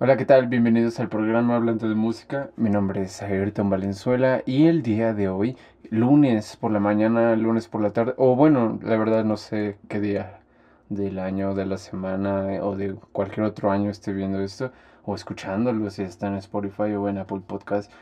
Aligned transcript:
Hola, 0.00 0.16
¿qué 0.16 0.24
tal? 0.24 0.48
Bienvenidos 0.48 0.98
al 0.98 1.08
programa 1.08 1.54
Hablando 1.54 1.88
de 1.88 1.94
Música. 1.94 2.50
Mi 2.56 2.68
nombre 2.68 3.02
es 3.02 3.22
Ayrton 3.22 3.70
Valenzuela 3.70 4.42
y 4.44 4.66
el 4.66 4.82
día 4.82 5.14
de 5.14 5.28
hoy, 5.28 5.56
lunes 5.88 6.56
por 6.56 6.72
la 6.72 6.80
mañana, 6.80 7.36
lunes 7.36 7.68
por 7.68 7.80
la 7.80 7.90
tarde, 7.90 8.12
o 8.16 8.34
bueno, 8.34 8.80
la 8.82 8.96
verdad 8.96 9.24
no 9.24 9.36
sé 9.36 9.78
qué 9.88 10.00
día 10.00 10.40
del 10.88 11.20
año, 11.20 11.54
de 11.54 11.66
la 11.66 11.78
semana 11.78 12.44
o 12.62 12.74
de 12.74 12.96
cualquier 13.12 13.46
otro 13.46 13.70
año 13.70 13.88
esté 13.88 14.12
viendo 14.12 14.40
esto 14.40 14.72
o 15.04 15.14
escuchándolo 15.14 15.88
si 15.90 16.02
está 16.02 16.26
en 16.26 16.34
Spotify 16.34 16.92
o 16.94 17.08
en 17.08 17.18
Apple 17.18 17.42
Podcast. 17.46 17.92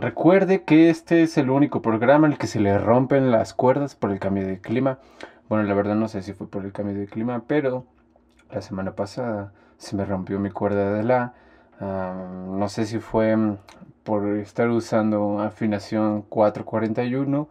recuerde 0.00 0.62
que 0.62 0.88
este 0.88 1.22
es 1.22 1.36
el 1.36 1.50
único 1.50 1.82
programa 1.82 2.28
en 2.28 2.34
el 2.34 2.38
que 2.38 2.46
se 2.46 2.60
le 2.60 2.78
rompen 2.78 3.32
las 3.32 3.54
cuerdas 3.54 3.96
por 3.96 4.12
el 4.12 4.20
cambio 4.20 4.46
de 4.46 4.60
clima. 4.60 5.00
Bueno, 5.48 5.64
la 5.64 5.74
verdad 5.74 5.96
no 5.96 6.06
sé 6.06 6.22
si 6.22 6.32
fue 6.32 6.48
por 6.48 6.64
el 6.64 6.70
cambio 6.70 6.94
de 6.94 7.06
clima, 7.06 7.42
pero 7.48 7.86
la 8.52 8.62
semana 8.62 8.92
pasada 8.94 9.52
se 9.80 9.96
me 9.96 10.04
rompió 10.04 10.38
mi 10.38 10.50
cuerda 10.50 10.92
de 10.92 11.02
la. 11.02 11.32
no 11.80 12.68
sé 12.68 12.84
si 12.84 12.98
fue 12.98 13.34
mm, 13.34 13.56
por 14.04 14.26
estar 14.36 14.68
usando 14.68 15.40
afinación 15.40 16.22
441 16.22 17.48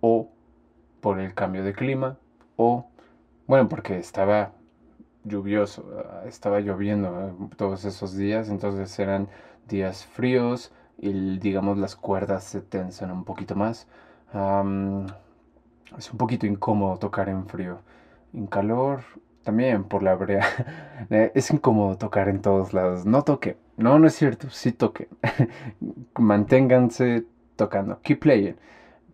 o 0.00 0.28
por 1.02 1.20
el 1.20 1.34
cambio 1.34 1.62
de 1.62 1.74
clima 1.74 2.16
o 2.56 2.86
bueno 3.46 3.68
porque 3.68 3.98
estaba 3.98 4.52
lluvioso 5.24 5.84
estaba 6.26 6.60
lloviendo 6.60 7.28
eh, 7.28 7.32
todos 7.56 7.84
esos 7.84 8.16
días 8.16 8.48
entonces 8.48 8.98
eran 8.98 9.28
días 9.68 10.06
fríos 10.06 10.72
y 10.96 11.38
digamos 11.38 11.76
las 11.76 11.96
cuerdas 11.96 12.44
se 12.44 12.62
tensan 12.62 13.10
un 13.10 13.24
poquito 13.24 13.54
más 13.54 13.86
es 15.98 16.10
un 16.12 16.18
poquito 16.18 16.46
incómodo 16.46 16.96
tocar 16.96 17.28
en 17.28 17.46
frío 17.46 17.80
en 18.32 18.46
calor 18.46 19.02
también 19.48 19.84
por 19.84 20.02
la 20.02 20.14
brea. 20.14 20.44
Eh, 21.10 21.32
es 21.34 21.50
incómodo 21.50 21.96
tocar 21.96 22.28
en 22.28 22.42
todos 22.42 22.74
lados. 22.74 23.06
No 23.06 23.22
toque. 23.22 23.56
No, 23.78 23.98
no 23.98 24.06
es 24.06 24.14
cierto. 24.14 24.50
Sí 24.50 24.72
toque. 24.72 25.08
Manténganse 26.18 27.24
tocando. 27.56 28.00
Keep 28.02 28.20
playing. 28.20 28.56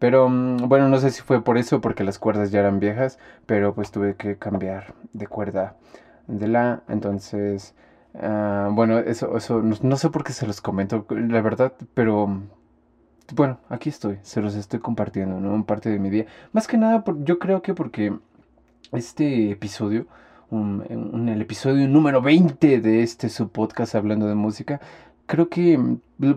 Pero 0.00 0.28
mm, 0.28 0.68
bueno, 0.68 0.88
no 0.88 0.98
sé 0.98 1.10
si 1.10 1.22
fue 1.22 1.44
por 1.44 1.56
eso, 1.56 1.80
porque 1.80 2.02
las 2.02 2.18
cuerdas 2.18 2.50
ya 2.50 2.58
eran 2.60 2.80
viejas, 2.80 3.20
pero 3.46 3.74
pues 3.76 3.92
tuve 3.92 4.16
que 4.16 4.36
cambiar 4.36 4.94
de 5.12 5.28
cuerda 5.28 5.76
de 6.26 6.48
la. 6.48 6.82
Entonces, 6.88 7.76
ah, 8.14 8.70
bueno, 8.72 8.98
eso, 8.98 9.36
eso 9.36 9.62
no, 9.62 9.96
sé 9.96 10.10
por 10.10 10.24
qué 10.24 10.32
se 10.32 10.48
los 10.48 10.60
comento, 10.60 11.06
la 11.10 11.42
verdad, 11.42 11.74
pero 11.94 12.42
bueno, 13.34 13.60
aquí 13.68 13.88
estoy, 13.88 14.18
se 14.22 14.40
los 14.42 14.56
estoy 14.56 14.80
compartiendo, 14.80 15.38
¿no? 15.38 15.64
Parte 15.64 15.90
de 15.90 16.00
mi 16.00 16.10
día. 16.10 16.26
Más 16.52 16.66
que 16.66 16.76
nada, 16.76 17.04
yo 17.24 17.38
creo 17.38 17.62
que 17.62 17.74
porque 17.74 18.12
este 18.92 19.50
episodio, 19.50 20.06
un, 20.50 21.28
el 21.28 21.40
episodio 21.40 21.88
número 21.88 22.22
20 22.22 22.80
de 22.80 23.02
este 23.02 23.28
subpodcast 23.28 23.94
hablando 23.94 24.26
de 24.26 24.34
música, 24.34 24.80
creo 25.26 25.48
que, 25.48 25.78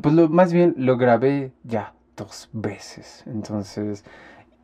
pues 0.02 0.14
lo, 0.14 0.30
más 0.30 0.54
bien 0.54 0.74
lo 0.78 0.98
grabé 0.98 1.52
ya 1.64 1.94
dos 2.16 2.50
veces. 2.54 3.24
Entonces, 3.28 4.04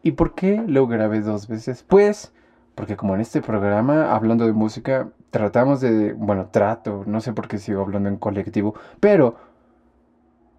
¿y 0.02 0.12
por 0.12 0.36
qué 0.36 0.64
lo 0.68 0.88
grabé 0.88 1.22
dos 1.22 1.48
veces? 1.48 1.84
Pues, 1.84 2.34
porque 2.76 2.96
como 2.96 3.16
en 3.16 3.22
este 3.22 3.42
programa, 3.42 4.14
hablando 4.16 4.46
de 4.46 4.54
música, 4.54 5.10
tratamos 5.32 5.82
de, 5.82 6.14
bueno, 6.14 6.48
trato, 6.52 7.04
no 7.06 7.22
sé 7.22 7.34
por 7.34 7.48
qué 7.48 7.58
sigo 7.58 7.82
hablando 7.82 8.10
en 8.10 8.18
colectivo, 8.18 8.76
pero 9.00 9.36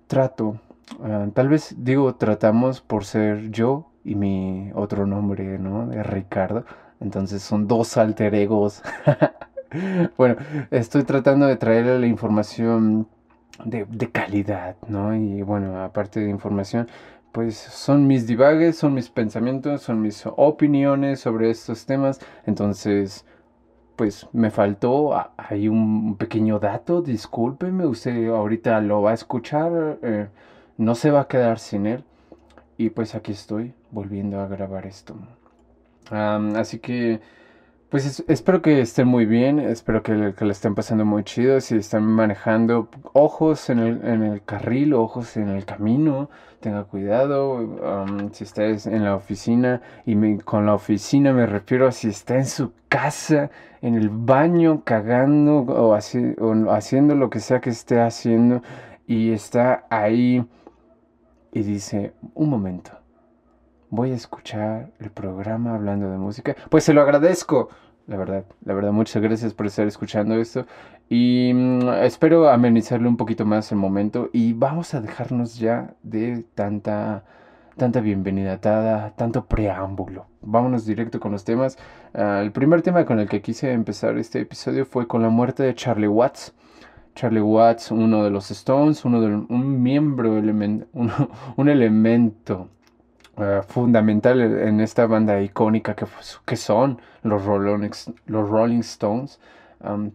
trato, 0.06 0.60
ah, 1.02 1.26
tal 1.34 1.48
vez 1.48 1.74
digo 1.78 2.14
tratamos 2.14 2.80
por 2.80 3.04
ser 3.04 3.50
yo 3.50 3.86
y 4.04 4.14
mi 4.14 4.70
otro 4.74 5.06
nombre, 5.06 5.58
¿no? 5.58 5.86
De 5.86 6.02
Ricardo 6.02 6.64
entonces 7.00 7.42
son 7.42 7.68
dos 7.68 7.96
alter 7.96 8.34
egos. 8.34 8.82
bueno, 10.16 10.36
estoy 10.70 11.04
tratando 11.04 11.46
de 11.46 11.56
traer 11.56 11.86
la 12.00 12.06
información 12.06 13.08
de, 13.64 14.10
calidad, 14.10 14.76
¿no? 14.88 15.14
Y 15.14 15.42
bueno, 15.42 15.82
aparte 15.82 16.20
de 16.20 16.30
información, 16.30 16.88
pues 17.32 17.56
son 17.56 18.06
mis 18.06 18.26
divagues, 18.26 18.76
son 18.76 18.94
mis 18.94 19.08
pensamientos, 19.10 19.82
son 19.82 20.00
mis 20.02 20.24
opiniones 20.26 21.20
sobre 21.20 21.50
estos 21.50 21.86
temas. 21.86 22.20
Entonces, 22.46 23.24
pues 23.96 24.28
me 24.32 24.50
faltó 24.50 25.12
hay 25.36 25.68
un 25.68 26.16
pequeño 26.16 26.58
dato, 26.58 27.02
discúlpeme, 27.02 27.86
usted 27.86 28.28
ahorita 28.28 28.80
lo 28.80 29.02
va 29.02 29.12
a 29.12 29.14
escuchar, 29.14 29.98
eh, 30.02 30.28
no 30.76 30.94
se 30.94 31.10
va 31.10 31.22
a 31.22 31.28
quedar 31.28 31.58
sin 31.58 31.86
él. 31.86 32.04
Y 32.76 32.90
pues 32.90 33.14
aquí 33.14 33.32
estoy 33.32 33.74
volviendo 33.92 34.40
a 34.40 34.48
grabar 34.48 34.86
esto 34.86 35.16
así 36.10 36.78
que, 36.78 37.20
pues 37.90 38.24
espero 38.28 38.60
que 38.60 38.80
estén 38.80 39.06
muy 39.06 39.24
bien, 39.26 39.60
espero 39.60 40.02
que, 40.02 40.34
que 40.36 40.44
le 40.44 40.52
estén 40.52 40.74
pasando 40.74 41.04
muy 41.04 41.22
chido, 41.24 41.60
si 41.60 41.76
están 41.76 42.04
manejando, 42.04 42.88
ojos 43.12 43.70
en 43.70 43.78
el, 43.78 44.04
en 44.04 44.22
el 44.22 44.42
carril, 44.42 44.94
ojos 44.94 45.36
en 45.36 45.48
el 45.48 45.64
camino, 45.64 46.28
tenga 46.60 46.84
cuidado, 46.84 48.18
si 48.32 48.44
está 48.44 48.64
en 48.64 49.04
la 49.04 49.14
oficina, 49.14 49.82
y 50.06 50.38
con 50.38 50.66
la 50.66 50.74
oficina 50.74 51.32
me 51.32 51.46
refiero 51.46 51.86
a 51.86 51.92
si 51.92 52.08
está 52.08 52.36
en 52.36 52.46
su 52.46 52.72
casa, 52.88 53.50
en 53.82 53.94
el 53.94 54.08
baño, 54.08 54.82
cagando 54.82 55.58
o 55.58 55.94
haciendo 55.94 57.14
lo 57.14 57.30
que 57.30 57.40
sea 57.40 57.60
que 57.60 57.70
esté 57.70 58.00
haciendo, 58.00 58.62
y 59.06 59.32
está 59.32 59.86
ahí 59.90 60.44
y 61.52 61.62
dice, 61.62 62.14
un 62.34 62.48
momento 62.50 63.03
voy 63.94 64.10
a 64.10 64.14
escuchar 64.14 64.90
el 64.98 65.10
programa 65.10 65.74
hablando 65.74 66.10
de 66.10 66.18
música. 66.18 66.56
Pues 66.68 66.84
se 66.84 66.92
lo 66.92 67.00
agradezco, 67.00 67.68
la 68.06 68.16
verdad, 68.16 68.44
la 68.64 68.74
verdad, 68.74 68.92
muchas 68.92 69.22
gracias 69.22 69.54
por 69.54 69.66
estar 69.66 69.86
escuchando 69.86 70.34
esto 70.34 70.66
y 71.08 71.52
mm, 71.54 71.88
espero 72.02 72.48
amenizarle 72.48 73.06
un 73.06 73.16
poquito 73.16 73.44
más 73.46 73.70
el 73.70 73.78
momento 73.78 74.30
y 74.32 74.52
vamos 74.52 74.94
a 74.94 75.00
dejarnos 75.00 75.58
ya 75.58 75.94
de 76.02 76.44
tanta 76.54 77.24
tanta 77.76 78.00
bienvenida, 78.00 78.60
tanto 79.16 79.46
preámbulo. 79.46 80.26
Vámonos 80.42 80.86
directo 80.86 81.18
con 81.18 81.32
los 81.32 81.44
temas. 81.44 81.76
Ah, 82.14 82.40
el 82.42 82.52
primer 82.52 82.82
tema 82.82 83.04
con 83.04 83.18
el 83.18 83.28
que 83.28 83.42
quise 83.42 83.72
empezar 83.72 84.16
este 84.18 84.40
episodio 84.40 84.86
fue 84.86 85.06
con 85.08 85.22
la 85.22 85.28
muerte 85.28 85.62
de 85.62 85.74
Charlie 85.74 86.08
Watts. 86.08 86.54
Charlie 87.14 87.40
Watts, 87.40 87.90
uno 87.90 88.24
de 88.24 88.30
los 88.30 88.50
Stones, 88.50 89.04
uno 89.04 89.20
de, 89.20 89.28
un 89.28 89.82
miembro, 89.82 90.32
un 91.56 91.68
elemento 91.68 92.68
eh, 93.38 93.62
fundamental 93.66 94.40
en 94.40 94.80
esta 94.80 95.06
banda 95.06 95.40
icónica 95.40 95.94
que, 95.94 96.06
que 96.44 96.56
son 96.56 97.00
los 97.22 97.44
Rolling, 97.44 97.90
los 98.26 98.48
Rolling 98.48 98.80
Stones. 98.80 99.40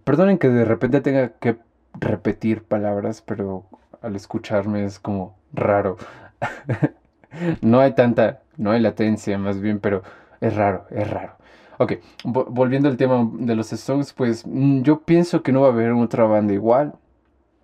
perdonen 0.03 0.38
que 0.38 0.50
de 0.50 0.66
repente 0.66 1.02
tenga 1.02 1.30
que 1.40 1.57
repetir 2.00 2.63
palabras, 2.63 3.22
pero 3.22 3.66
al 4.02 4.16
escucharme 4.16 4.85
es 4.85 5.00
como 5.00 5.38
raro. 5.53 5.97
no 7.62 7.80
hay 7.80 7.94
tanta, 7.94 8.41
no 8.57 8.72
hay 8.72 8.80
latencia 8.81 9.38
más 9.38 9.59
bien, 9.59 9.80
pero 9.80 10.03
es 10.41 10.56
raro, 10.56 10.86
es 10.91 11.09
raro. 11.09 11.34
Ok, 11.78 11.94
volviendo 12.24 12.90
al 12.90 12.97
tema 12.97 13.30
de 13.34 13.56
los 13.56 13.72
Stones, 13.74 14.13
pues 14.13 14.46
mm, 14.46 14.81
yo 14.81 15.01
pienso 15.01 15.44
que 15.44 15.51
no 15.51 15.62
va 15.62 15.68
a 15.68 15.72
haber 15.72 15.91
otra 15.91 16.25
banda 16.25 16.53
igual, 16.53 16.94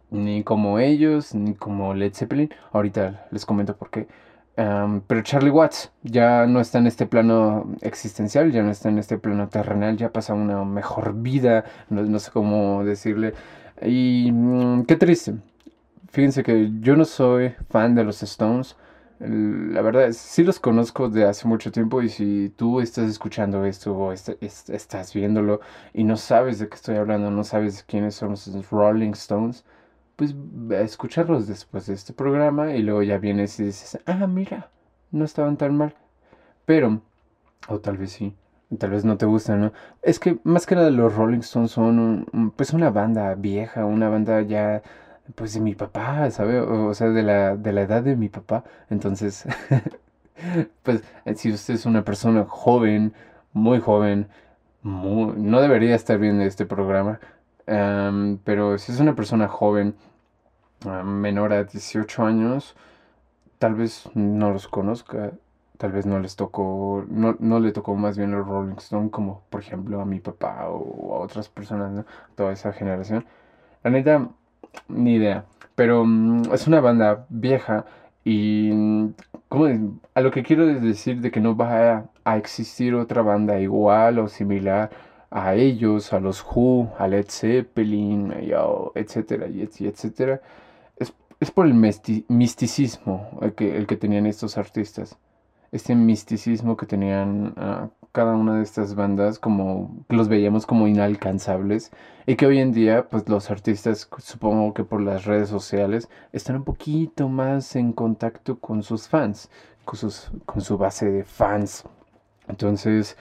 ni 0.10 0.44
como 0.44 0.80
ellos, 0.80 1.36
ni 1.36 1.54
como 1.56 1.94
Led 1.94 2.14
Zeppelin. 2.14 2.50
Ahorita 2.72 3.28
les 3.32 3.46
comento 3.46 3.76
por 3.78 3.90
qué 3.90 4.08
pero 4.56 5.22
Charlie 5.22 5.50
Watts 5.50 5.92
ya 6.04 6.46
no 6.46 6.62
está 6.62 6.78
en 6.80 6.88
este 6.88 7.06
plano 7.06 7.76
existencial, 7.82 8.52
ya 8.52 8.64
no 8.64 8.72
está 8.72 8.90
en 8.90 9.00
este 9.00 9.18
plano 9.18 9.50
terrenal, 9.50 9.98
ya 9.98 10.14
pasa 10.14 10.34
una 10.34 10.64
mejor 10.64 11.14
vida, 11.16 11.66
no, 11.90 12.20
sé 12.20 12.32
cómo 12.32 12.84
decirle. 12.86 13.34
Y 13.82 14.32
mm, 14.32 14.86
qué 14.86 14.96
triste. 14.96 15.36
Fíjense 16.10 16.44
que 16.44 16.72
yo 16.80 16.96
no 16.96 17.06
soy 17.06 17.56
fan 17.70 17.96
de 17.96 18.06
los 18.06 18.24
Stones. 18.24 18.78
La 19.20 19.82
verdad, 19.82 20.12
sí 20.12 20.44
los 20.44 20.60
conozco 20.60 21.10
de 21.10 21.26
hace 21.26 21.48
mucho 21.48 21.72
tiempo 21.72 22.02
y 22.02 22.10
si 22.10 22.54
tú 22.56 22.82
estás 22.82 23.10
escuchando 23.10 23.66
esto 23.66 23.94
o 23.98 24.12
estás 24.14 25.14
viéndolo 25.14 25.62
y 25.94 26.04
no 26.04 26.18
sabes 26.18 26.60
de 26.60 26.70
qué 26.70 26.76
estoy 26.76 26.98
hablando, 26.98 27.32
no 27.32 27.44
sabes 27.44 27.84
quiénes 27.84 28.16
son 28.16 28.32
los 28.32 28.70
Rolling 28.72 29.12
Stones, 29.12 29.66
pues 30.16 30.36
escucharlos 30.72 31.48
después 31.48 31.88
de 31.88 31.94
este 31.94 32.14
programa 32.14 32.76
y 32.76 32.82
luego 32.82 33.04
ya 33.04 33.18
vienes 33.18 33.60
y 33.60 33.66
dices, 33.66 34.00
ah, 34.06 34.28
mira, 34.28 34.70
no 35.12 35.26
estaban 35.26 35.58
tan 35.58 35.78
mal. 35.78 35.96
Pero, 36.66 37.02
o 37.68 37.80
tal 37.80 37.98
vez 37.98 38.12
sí, 38.12 38.36
tal 38.78 38.92
vez 38.92 39.06
no 39.06 39.18
te 39.18 39.26
gustan, 39.26 39.62
¿no? 39.62 39.74
Es 40.02 40.20
que 40.20 40.40
más 40.44 40.66
que 40.66 40.76
nada 40.76 40.90
los 40.92 41.16
Rolling 41.16 41.40
Stones 41.40 41.72
son 41.72 42.54
pues 42.56 42.74
una 42.74 42.90
banda 42.92 43.36
vieja, 43.36 43.86
una 43.86 44.10
banda 44.10 44.42
ya 44.42 44.82
pues 45.36 45.54
de 45.54 45.60
mi 45.62 45.76
papá, 45.76 46.30
¿sabe? 46.32 46.60
O, 46.60 46.94
sea, 46.94 47.10
de 47.10 47.24
la, 47.24 47.56
de 47.58 47.72
la 47.74 47.82
edad 47.82 48.04
de 48.04 48.16
mi 48.16 48.30
papá. 48.30 48.64
Entonces, 48.90 49.46
pues 50.84 51.04
si 51.36 51.52
usted 51.52 51.76
es 51.76 51.86
una 51.86 52.04
persona 52.04 52.46
joven, 52.46 53.14
muy 53.54 53.80
joven, 53.80 54.28
no 54.84 55.62
debería 55.62 55.96
estar 55.96 56.20
viendo 56.20 56.44
este 56.44 56.66
programa 56.66 57.20
pero 57.66 58.78
si 58.78 58.92
es 58.92 59.00
una 59.00 59.16
persona 59.16 59.48
joven, 59.48 59.96
menor 61.04 61.54
a 61.54 61.64
18 61.64 62.24
años, 62.24 62.76
tal 63.60 63.76
vez 63.76 64.10
no 64.14 64.52
los 64.52 64.68
conozca, 64.68 65.32
tal 65.78 65.92
vez 65.92 66.06
no 66.06 66.20
les 66.20 66.36
tocó, 66.36 67.06
no, 67.10 67.36
no 67.40 67.60
le 67.60 67.72
tocó 67.72 67.96
más 67.96 68.18
bien 68.18 68.32
los 68.32 68.48
Rolling 68.48 68.76
Stone 68.78 69.10
como 69.10 69.44
por 69.50 69.62
ejemplo 69.62 70.02
a 70.02 70.06
mi 70.06 70.20
papá 70.20 70.68
o 70.70 71.16
a 71.16 71.20
otras 71.20 71.50
personas, 71.50 71.92
¿no? 71.92 72.06
toda 72.36 72.54
esa 72.54 72.74
generación. 72.74 73.26
La 73.84 73.92
neta, 73.92 74.30
ni 74.88 75.16
idea. 75.16 75.46
Pero 75.76 76.06
mm, 76.06 76.54
es 76.54 76.68
una 76.68 76.82
banda 76.82 77.26
vieja 77.30 77.86
y 78.24 78.72
mm, 78.74 79.14
¿cómo 79.50 79.68
a 80.14 80.22
lo 80.22 80.32
que 80.32 80.44
quiero 80.44 80.66
decir 80.68 81.22
de 81.22 81.32
que 81.32 81.40
no 81.42 81.56
va 81.56 82.10
a, 82.24 82.38
existir 82.38 82.96
otra 82.96 83.22
banda 83.22 83.60
igual 83.60 84.20
o 84.20 84.28
similar 84.28 84.90
a 85.36 85.54
ellos, 85.54 86.14
a 86.14 86.22
los 86.22 86.46
Who, 86.46 86.94
a 86.98 87.10
Led 87.10 87.26
Zeppelin, 87.28 88.34
etcétera, 88.96 89.48
y 89.50 89.64
etcétera, 89.86 90.42
es, 90.96 91.14
es 91.42 91.52
por 91.52 91.66
el 91.66 91.74
misticismo 91.74 93.38
el 93.42 93.54
que, 93.54 93.76
el 93.76 93.86
que 93.86 93.98
tenían 93.98 94.28
estos 94.28 94.58
artistas. 94.58 95.18
Este 95.74 95.94
misticismo 95.94 96.78
que 96.78 96.86
tenían 96.86 97.54
ah, 97.58 97.90
cada 98.14 98.34
una 98.34 98.56
de 98.56 98.64
estas 98.64 98.96
bandas 98.96 99.38
como 99.38 100.06
los 100.08 100.30
veíamos 100.30 100.66
como 100.66 100.88
inalcanzables 100.88 101.92
y 102.26 102.38
que 102.38 102.46
hoy 102.46 102.60
en 102.60 102.72
día 102.72 103.10
pues 103.10 103.28
los 103.28 103.52
artistas 103.52 104.10
supongo 104.20 104.74
que 104.74 104.86
por 104.86 105.02
las 105.02 105.26
redes 105.26 105.50
sociales 105.50 106.08
están 106.32 106.56
un 106.56 106.64
poquito 106.64 107.28
más 107.28 107.76
en 107.76 107.92
contacto 107.92 108.58
con 108.62 108.84
sus 108.84 109.10
fans 109.10 109.50
con, 109.84 109.98
sus, 109.98 110.32
con 110.46 110.62
su 110.62 110.78
base 110.78 111.12
de 111.12 111.26
fans 111.26 111.84
entonces 112.48 113.18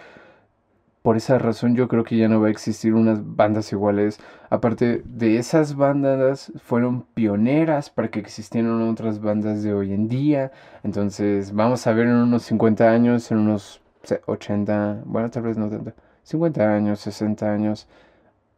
por 1.05 1.17
esa 1.17 1.39
razón 1.39 1.77
yo 1.77 1.87
creo 1.87 2.03
que 2.03 2.17
ya 2.17 2.29
no 2.29 2.41
va 2.41 2.49
a 2.49 2.51
existir 2.51 2.95
unas 2.95 3.21
bandas 3.37 3.71
iguales 3.73 4.19
aparte 4.51 5.03
de 5.05 5.39
esas 5.39 5.77
bandas 5.77 6.51
fueron 6.57 7.03
pioneras 7.15 7.91
para 7.91 8.09
que 8.09 8.19
existieran 8.19 8.83
otras 8.83 9.21
bandas 9.21 9.63
de 9.63 9.73
hoy 9.73 9.93
en 9.93 10.09
día 10.09 10.51
entonces 10.83 11.53
vamos 11.53 11.87
a 11.87 11.93
ver 11.93 12.07
en 12.07 12.15
unos 12.15 12.43
50 12.45 12.91
años 12.91 13.31
en 13.31 13.39
unos 13.39 13.81
80, 14.27 15.03
bueno, 15.07 15.31
tal 15.31 15.45
vez 15.45 15.57
no 15.57 15.69
tanto, 15.69 15.93
50 16.25 16.75
años, 16.75 17.01
60 17.01 17.53
años, 17.53 17.89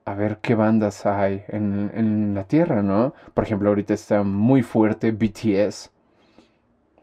a 0.05 0.15
ver 0.15 0.39
qué 0.39 0.55
bandas 0.55 1.07
hay 1.07 1.45
en, 1.49 1.91
en 1.95 2.35
la 2.35 2.45
Tierra, 2.45 2.83
¿no? 2.83 3.15
Por 3.35 3.45
ejemplo, 3.45 3.69
ahorita 3.71 3.95
está 3.95 4.23
muy 4.23 4.63
fuerte 4.63 5.13
BTS. 5.13 5.91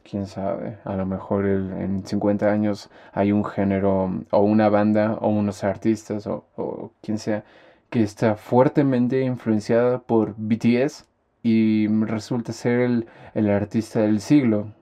Quién 0.04 0.28
sabe, 0.28 0.78
a 0.84 0.96
lo 0.96 1.06
mejor 1.06 1.46
en 1.46 2.06
50 2.06 2.52
años 2.52 2.90
hay 3.14 3.32
un 3.32 3.46
género 3.46 4.12
o 4.32 4.40
una 4.42 4.70
banda 4.70 5.14
o 5.22 5.30
unos 5.30 5.64
artistas 5.64 6.28
o, 6.28 6.46
o 6.58 6.92
quien 7.02 7.18
sea 7.18 7.44
que 7.90 8.04
está 8.04 8.36
fuertemente 8.36 9.22
influenciada 9.22 10.00
por 10.00 10.34
BTS 10.38 11.06
y 11.44 11.88
resulta 11.88 12.52
ser 12.52 12.80
el, 12.80 13.08
el 13.36 13.50
artista 13.50 14.02
del 14.02 14.20
siglo. 14.20 14.74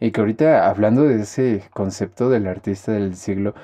Y 0.00 0.10
que 0.10 0.20
ahorita, 0.20 0.68
hablando 0.68 1.04
de 1.04 1.22
ese 1.22 1.62
concepto 1.72 2.28
del 2.28 2.46
artista 2.46 2.92
del 2.92 3.16
siglo, 3.16 3.54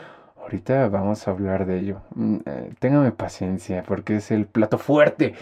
ahorita 0.40 0.88
vamos 0.88 1.26
a 1.26 1.32
hablar 1.32 1.66
de 1.66 1.78
ello. 1.78 2.00
Mm, 2.14 2.36
eh, 2.46 2.74
téngame 2.78 3.12
paciencia, 3.12 3.84
porque 3.86 4.16
es 4.16 4.30
el 4.30 4.46
plato 4.46 4.78
fuerte. 4.78 5.34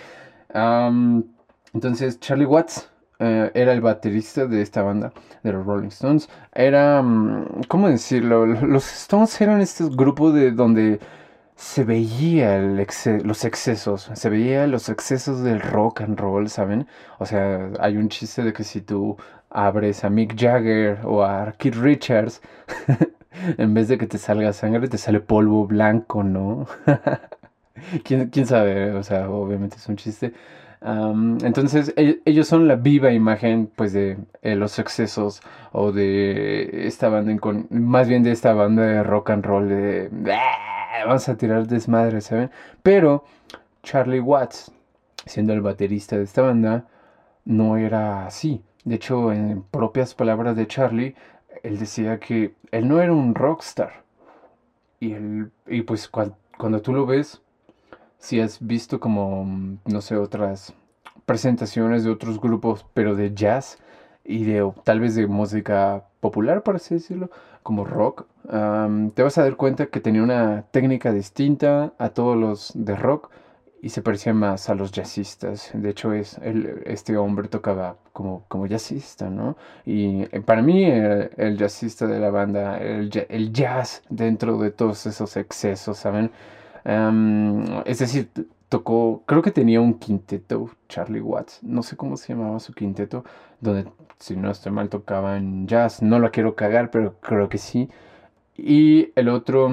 entonces, 1.75 2.21
Charlie 2.21 2.47
Watts 2.47 2.91
eh, 3.19 3.51
era 3.55 3.73
el 3.73 3.81
baterista 3.81 4.47
de 4.47 4.63
esta 4.63 4.83
banda, 4.83 5.13
de 5.43 5.53
los 5.53 5.67
Rolling 5.67 5.89
Stones. 5.89 6.29
Era, 6.55 7.03
mm, 7.03 7.65
¿cómo 7.69 7.89
decirlo? 7.89 8.47
Los 8.47 8.91
Stones 8.93 9.41
eran 9.41 9.61
este 9.61 9.85
grupo 9.91 10.33
de 10.33 10.53
donde 10.53 11.01
se 11.57 11.85
veía 11.85 12.59
los 12.61 13.45
excesos, 13.45 14.11
se 14.15 14.31
veía 14.31 14.67
los 14.69 14.89
excesos 14.89 15.43
del 15.43 15.61
rock 15.61 16.03
and 16.03 16.19
roll, 16.21 16.49
¿saben? 16.49 16.87
O 17.19 17.27
sea, 17.27 17.71
hay 17.81 17.97
un 17.97 18.09
chiste 18.09 18.45
de 18.45 18.53
que 18.53 18.63
si 18.65 18.81
tú 18.81 19.17
abres 19.51 20.05
a 20.05 20.11
Mick 20.11 20.37
Jagger 20.39 21.01
o 21.05 21.25
a 21.25 21.53
Keith 21.59 21.75
Richards, 21.75 22.41
en 23.59 23.75
vez 23.75 23.89
de 23.89 23.99
que 23.99 24.07
te 24.07 24.19
salga 24.19 24.53
sangre, 24.53 24.89
te 24.89 24.99
sale 24.99 25.21
polvo 25.21 25.67
blanco, 25.67 26.23
¿no? 26.23 26.67
¿Quién, 28.05 28.29
¿Quién, 28.31 28.47
sabe? 28.47 28.93
O 28.93 29.03
sea, 29.03 29.31
obviamente 29.31 29.77
es 29.77 29.89
un 29.89 29.97
chiste. 29.97 30.33
Entonces, 30.81 31.93
e, 31.97 32.21
ellos 32.25 32.47
son 32.47 32.69
la 32.69 32.77
viva 32.77 33.13
imagen, 33.13 33.71
pues, 33.75 33.93
de 33.93 34.19
eh, 34.43 34.55
los 34.55 34.79
excesos 34.79 35.41
o 35.73 35.93
de 35.93 36.87
esta 36.87 37.09
banda, 37.09 37.37
con, 37.39 37.67
más 37.71 38.09
bien 38.09 38.23
de 38.23 38.33
esta 38.33 38.53
banda 38.53 38.83
de 38.83 39.03
rock 39.03 39.31
and 39.31 39.45
roll, 39.45 39.69
de 39.69 40.11
vamos 41.05 41.29
a 41.29 41.37
tirar 41.37 41.67
desmadre, 41.67 42.21
¿saben? 42.21 42.51
Pero 42.83 43.25
Charlie 43.83 44.21
Watts, 44.21 44.73
siendo 45.27 45.53
el 45.53 45.61
baterista 45.61 46.17
de 46.17 46.25
esta 46.25 46.43
banda, 46.43 46.87
no 47.45 47.77
era 47.77 48.27
así. 48.27 48.63
De 48.85 48.97
hecho, 48.97 49.33
en 49.33 49.63
propias 49.63 50.15
palabras 50.15 50.57
de 50.57 50.67
Charlie, 50.67 51.15
él 51.63 51.79
decía 51.79 52.19
que 52.19 52.55
él 52.71 52.89
no 52.89 53.01
era 53.01 53.13
un 53.13 53.35
rockstar. 53.35 54.05
Y, 55.01 55.13
él, 55.13 55.51
y 55.67 55.83
pues 55.83 56.09
cuando 56.09 56.83
tú 56.83 56.93
lo 56.93 57.07
ves, 57.07 57.43
si 58.19 58.41
has 58.41 58.65
visto 58.65 59.01
como, 59.01 59.79
no 59.87 60.01
sé, 60.01 60.17
otras 60.17 60.75
presentaciones 61.27 62.05
de 62.05 62.11
otros 62.11 62.41
grupos, 62.41 62.87
pero 62.95 63.15
de 63.15 63.35
jazz 63.35 63.79
y 64.25 64.45
de 64.45 64.71
tal 64.85 65.01
vez 65.01 65.15
de 65.15 65.27
música 65.27 66.05
popular, 66.21 66.63
por 66.63 66.77
así 66.77 66.95
decirlo, 66.95 67.31
como 67.63 67.85
rock, 67.85 68.27
te 69.15 69.23
vas 69.23 69.39
a 69.39 69.43
dar 69.43 69.57
cuenta 69.57 69.87
que 69.87 70.01
tenía 70.01 70.23
una 70.23 70.63
técnica 70.71 71.13
distinta 71.13 71.93
a 71.99 72.11
todos 72.11 72.37
los 72.37 72.73
de 72.75 72.97
rock 72.97 73.31
y 73.81 73.91
se 73.91 74.03
parecía 74.03 74.35
más 74.35 74.69
a 74.71 74.75
los 74.75 74.91
jazzistas. 74.91 75.71
De 75.73 75.91
hecho, 75.91 76.13
es, 76.13 76.39
este 76.85 77.17
hombre 77.17 77.49
tocaba 77.49 77.97
como, 78.13 78.45
como 78.49 78.67
jazzista, 78.67 79.31
¿no? 79.31 79.57
Y 79.87 80.23
eh, 80.35 80.41
para 80.45 80.63
mí, 80.63 80.85
el, 80.85 81.57
jazzista 81.57 82.07
de 82.07 82.19
la 82.19 82.31
banda, 82.31 82.79
el, 82.79 83.11
el, 83.29 83.53
jazz 83.53 84.03
dentro 84.09 84.59
de 84.59 84.73
todos 84.73 85.07
esos 85.07 85.37
excesos, 85.37 85.99
¿saben? 85.99 86.33
Es 86.85 87.99
decir, 87.99 88.31
tocó, 88.69 89.23
creo 89.27 89.43
que 89.43 89.51
tenía 89.51 89.81
un 89.81 89.95
quinteto, 89.99 90.71
Charlie 90.89 91.21
Watts, 91.21 91.61
no 91.63 91.83
sé 91.83 91.97
cómo 91.97 92.17
se 92.17 92.33
llamaba 92.33 92.61
su 92.61 92.73
quinteto, 92.73 93.25
donde, 93.61 93.91
si 94.19 94.37
no 94.37 94.51
estoy 94.51 94.73
mal, 94.73 94.89
tocaba 94.89 95.37
en 95.37 95.67
jazz. 95.67 96.03
No 96.03 96.19
lo 96.19 96.31
quiero 96.31 96.55
cagar, 96.55 96.91
pero 96.91 97.15
creo 97.21 97.49
que 97.49 97.59
sí. 97.59 97.89
Y 98.57 99.13
el 99.17 99.29
otro 99.29 99.71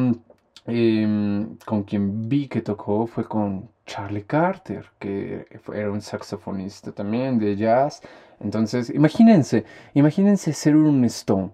em, 0.68 1.58
con 1.66 1.84
quien 1.84 2.30
vi 2.30 2.48
que 2.48 2.62
tocó 2.62 3.08
fue 3.08 3.26
con 3.26 3.70
Charlie 3.86 4.24
Carter, 4.24 4.86
que 5.00 5.48
era 5.74 5.92
un 5.92 6.02
saxofonista 6.02 6.92
también 6.92 7.40
de 7.40 7.56
jazz. 7.56 8.02
Entonces, 8.40 8.90
imagínense, 8.90 9.66
imagínense 9.94 10.54
ser 10.54 10.76
un 10.76 11.04
Stone, 11.06 11.52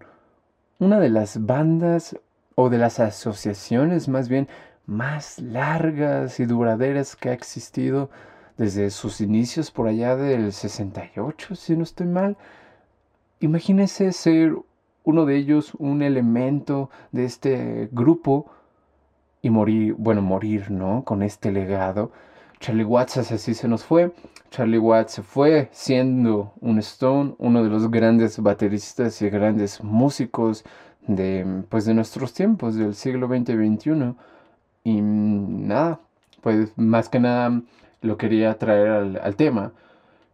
una 0.80 1.00
de 1.00 1.09
las 1.09 1.45
bandas 1.45 2.18
o 2.56 2.69
de 2.69 2.77
las 2.77 3.00
asociaciones 3.00 4.07
más 4.07 4.30
bien 4.30 4.47
más 4.92 5.40
largas 5.40 6.40
y 6.42 6.46
duraderas 6.46 7.16
que 7.16 7.30
ha 7.30 7.34
existido 7.34 8.10
desde 8.58 8.90
sus 8.90 9.22
inicios 9.22 9.72
por 9.72 9.88
allá 9.88 10.18
del 10.18 10.52
68, 10.52 11.56
si 11.56 11.78
no 11.78 11.83
estoy 11.83 12.07
mal. 12.07 12.38
Imagínense 13.40 14.12
ser 14.12 14.54
uno 15.04 15.26
de 15.26 15.38
ellos, 15.38 15.74
un 15.80 16.02
elemento 16.02 16.90
de 17.12 17.24
este 17.24 17.90
grupo 17.94 18.52
y 19.42 19.50
morir, 19.50 19.95
bueno, 19.98 20.21
morir, 20.21 20.69
¿no? 20.69 21.04
Con 21.06 21.24
este 21.24 21.52
legado. 21.52 22.12
Charlie 22.60 22.83
Watts 22.83 23.18
así 23.18 23.54
se 23.54 23.68
nos 23.69 23.83
fue. 23.86 24.12
Charlie 24.52 24.78
Watts 24.78 25.14
se 25.14 25.24
fue 25.24 25.69
siendo 25.71 26.54
un 26.60 26.78
Stone, 26.80 27.36
uno 27.40 27.64
de 27.64 27.69
los 27.69 27.90
grandes 27.90 28.40
bateristas 28.40 29.21
y 29.21 29.30
grandes 29.30 29.81
músicos 29.81 30.66
de, 31.07 31.64
pues, 31.69 31.86
de 31.86 31.94
nuestros 31.94 32.33
tiempos, 32.33 32.76
del 32.76 32.94
siglo 32.94 33.28
XX 33.28 33.50
y 33.50 33.76
XXI. 33.78 34.16
Y 34.83 35.02
nada, 35.02 36.00
pues 36.42 36.78
más 36.78 37.09
que 37.09 37.19
nada 37.19 37.61
lo 38.02 38.18
quería 38.18 38.57
traer 38.57 39.19
al, 39.21 39.35
tema. 39.35 39.73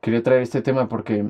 Quería 0.01 0.23
traer 0.23 0.41
este 0.41 0.61
tema 0.61 0.87
porque 0.87 1.29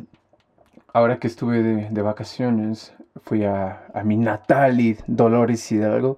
ahora 0.94 1.20
que 1.20 1.28
estuve 1.28 1.64
de, 1.64 2.02
vacaciones, 2.02 2.94
fui 3.24 3.44
a, 3.44 3.88
mi 4.04 4.18
natal 4.18 4.98
Dolores 5.08 5.72
Hidalgo 5.72 6.18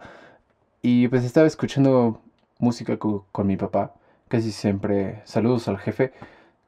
y 0.81 1.07
pues 1.07 1.23
estaba 1.23 1.47
escuchando 1.47 2.21
música 2.59 2.97
con, 2.97 3.47
mi 3.47 3.57
papá. 3.57 3.93
Casi 4.27 4.51
siempre, 4.51 5.21
saludos 5.25 5.67
al 5.67 5.79
jefe, 5.79 6.13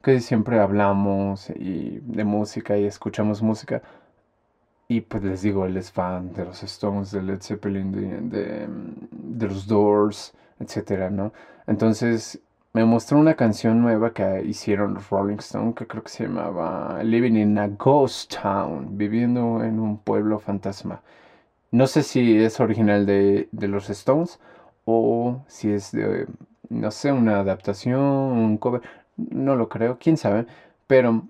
casi 0.00 0.20
siempre 0.20 0.58
hablamos 0.58 1.50
y 1.50 2.00
de 2.02 2.24
música 2.24 2.76
y 2.78 2.84
escuchamos 2.84 3.42
música. 3.42 3.82
Y 4.92 5.00
pues 5.00 5.22
les 5.22 5.40
digo, 5.40 5.64
él 5.64 5.78
es 5.78 5.90
fan 5.90 6.34
de 6.34 6.44
los 6.44 6.62
Stones, 6.62 7.12
de 7.12 7.22
Led 7.22 7.40
Zeppelin, 7.40 7.92
de, 8.28 8.68
de, 9.10 9.48
los 9.48 9.66
Doors, 9.66 10.34
etcétera, 10.60 11.08
¿no? 11.08 11.32
Entonces 11.66 12.38
me 12.74 12.84
mostró 12.84 13.18
una 13.18 13.34
canción 13.34 13.80
nueva 13.80 14.12
que 14.12 14.44
hicieron 14.44 14.92
los 14.92 15.08
Rolling 15.08 15.38
Stones, 15.38 15.76
que 15.76 15.86
creo 15.86 16.02
que 16.02 16.10
se 16.10 16.24
llamaba 16.24 17.02
Living 17.02 17.36
in 17.36 17.56
a 17.58 17.68
Ghost 17.68 18.34
Town, 18.42 18.98
viviendo 18.98 19.64
en 19.64 19.80
un 19.80 19.96
pueblo 19.96 20.38
fantasma. 20.38 21.00
No 21.70 21.86
sé 21.86 22.02
si 22.02 22.36
es 22.36 22.60
original 22.60 23.06
de, 23.06 23.48
de 23.50 23.68
los 23.68 23.88
Stones 23.88 24.40
o 24.84 25.40
si 25.46 25.72
es 25.72 25.92
de, 25.92 26.26
no 26.68 26.90
sé, 26.90 27.12
una 27.12 27.40
adaptación, 27.40 27.98
un 27.98 28.58
cover, 28.58 28.82
no 29.16 29.56
lo 29.56 29.70
creo, 29.70 29.96
quién 29.98 30.18
sabe, 30.18 30.44
pero 30.86 31.22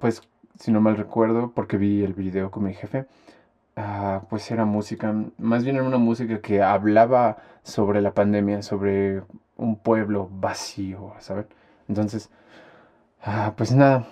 pues 0.00 0.22
si 0.60 0.70
no 0.72 0.80
mal 0.80 0.96
recuerdo, 0.96 1.52
porque 1.54 1.78
vi 1.78 2.04
el 2.04 2.12
video 2.14 2.50
con 2.50 2.64
mi 2.64 2.74
jefe, 2.74 3.06
ah, 3.76 4.22
pues 4.28 4.50
era 4.50 4.64
música, 4.66 5.14
más 5.38 5.64
bien 5.64 5.76
era 5.76 5.86
una 5.86 5.98
música 5.98 6.40
que 6.40 6.62
hablaba 6.62 7.38
sobre 7.62 8.02
la 8.02 8.12
pandemia, 8.14 8.62
sobre 8.62 9.22
un 9.56 9.76
pueblo 9.76 10.28
vacío, 10.30 11.14
¿saben? 11.18 11.46
Entonces, 11.88 12.30
ah, 13.22 13.54
pues 13.56 13.72
nada, 13.72 14.06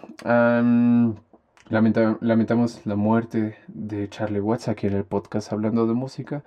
lamentamos 1.70 2.86
la 2.86 2.96
muerte 2.96 3.56
de 3.68 4.08
Charlie 4.08 4.40
Watts 4.40 4.68
aquí 4.68 4.86
en 4.86 4.94
el 4.94 5.04
podcast 5.04 5.52
hablando 5.52 5.86
de 5.86 5.94
música. 5.94 6.42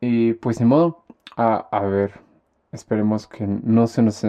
Y 0.00 0.34
pues 0.34 0.60
ni 0.60 0.66
modo, 0.66 1.04
a, 1.36 1.56
a 1.72 1.80
ver, 1.86 2.20
esperemos 2.72 3.26
que 3.26 3.46
no 3.46 3.86
se 3.86 4.02
nos, 4.02 4.24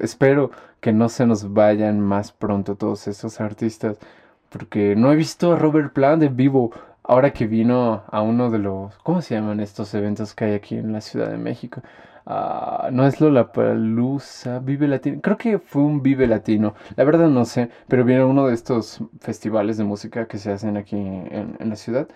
espero 0.00 0.50
que 0.80 0.92
no 0.92 1.08
se 1.08 1.26
nos 1.26 1.52
vayan 1.52 2.00
más 2.00 2.32
pronto 2.32 2.76
todos 2.76 3.08
esos 3.08 3.40
artistas, 3.40 3.98
porque 4.52 4.94
no 4.96 5.10
he 5.12 5.16
visto 5.16 5.52
a 5.52 5.56
Robert 5.56 5.92
Plant 5.92 6.22
en 6.22 6.36
vivo 6.36 6.72
ahora 7.02 7.32
que 7.32 7.46
vino 7.46 8.04
a 8.08 8.22
uno 8.22 8.50
de 8.50 8.58
los, 8.58 8.96
¿cómo 8.98 9.22
se 9.22 9.34
llaman 9.34 9.60
estos 9.60 9.92
eventos 9.94 10.34
que 10.34 10.44
hay 10.44 10.54
aquí 10.54 10.76
en 10.76 10.92
la 10.92 11.00
Ciudad 11.00 11.30
de 11.30 11.38
México? 11.38 11.82
Ah, 12.24 12.88
no 12.92 13.06
es 13.06 13.20
Lollapalooza, 13.20 14.60
Vive 14.60 14.86
Latino. 14.86 15.20
Creo 15.20 15.36
que 15.36 15.58
fue 15.58 15.82
un 15.82 16.02
Vive 16.02 16.26
Latino. 16.26 16.74
La 16.96 17.04
verdad 17.04 17.28
no 17.28 17.44
sé, 17.44 17.70
pero 17.88 18.04
vino 18.04 18.28
uno 18.28 18.46
de 18.46 18.54
estos 18.54 19.00
festivales 19.20 19.76
de 19.76 19.84
música 19.84 20.26
que 20.26 20.38
se 20.38 20.52
hacen 20.52 20.76
aquí 20.76 20.96
en, 20.96 21.56
la 21.58 21.76
ciudad. 21.76 22.08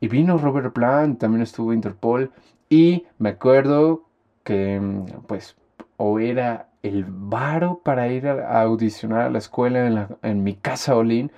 Y 0.00 0.08
vino 0.08 0.38
Robert 0.38 0.72
Plant, 0.72 1.18
también 1.18 1.42
estuvo 1.42 1.72
Interpol. 1.72 2.30
Y 2.68 3.06
me 3.18 3.30
acuerdo 3.30 4.04
que, 4.44 4.78
mm, 4.80 5.22
pues, 5.26 5.56
o 5.96 6.20
era 6.20 6.68
el 6.82 7.04
varo 7.08 7.80
para 7.84 8.08
ir 8.08 8.28
a, 8.28 8.62
audicionar 8.62 9.22
a 9.22 9.30
la 9.30 9.38
escuela 9.38 9.86
en, 9.86 10.06
en 10.22 10.42
mi 10.44 10.54
casa 10.54 10.96
Olin, 10.96 11.32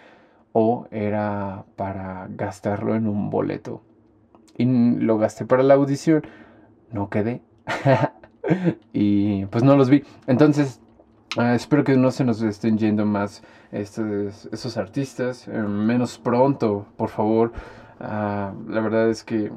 o 0.53 0.87
era 0.91 1.65
para 1.77 2.27
gastarlo 2.31 2.95
en 2.95 3.07
un 3.07 3.31
boleto. 3.31 3.83
Y 4.57 4.67
lo 4.67 5.19
gasté 5.19 5.47
para 5.47 5.63
la 5.63 5.75
audición, 5.75 6.23
no 6.91 7.09
quedé. 7.09 7.43
y 8.93 9.47
pues 9.47 9.65
no 9.65 9.77
los 9.77 9.89
vi. 9.89 10.05
Entonces, 10.27 10.81
ah, 11.37 11.55
espero 11.55 11.85
que 11.85 11.97
no 11.97 12.11
se 12.11 12.25
nos 12.25 12.43
estén 12.43 12.79
yendo 12.79 13.07
más 13.07 13.43
estos, 13.71 14.49
esos 14.53 14.77
artistas. 14.77 15.49
Eh, 15.49 15.53
menos 15.53 16.19
pronto, 16.19 16.87
por 16.97 17.09
favor. 17.09 17.53
Ah, 18.01 18.53
la 18.69 18.81
verdad 18.81 19.09
es 19.09 19.25
que 19.25 19.51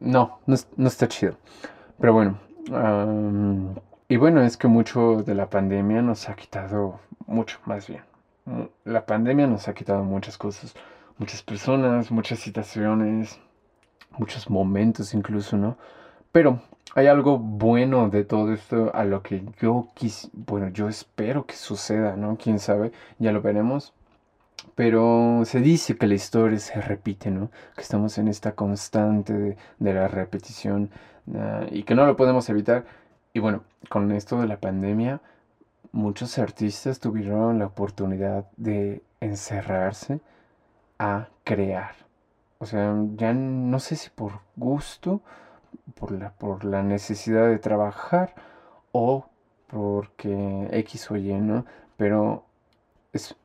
no, 0.00 0.40
no, 0.46 0.86
está 0.88 1.08
chido. 1.08 1.36
Pero 2.00 2.12
bueno. 2.12 2.38
y 4.08 4.16
bueno, 4.16 4.42
es 4.42 4.56
que 4.56 4.68
mucho 4.68 5.22
de 5.22 5.34
la 5.34 5.48
pandemia 5.48 6.02
nos 6.02 6.28
ha 6.28 6.34
quitado 6.34 7.00
mucho, 7.26 7.58
más 7.66 7.88
bien. 7.88 8.07
La 8.84 9.06
pandemia 9.06 9.46
nos 9.46 9.68
ha 9.68 9.74
quitado 9.74 10.04
muchas 10.04 10.38
cosas. 10.38 10.74
Muchas 11.18 11.42
personas, 11.42 12.10
muchas 12.12 12.38
situaciones, 12.38 13.40
muchos 14.18 14.48
momentos 14.48 15.14
incluso, 15.14 15.56
¿no? 15.56 15.76
Pero 16.30 16.60
hay 16.94 17.06
algo 17.06 17.38
bueno 17.38 18.08
de 18.08 18.24
todo 18.24 18.52
esto 18.52 18.90
a 18.94 19.04
lo 19.04 19.22
que 19.22 19.44
yo 19.60 19.88
quis, 19.94 20.30
bueno, 20.32 20.68
yo 20.68 20.88
espero 20.88 21.46
que 21.46 21.54
suceda, 21.54 22.16
¿no? 22.16 22.36
Quién 22.36 22.58
sabe, 22.58 22.92
ya 23.18 23.32
lo 23.32 23.42
veremos. 23.42 23.92
Pero 24.74 25.42
se 25.44 25.60
dice 25.60 25.96
que 25.96 26.06
la 26.06 26.14
historia 26.14 26.58
se 26.58 26.80
repite, 26.80 27.30
¿no? 27.30 27.50
Que 27.74 27.82
estamos 27.82 28.18
en 28.18 28.28
esta 28.28 28.52
constante 28.54 29.32
de, 29.78 29.92
la 29.92 30.08
repetición 30.08 30.90
ah, 31.34 31.66
y 31.70 31.82
que 31.82 31.94
no 31.94 32.06
lo 32.06 32.16
podemos 32.16 32.48
evitar. 32.48 32.86
Y 33.32 33.40
bueno, 33.40 33.64
con 33.88 34.12
esto 34.12 34.40
de 34.40 34.46
la 34.46 34.58
pandemia, 34.60 35.20
muchos 35.92 36.38
artistas 36.38 37.00
tuvieron 37.00 37.58
la 37.58 37.66
oportunidad 37.66 38.46
de 38.56 39.02
encerrarse 39.20 40.20
a 40.98 41.28
crear. 41.44 41.94
O 42.58 42.66
sea, 42.66 42.94
ya 43.14 43.32
no 43.32 43.78
sé 43.80 43.96
si 43.96 44.10
por 44.10 44.40
gusto 44.56 45.22
por 45.94 46.12
la, 46.12 46.30
por 46.30 46.64
la 46.64 46.82
necesidad 46.82 47.48
de 47.48 47.58
trabajar 47.58 48.34
o 48.92 49.26
porque 49.66 50.68
X 50.72 51.10
o 51.10 51.16
Y, 51.16 51.32
¿no? 51.34 51.66
Pero 51.96 52.44
es, 53.12 53.36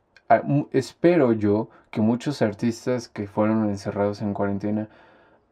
espero 0.72 1.32
yo 1.32 1.68
que 1.90 2.00
muchos 2.00 2.42
artistas 2.42 3.08
que 3.08 3.26
fueron 3.26 3.68
encerrados 3.68 4.22
en 4.22 4.34
cuarentena, 4.34 4.88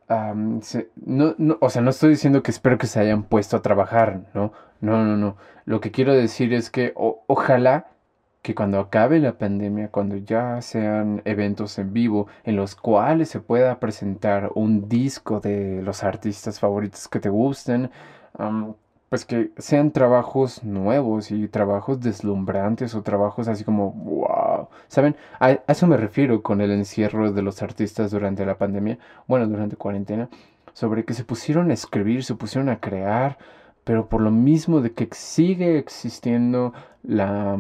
no, 0.09 1.35
no, 1.39 1.59
o 1.61 1.71
sea, 1.71 1.83
no 1.83 1.91
estoy 1.91 2.11
diciendo 2.11 2.43
que 2.43 2.51
espero 2.51 2.79
que 2.79 2.87
se 2.87 3.01
hayan 3.01 3.23
puesto 3.25 3.57
a 3.57 3.63
trabajar, 3.63 4.23
¿no? 4.35 4.53
No, 4.81 5.05
no, 5.05 5.17
no. 5.17 5.37
Lo 5.65 5.81
que 5.81 5.91
quiero 5.91 6.15
decir 6.15 6.53
es 6.53 6.71
que 6.71 6.93
ojalá 6.95 7.87
que 8.43 8.55
cuando 8.55 8.81
acabe 8.81 9.21
la 9.21 9.39
pandemia, 9.39 9.89
cuando 9.91 10.17
ya 10.17 10.61
sean 10.63 11.23
eventos 11.25 11.79
en 11.79 11.93
vivo 11.93 12.27
en 12.45 12.57
los 12.57 12.75
cuales 12.75 13.29
se 13.29 13.41
pueda 13.41 13.79
presentar 13.79 14.51
un 14.55 14.89
disco 14.89 15.39
de 15.41 15.81
los 15.83 16.03
artistas 16.03 16.59
favoritos 16.59 17.07
que 17.09 17.21
te 17.21 17.29
gusten, 17.29 17.91
pues 19.09 19.25
que 19.25 19.53
sean 19.59 19.93
trabajos 19.93 20.65
nuevos 20.65 21.31
y 21.31 21.47
trabajos 21.47 22.01
deslumbrantes 22.01 22.95
o 22.95 23.03
trabajos 23.03 23.47
así 23.47 23.63
como, 23.63 23.93
wow, 23.93 24.42
¿saben? 24.89 25.17
A, 25.41 25.51
eso 25.69 25.87
me 25.87 25.97
refiero 25.97 26.43
con 26.43 26.61
el 26.61 26.71
encierro 26.71 27.33
de 27.33 27.43
los 27.43 27.63
artistas 27.63 28.11
durante 28.11 28.47
la 28.47 28.59
pandemia, 28.59 28.99
bueno, 29.27 29.47
durante 29.47 29.77
cuarentena, 29.77 30.29
sobre 30.73 31.05
que 31.05 31.15
se 31.15 31.25
pusieron 31.25 31.71
a 31.71 31.75
escribir, 31.75 32.25
se 32.25 32.35
pusieron 32.35 32.69
a 32.69 32.81
crear, 32.81 33.39
pero 33.85 34.09
por 34.09 34.21
lo 34.21 34.31
mismo 34.31 34.81
de 34.81 34.93
que 34.93 35.09
sigue 35.13 35.79
existiendo 35.79 36.73
la 37.03 37.57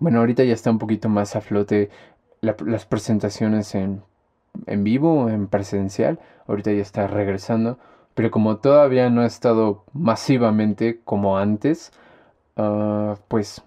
bueno, 0.00 0.20
ahorita 0.20 0.44
ya 0.44 0.54
está 0.54 0.70
un 0.70 0.78
poquito 0.78 1.08
más 1.08 1.36
a 1.36 1.40
flote 1.40 1.90
las 2.40 2.86
presentaciones 2.86 3.74
en, 3.74 4.02
en 4.66 4.84
vivo, 4.84 5.28
en 5.28 5.48
presencial. 5.48 6.18
Ahorita 6.46 6.72
ya 6.72 6.82
está 6.82 7.06
regresando. 7.06 7.78
Pero 8.14 8.30
como 8.30 8.58
todavía 8.58 9.10
no 9.10 9.22
ha 9.22 9.26
estado 9.26 9.84
masivamente 9.92 11.00
como 11.04 11.38
antes, 11.38 11.92
ah, 12.56 13.16
pues 13.28 13.62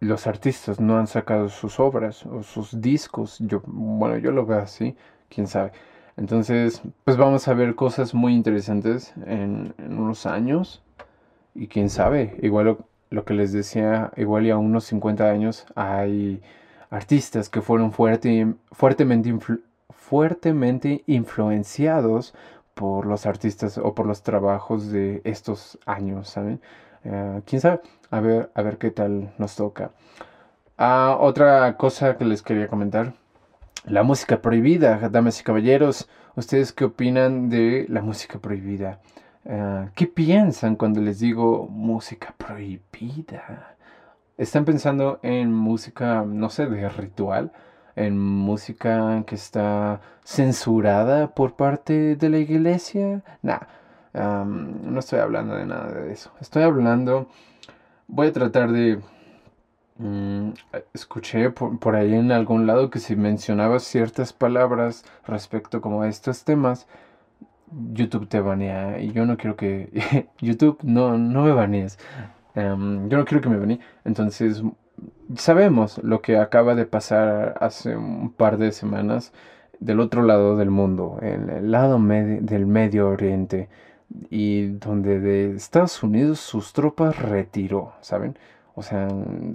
los 0.00 0.26
artistas 0.26 0.80
no 0.80 0.98
han 0.98 1.06
sacado 1.06 1.48
sus 1.48 1.80
obras 1.80 2.26
o 2.26 2.42
sus 2.42 2.80
discos. 2.80 3.38
Yo, 3.40 3.62
bueno, 3.66 4.18
yo 4.18 4.30
lo 4.30 4.46
veo 4.46 4.58
así, 4.58 4.96
quién 5.28 5.46
sabe. 5.46 5.72
Entonces, 6.16 6.82
pues 7.04 7.16
vamos 7.16 7.48
a 7.48 7.54
ver 7.54 7.74
cosas 7.74 8.14
muy 8.14 8.34
interesantes 8.34 9.14
en, 9.26 9.74
unos 9.78 10.26
años. 10.26 10.82
Y 11.54 11.68
quién 11.68 11.88
sabe, 11.88 12.36
igual 12.42 12.78
lo 13.10 13.24
que 13.24 13.34
les 13.34 13.52
decía, 13.52 14.12
igual 14.16 14.46
y 14.46 14.50
a 14.50 14.58
unos 14.58 14.84
50 14.84 15.30
años 15.30 15.66
hay 15.76 16.42
artistas 16.90 17.48
que 17.48 17.60
fueron 17.62 17.92
fuerte, 17.92 18.54
fuertemente, 18.72 19.34
fuertemente 19.90 21.04
influenciados 21.06 22.34
por 22.74 23.06
los 23.06 23.26
artistas 23.26 23.78
o 23.78 23.94
por 23.94 24.06
los 24.06 24.22
trabajos 24.22 24.90
de 24.90 25.22
estos 25.24 25.78
años, 25.86 26.28
¿saben? 26.28 26.60
Eh, 27.04 27.42
¿Quién 27.46 27.60
sabe? 27.60 27.80
A 28.10 28.20
ver, 28.20 28.50
a 28.54 28.62
ver 28.62 28.78
qué 28.78 28.90
tal 28.90 29.32
nos 29.38 29.56
toca. 29.56 29.92
Ah, 30.78 31.16
otra 31.20 31.76
cosa 31.76 32.16
que 32.16 32.24
les 32.24 32.42
quería 32.42 32.68
comentar. 32.68 33.14
La 33.84 34.02
música 34.02 34.40
prohibida, 34.40 35.08
damas 35.10 35.40
y 35.40 35.44
caballeros. 35.44 36.08
¿Ustedes 36.36 36.72
qué 36.72 36.84
opinan 36.84 37.48
de 37.50 37.86
la 37.88 38.02
música 38.02 38.38
prohibida? 38.38 39.00
Ah, 39.48 39.88
¿Qué 39.94 40.06
piensan 40.06 40.76
cuando 40.76 41.00
les 41.00 41.18
digo 41.20 41.68
música 41.68 42.34
prohibida? 42.36 43.76
¿Están 44.38 44.64
pensando 44.64 45.20
en 45.22 45.52
música, 45.52 46.24
no 46.26 46.50
sé, 46.50 46.66
de 46.66 46.88
ritual? 46.88 47.52
¿En 47.94 48.18
música 48.18 49.22
que 49.26 49.36
está 49.36 50.00
censurada 50.24 51.34
por 51.34 51.54
parte 51.54 52.16
de 52.16 52.28
la 52.28 52.38
iglesia? 52.38 53.22
Nah, 53.42 53.60
no 54.14 54.98
estoy 54.98 55.18
hablando 55.18 55.56
de 55.56 55.66
nada 55.66 55.92
de 55.92 56.12
eso. 56.12 56.30
Estoy 56.40 56.62
hablando, 56.62 57.28
voy 58.06 58.28
a 58.28 58.32
tratar 58.32 58.72
de... 58.72 59.00
Mm, 59.96 60.50
escuché 60.92 61.50
por, 61.50 61.78
por 61.78 61.94
ahí 61.94 62.14
en 62.14 62.32
algún 62.32 62.66
lado 62.66 62.90
que 62.90 62.98
si 62.98 63.14
mencionaba 63.14 63.78
ciertas 63.78 64.32
palabras 64.32 65.04
respecto 65.24 65.80
como 65.80 66.02
a 66.02 66.08
estos 66.08 66.44
temas, 66.44 66.88
YouTube 67.92 68.28
te 68.28 68.40
banea 68.40 69.00
y 69.00 69.12
yo 69.12 69.26
no 69.26 69.36
quiero 69.36 69.56
que 69.56 70.28
YouTube 70.40 70.78
no, 70.82 71.18
no 71.18 71.42
me 71.42 71.52
banees. 71.52 71.98
Yo 72.54 72.76
no 72.76 73.24
quiero 73.24 73.40
que 73.40 73.48
me 73.48 73.56
banee. 73.56 73.80
Entonces, 74.04 74.62
sabemos 75.36 75.98
lo 76.04 76.22
que 76.22 76.38
acaba 76.38 76.74
de 76.74 76.86
pasar 76.86 77.56
hace 77.60 77.96
un 77.96 78.32
par 78.32 78.58
de 78.58 78.70
semanas 78.72 79.32
del 79.80 80.00
otro 80.00 80.22
lado 80.22 80.56
del 80.56 80.70
mundo, 80.70 81.18
en 81.20 81.50
el 81.50 81.70
lado 81.72 81.98
del 81.98 82.66
Medio 82.66 83.08
Oriente, 83.08 83.68
y 84.30 84.66
donde 84.66 85.20
de 85.20 85.56
Estados 85.56 86.02
Unidos 86.02 86.40
sus 86.40 86.72
tropas 86.72 87.18
retiró, 87.18 87.92
¿saben? 88.00 88.36
O 88.74 88.82
sea, 88.82 89.08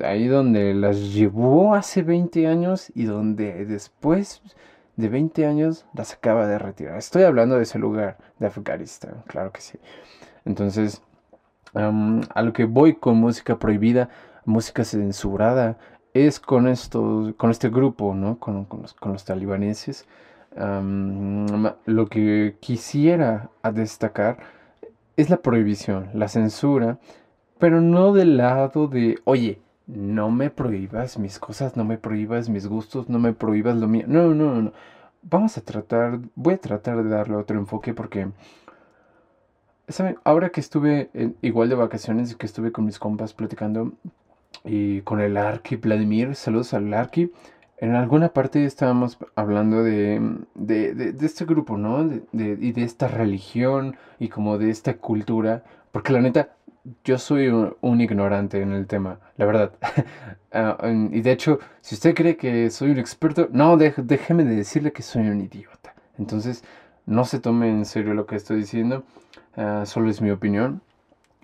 ahí 0.06 0.28
donde 0.28 0.74
las 0.74 1.14
llevó 1.14 1.76
hace 1.76 2.04
20 2.04 2.48
años 2.48 2.92
y 2.96 3.04
donde 3.04 3.66
después 3.66 4.42
de 4.96 5.10
20 5.10 5.46
años 5.46 5.86
las 5.94 6.14
acaba 6.14 6.48
de 6.48 6.58
retirar. 6.58 6.98
Estoy 6.98 7.24
hablando 7.24 7.56
de 7.56 7.64
ese 7.64 7.80
lugar, 7.80 8.18
de 8.40 8.48
Afganistán, 8.48 9.24
claro 9.28 9.52
que 9.52 9.62
sí. 9.62 9.78
Entonces, 10.46 11.02
a 11.74 12.42
lo 12.42 12.54
que 12.54 12.66
voy 12.66 12.96
con 12.96 13.18
música 13.18 13.60
prohibida, 13.60 14.10
música 14.46 14.84
censurada, 14.84 15.78
es 16.14 16.40
con, 16.40 16.68
esto, 16.68 17.34
con 17.38 17.52
este 17.52 17.70
grupo, 17.70 18.16
¿no? 18.16 18.40
Con, 18.40 18.68
los, 19.12 19.26
talibaneses. 19.26 20.08
Lo 20.56 22.08
que 22.08 22.56
quisiera 22.60 23.50
destacar 23.74 24.38
es 25.18 25.30
la 25.30 25.38
prohibición, 25.38 26.10
la 26.14 26.28
censura 26.28 27.00
pero 27.60 27.82
no 27.82 28.14
del 28.14 28.38
lado 28.38 28.88
de, 28.88 29.20
oye, 29.26 29.62
no 29.86 30.32
me 30.32 30.50
prohíbas 30.50 31.20
mis 31.20 31.40
cosas, 31.40 31.76
no 31.76 31.84
me 31.84 31.98
prohíbas 31.98 32.50
mis 32.50 32.66
gustos, 32.68 33.10
no 33.10 33.20
me 33.20 33.34
prohíbas 33.34 33.76
lo 33.76 33.88
mío. 33.88 34.06
No, 34.08 34.34
no, 34.34 34.62
no. 34.62 34.74
Vamos 35.22 35.58
a 35.58 35.62
tratar, 35.62 36.20
voy 36.36 36.54
a 36.54 36.58
tratar 36.58 37.04
de 37.04 37.10
darle 37.10 37.36
otro 37.36 37.60
enfoque 37.60 37.94
porque, 37.94 38.30
¿saben? 39.90 40.18
Ahora 40.24 40.50
que 40.50 40.62
estuve 40.62 41.10
igual 41.42 41.68
de 41.68 41.76
vacaciones 41.76 42.32
y 42.32 42.36
que 42.36 42.46
estuve 42.46 42.72
con 42.72 42.86
mis 42.86 42.98
compas 42.98 43.34
platicando 43.34 43.92
y 44.64 45.02
con 45.02 45.20
el 45.20 45.36
Arki 45.36 45.76
Vladimir, 45.76 46.36
saludos 46.36 46.74
al 46.74 46.94
Arki. 46.94 47.32
En 47.82 47.96
alguna 47.96 48.30
parte 48.30 48.66
estábamos 48.66 49.18
hablando 49.36 49.84
de, 49.84 50.22
de, 50.54 50.94
de, 50.94 51.26
este 51.26 51.46
grupo, 51.46 51.78
¿no? 51.78 52.04
De, 52.04 52.58
y 52.60 52.74
de 52.74 52.84
esta 52.84 53.08
religión 53.08 53.96
y 54.20 54.28
como 54.28 54.58
de 54.58 54.70
esta 54.70 54.98
cultura. 54.98 55.64
Porque 55.94 56.12
la 56.12 56.20
neta, 56.20 56.50
yo 57.06 57.18
soy 57.18 57.48
un, 57.48 58.02
ignorante 58.02 58.62
en 58.62 58.74
el 58.74 58.88
tema, 58.88 59.20
la 59.38 59.46
verdad. 59.46 59.72
Ah, 60.52 60.80
y 61.12 61.22
de 61.22 61.32
hecho, 61.32 61.60
si 61.80 61.94
usted 61.94 62.16
cree 62.16 62.36
que 62.36 62.72
soy 62.72 62.90
un 62.90 62.98
experto, 62.98 63.50
no, 63.52 63.78
déjeme 63.78 64.44
de 64.44 64.56
decirle 64.56 64.92
que 64.92 65.04
soy 65.04 65.30
un 65.30 65.42
idiota. 65.42 65.94
Entonces, 66.18 66.64
no 67.06 67.24
se 67.24 67.40
tome 67.40 67.70
en 67.70 67.86
serio 67.86 68.16
lo 68.16 68.26
que 68.26 68.36
estoy 68.36 68.58
diciendo. 68.58 69.04
Ah, 69.56 69.84
solo 69.86 70.10
es 70.10 70.22
mi 70.24 70.32
opinión. 70.32 70.82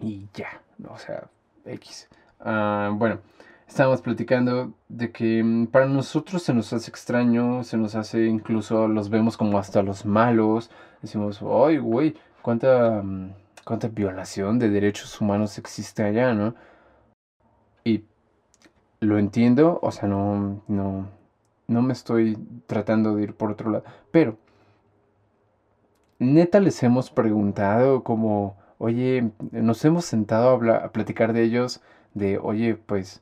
Y 0.02 0.28
ya, 0.34 0.60
o 0.90 0.98
sea, 0.98 1.28
X. 1.66 2.10
Ah, 2.40 2.90
bueno, 2.96 3.20
estábamos 3.68 4.02
platicando 4.02 4.74
de 4.90 5.12
que 5.12 5.44
mm, 5.44 5.68
para 5.68 5.86
nosotros 5.88 6.44
se 6.44 6.54
nos 6.54 6.72
hace 6.74 6.90
extraño, 6.90 7.64
se 7.64 7.78
nos 7.78 7.96
hace 7.96 8.26
incluso, 8.26 8.88
los 8.88 9.10
vemos 9.10 9.38
como 9.38 9.58
hasta 9.58 9.84
los 9.84 10.06
malos. 10.06 10.72
Decimos, 11.02 11.42
ay, 11.42 11.78
güey, 11.78 12.16
cuánta, 12.42 13.02
mm, 13.04 13.34
cuánta 13.66 13.88
violación 13.90 14.60
de 14.60 14.70
derechos 14.70 15.20
humanos 15.22 15.58
existe 15.58 16.04
allá, 16.04 16.34
¿no? 16.34 16.56
Y 17.84 18.04
lo 19.00 19.18
entiendo, 19.20 19.80
o 19.82 19.92
sea, 19.92 20.08
no, 20.08 20.62
no, 20.68 21.08
no 21.68 21.82
me 21.82 21.94
estoy 21.94 22.38
tratando 22.68 23.16
de 23.16 23.24
ir 23.24 23.36
por 23.36 23.52
otro 23.52 23.70
lado, 23.72 23.84
pero 24.12 24.38
neta 26.20 26.60
les 26.60 26.82
hemos 26.84 27.12
preguntado 27.12 28.04
como, 28.04 28.58
oye, 28.78 29.32
nos 29.52 29.84
hemos 29.86 30.06
sentado 30.06 30.60
a, 30.72 30.76
a 30.78 30.92
platicar 30.92 31.34
de 31.34 31.44
ellos 31.44 31.82
de, 32.14 32.38
oye, 32.38 32.76
pues, 32.76 33.22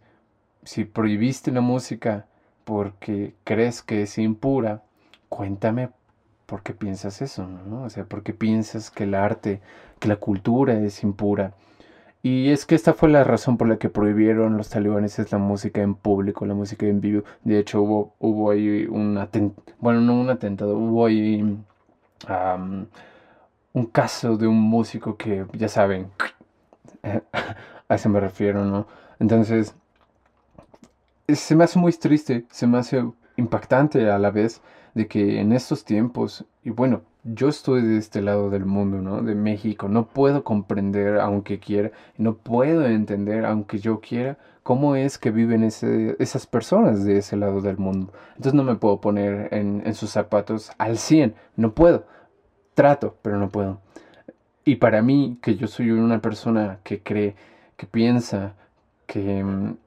si 0.64 0.86
prohibiste 0.86 1.52
la 1.52 1.62
música 1.62 2.26
porque 2.64 3.36
crees 3.44 3.82
que 3.82 4.04
es 4.04 4.18
impura, 4.18 4.84
cuéntame 5.30 5.90
por 6.46 6.62
qué 6.64 6.74
piensas 6.74 7.22
eso, 7.22 7.48
¿no? 7.48 7.84
O 7.84 7.90
sea, 7.90 8.06
por 8.06 8.24
qué 8.24 8.34
piensas 8.34 8.92
que 8.92 9.06
el 9.06 9.16
arte, 9.16 9.62
que 10.00 10.08
la 10.08 10.18
cultura 10.18 10.80
es 10.80 11.04
impura. 11.04 11.54
Y 12.22 12.52
es 12.52 12.66
que 12.66 12.76
esta 12.76 12.94
fue 12.94 13.10
la 13.10 13.24
razón 13.26 13.58
por 13.58 13.68
la 13.68 13.78
que 13.78 13.90
prohibieron 13.90 14.56
los 14.56 14.70
talibanes 14.70 15.32
la 15.32 15.38
música 15.38 15.82
en 15.82 15.96
público, 15.96 16.46
la 16.46 16.54
música 16.54 16.86
en 16.86 17.02
vivo. 17.02 17.24
De 17.44 17.60
hecho, 17.60 17.82
hubo, 17.82 18.16
hubo 18.20 18.50
ahí 18.52 18.86
un 18.90 19.18
atentado, 19.18 19.76
bueno, 19.80 20.00
no 20.02 20.20
un 20.22 20.30
atentado, 20.30 20.78
hubo 20.78 21.06
ahí 21.06 21.42
un 23.74 23.86
caso 23.88 24.38
de 24.38 24.48
un 24.48 24.60
músico 24.62 25.18
que, 25.18 25.46
ya 25.54 25.68
saben, 25.68 26.12
a 27.90 27.96
eso 27.96 28.10
me 28.10 28.20
refiero, 28.20 28.64
¿no? 28.64 28.88
Entonces, 29.20 29.76
se 31.28 31.56
me 31.56 31.64
hace 31.64 31.80
muy 31.80 31.94
triste, 31.94 32.46
se 32.50 32.68
me 32.68 32.78
hace 32.78 33.04
impactante 33.38 34.10
a 34.10 34.20
la 34.20 34.32
vez 34.32 34.62
de 34.94 35.08
que 35.08 35.40
en 35.40 35.54
estos 35.54 35.86
tiempos, 35.86 36.46
y 36.64 36.70
bueno, 36.70 37.02
yo 37.24 37.48
estoy 37.48 37.82
de 37.82 37.98
este 37.98 38.22
lado 38.22 38.50
del 38.50 38.66
mundo, 38.66 39.02
¿no? 39.02 39.22
De 39.22 39.34
México, 39.34 39.88
no 39.88 40.08
puedo 40.08 40.44
comprender 40.44 41.20
aunque 41.20 41.60
quiera, 41.60 41.92
no 42.18 42.36
puedo 42.36 42.86
entender 42.86 43.46
aunque 43.46 43.80
yo 43.80 44.02
quiera 44.02 44.38
cómo 44.62 44.96
es 44.96 45.18
que 45.18 45.32
viven 45.32 45.64
esas 45.64 46.48
personas 46.48 47.04
de 47.04 47.18
ese 47.18 47.38
lado 47.38 47.62
del 47.62 47.78
mundo. 47.78 48.14
Entonces 48.32 48.54
no 48.54 48.64
me 48.64 48.76
puedo 48.76 49.00
poner 49.02 49.54
en, 49.54 49.84
en 49.86 49.94
sus 49.94 50.10
zapatos 50.12 50.72
al 50.78 50.98
100, 50.98 51.36
no 51.56 51.74
puedo. 51.74 52.06
Trato, 52.74 53.18
pero 53.22 53.38
no 53.38 53.50
puedo. 53.50 53.82
Y 54.66 54.76
para 54.78 55.02
mí, 55.02 55.38
que 55.42 55.56
yo 55.56 55.68
soy 55.68 55.92
una 55.92 56.22
persona 56.22 56.80
que 56.84 57.02
cree 57.02 57.36
que 57.78 57.86
piensa 57.88 58.56
que 59.06 59.44
mm, 59.44 59.78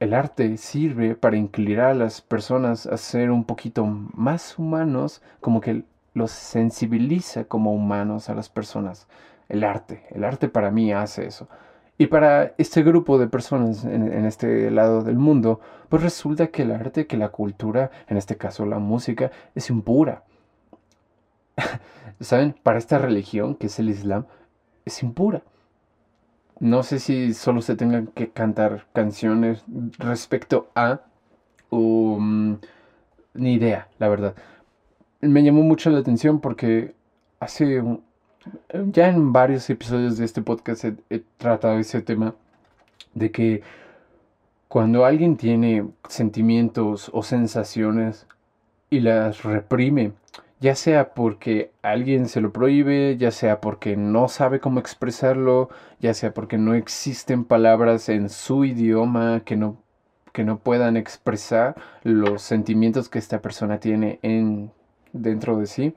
el 0.00 0.14
arte 0.14 0.56
sirve 0.56 1.14
para 1.14 1.36
inclinar 1.36 1.86
a 1.86 1.94
las 1.94 2.20
personas 2.20 2.86
a 2.86 2.96
ser 2.96 3.30
un 3.30 3.44
poquito 3.44 3.84
más 3.86 4.58
humanos, 4.58 5.22
como 5.40 5.60
que 5.60 5.82
los 6.14 6.30
sensibiliza 6.30 7.44
como 7.44 7.72
humanos 7.72 8.28
a 8.28 8.34
las 8.34 8.48
personas. 8.48 9.08
El 9.48 9.64
arte, 9.64 10.04
el 10.10 10.24
arte 10.24 10.48
para 10.48 10.70
mí 10.70 10.92
hace 10.92 11.26
eso. 11.26 11.48
Y 11.96 12.06
para 12.06 12.54
este 12.58 12.84
grupo 12.84 13.18
de 13.18 13.26
personas 13.26 13.84
en, 13.84 14.24
este 14.24 14.70
lado 14.70 15.02
del 15.02 15.16
mundo, 15.16 15.60
pues 15.88 16.02
resulta 16.02 16.46
que 16.48 16.62
el 16.62 16.70
arte, 16.70 17.08
que 17.08 17.16
la 17.16 17.30
cultura, 17.30 17.90
en 18.06 18.16
este 18.16 18.36
caso 18.36 18.66
la 18.66 18.78
música, 18.78 19.32
es 19.56 19.68
impura. 19.68 20.22
¿Saben? 22.20 22.54
Para 22.62 22.78
esta 22.78 22.98
religión, 22.98 23.56
que 23.56 23.66
es 23.66 23.78
el 23.80 23.88
Islam, 23.88 24.26
es 24.84 25.02
impura. 25.02 25.42
No 26.60 26.82
sé 26.82 26.98
si 26.98 27.34
solo 27.34 27.62
se 27.62 27.76
tengan 27.76 28.08
que 28.08 28.30
cantar 28.30 28.86
canciones 28.92 29.62
respecto 29.98 30.70
a 30.74 31.00
o 31.70 32.18
mm, 32.18 32.54
ni 33.34 33.54
idea, 33.54 33.88
la 33.98 34.08
verdad. 34.08 34.34
Me 35.20 35.42
llamó 35.42 35.62
mucho 35.62 35.90
la 35.90 35.98
atención 35.98 36.40
porque 36.40 36.94
hace 37.40 37.82
ya 38.92 39.08
en 39.08 39.32
varios 39.32 39.68
episodios 39.70 40.18
de 40.18 40.24
este 40.24 40.42
podcast 40.42 40.84
he 40.84 41.22
tratado 41.36 41.78
ese 41.78 42.02
tema 42.02 42.34
de 43.14 43.30
que 43.30 43.62
cuando 44.68 45.04
alguien 45.04 45.36
tiene 45.36 45.88
sentimientos 46.08 47.10
o 47.12 47.22
sensaciones 47.22 48.26
y 48.90 49.00
las 49.00 49.42
reprime, 49.42 50.12
ya 50.60 50.74
sea 50.74 51.14
porque 51.14 51.72
alguien 51.82 52.28
se 52.28 52.40
lo 52.40 52.52
prohíbe, 52.52 53.16
ya 53.16 53.30
sea 53.30 53.60
porque 53.60 53.96
no 53.96 54.28
sabe 54.28 54.60
cómo 54.60 54.80
expresarlo, 54.80 55.68
ya 56.00 56.14
sea 56.14 56.34
porque 56.34 56.58
no 56.58 56.74
existen 56.74 57.44
palabras 57.44 58.08
en 58.08 58.28
su 58.28 58.64
idioma 58.64 59.42
que 59.44 59.56
no, 59.56 59.76
que 60.32 60.44
no 60.44 60.58
puedan 60.58 60.96
expresar 60.96 61.76
los 62.02 62.42
sentimientos 62.42 63.08
que 63.08 63.18
esta 63.18 63.40
persona 63.40 63.78
tiene 63.78 64.18
en, 64.22 64.72
dentro 65.12 65.58
de 65.58 65.66
sí, 65.66 65.94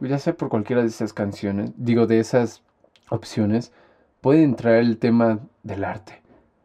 ya 0.00 0.18
sea 0.18 0.34
por 0.34 0.48
cualquiera 0.48 0.82
de 0.82 0.88
esas 0.88 1.12
canciones, 1.12 1.72
digo, 1.76 2.06
de 2.06 2.20
esas 2.20 2.62
opciones, 3.08 3.72
puede 4.20 4.42
entrar 4.42 4.74
el 4.74 4.98
tema 4.98 5.40
del 5.62 5.84
arte, 5.84 6.20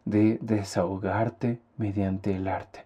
de 0.06 0.40
desahogarte 0.42 1.60
mediante 1.78 2.36
el 2.36 2.48
arte, 2.50 2.84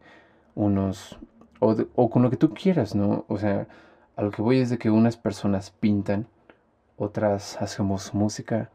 unos, 0.53 1.17
o, 1.59 1.75
o 1.95 2.09
con 2.09 2.21
lo 2.21 2.29
que 2.29 2.37
tú 2.37 2.53
quieras, 2.53 2.95
¿no? 2.95 3.25
O 3.27 3.37
sea, 3.37 3.67
a 4.15 4.21
lo 4.23 4.31
que 4.31 4.41
voy 4.41 4.59
es 4.59 4.69
de 4.69 4.77
que 4.77 4.89
unas 4.89 5.17
personas 5.17 5.71
pintan, 5.71 6.27
otras 6.97 7.61
hacemos 7.61 8.13
música, 8.13 8.69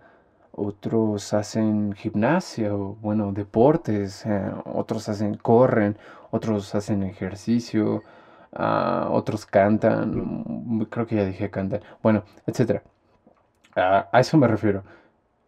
otros 0.53 1.35
hacen 1.35 1.93
gimnasia 1.93 2.75
o 2.75 2.97
bueno, 2.97 3.33
deportes, 3.33 4.25
eh, 4.27 4.51
otros 4.65 5.09
hacen 5.09 5.37
corren, 5.37 5.97
otros 6.31 6.75
hacen 6.75 7.03
ejercicio, 7.03 8.03
uh, 8.53 9.11
otros 9.11 9.47
cantan, 9.47 10.45
mm, 10.47 10.85
creo 10.85 11.07
que 11.07 11.17
ya 11.17 11.25
dije 11.25 11.51
cantan, 11.51 11.81
bueno, 12.03 12.25
etcétera. 12.47 12.83
Uh, 13.77 14.05
a 14.13 14.21
eso 14.21 14.39
me 14.39 14.49
refiero. 14.49 14.83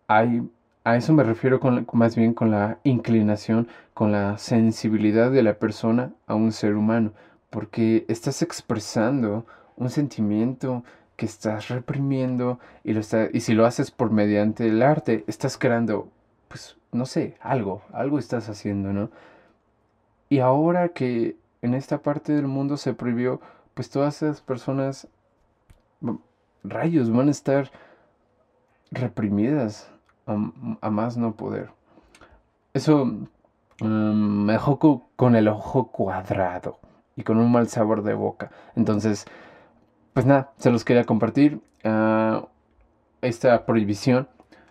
Hay, 0.09 0.49
a 0.85 0.97
eso 0.97 1.13
me 1.13 1.23
refiero 1.23 1.61
con, 1.61 1.87
más 1.93 2.17
bien 2.17 2.35
con 2.35 2.51
la 2.51 2.79
inclinación, 2.85 3.69
con 3.95 4.13
la 4.13 4.39
sensibilidad 4.39 5.31
de 5.31 5.43
la 5.43 5.55
persona 5.59 6.13
a 6.27 6.35
un 6.35 6.53
ser 6.53 6.77
humano, 6.77 7.13
porque 7.51 8.05
estás 8.09 8.43
expresando 8.43 9.47
un 9.79 9.91
sentimiento 9.91 10.85
que 11.17 11.27
estás 11.27 11.69
reprimiendo 11.69 12.61
y, 12.85 12.93
lo 12.93 13.01
está, 13.01 13.29
y 13.33 13.41
si 13.41 13.55
lo 13.55 13.67
haces 13.67 13.91
por 13.91 14.11
mediante 14.11 14.69
el 14.69 14.83
arte, 14.83 15.25
estás 15.27 15.57
creando, 15.57 16.09
pues, 16.49 16.77
no 16.93 17.07
sé, 17.07 17.37
algo, 17.41 17.83
algo 17.93 18.19
estás 18.19 18.49
haciendo, 18.49 18.93
¿no? 18.93 19.11
Y 20.29 20.41
ahora 20.41 20.91
que 20.91 21.37
en 21.63 21.75
esta 21.75 22.03
parte 22.03 22.33
del 22.33 22.47
mundo 22.47 22.77
se 22.77 22.95
prohibió, 22.95 23.41
pues 23.75 23.91
todas 23.91 24.23
esas 24.23 24.41
personas, 24.41 25.09
rayos, 26.63 27.11
van 27.11 27.29
a 27.29 27.33
estar 27.33 27.71
reprimidas 28.91 29.91
a, 30.27 30.91
más 30.91 31.17
no 31.17 31.35
poder. 31.35 31.71
Eso 32.75 33.07
mm, 33.81 34.45
me 34.45 34.53
dejó 34.53 35.09
con 35.17 35.37
el 35.37 35.49
ojo 35.49 35.91
cuadrado 35.91 36.79
y 37.17 37.23
con 37.23 37.39
un 37.39 37.51
mal 37.51 37.69
sabor 37.69 38.03
de 38.03 38.15
boca. 38.15 38.51
Entonces, 38.77 39.27
pues 40.19 40.27
nada, 40.27 40.51
se 40.57 40.73
los 40.73 40.85
quería 40.85 41.05
compartir. 41.05 41.61
Ah, 41.85 42.49
esta 43.23 43.65
prohibición 43.67 44.27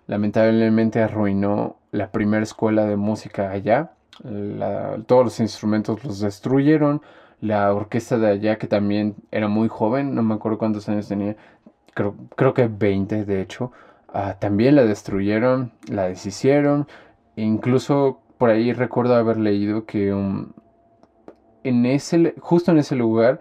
lamentablemente 0.06 1.02
arruinó 1.02 1.78
la 1.94 2.12
primera 2.12 2.44
escuela 2.44 2.84
de 2.84 2.98
música 2.98 3.52
allá. 3.52 3.94
todos 5.06 5.24
los 5.24 5.40
instrumentos 5.40 6.04
los 6.04 6.20
destruyeron. 6.20 7.02
La 7.40 7.74
orquesta 7.74 8.18
de 8.18 8.28
allá, 8.28 8.58
que 8.58 8.68
también 8.68 9.16
era 9.32 9.48
muy 9.48 9.70
joven, 9.70 10.16
no 10.16 10.22
me 10.22 10.34
acuerdo 10.34 10.58
cuántos 10.58 10.90
años 10.90 11.08
tenía, 11.08 11.38
creo, 11.94 12.16
creo 12.36 12.54
que 12.54 12.68
20 12.68 13.24
de 13.24 13.42
hecho, 13.42 13.72
ah, 14.10 14.36
también 14.40 14.76
la 14.76 14.84
destruyeron, 14.84 15.72
la 15.90 16.10
deshicieron. 16.10 16.88
incluso 17.38 18.20
por 18.38 18.50
ahí 18.50 18.74
recuerdo 18.74 19.16
haber 19.16 19.38
leído 19.38 19.86
que 19.86 20.14
um, 20.14 20.52
en 21.64 21.86
ese, 21.86 22.36
justo 22.42 22.72
en 22.72 22.80
ese 22.80 22.98
lugar 22.98 23.40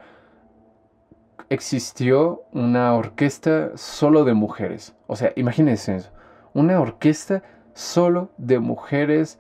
existió 1.51 2.43
una 2.53 2.95
orquesta 2.95 3.77
solo 3.77 4.25
de 4.25 4.35
mujeres. 4.35 4.95
O 5.07 5.17
sea, 5.17 5.33
imagínense 5.37 5.97
eso. 5.97 6.11
Una 6.55 6.81
orquesta 6.81 7.43
solo 7.75 8.31
de 8.39 8.59
mujeres, 8.59 9.39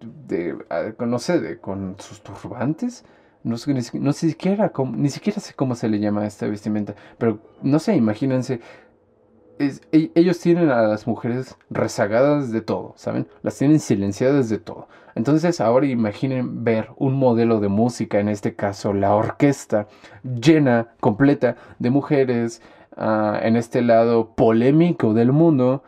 de, 0.00 0.56
no 0.98 1.18
sé, 1.18 1.58
con 1.58 1.96
sus 1.98 2.22
turbantes. 2.22 3.04
No 3.44 3.56
ni, 3.68 3.82
siquiera, 3.82 4.72
ni 4.94 5.10
siquiera 5.10 5.40
sé 5.40 5.54
cómo 5.54 5.74
se 5.74 5.88
le 5.88 6.00
llama 6.00 6.22
a 6.22 6.26
esta 6.26 6.46
vestimenta, 6.48 6.94
pero 7.18 7.38
no 7.62 7.78
sé, 7.78 7.94
imagínense 7.94 8.60
e, 9.58 10.10
ellos 10.14 10.38
tienen 10.40 10.70
a 10.70 10.82
las 10.82 11.06
mujeres 11.06 11.56
rezagadas 11.70 12.50
de 12.52 12.60
todo, 12.60 12.94
¿saben? 12.96 13.26
Las 13.42 13.58
tienen 13.58 13.80
silenciadas 13.80 14.48
de 14.48 14.58
todo. 14.58 14.88
Entonces 15.14 15.60
ahora 15.60 15.86
imaginen 15.86 16.64
ver 16.64 16.90
un 16.96 17.14
modelo 17.14 17.60
de 17.60 17.68
música, 17.68 18.20
en 18.20 18.28
este 18.28 18.54
caso 18.54 18.92
la 18.92 19.14
orquesta, 19.14 19.88
llena, 20.22 20.88
completa 21.00 21.56
de 21.78 21.90
mujeres, 21.90 22.62
ah, 22.96 23.38
en 23.42 23.56
este 23.56 23.82
lado 23.82 24.34
polémico 24.34 25.14
del 25.14 25.32
mundo, 25.32 25.82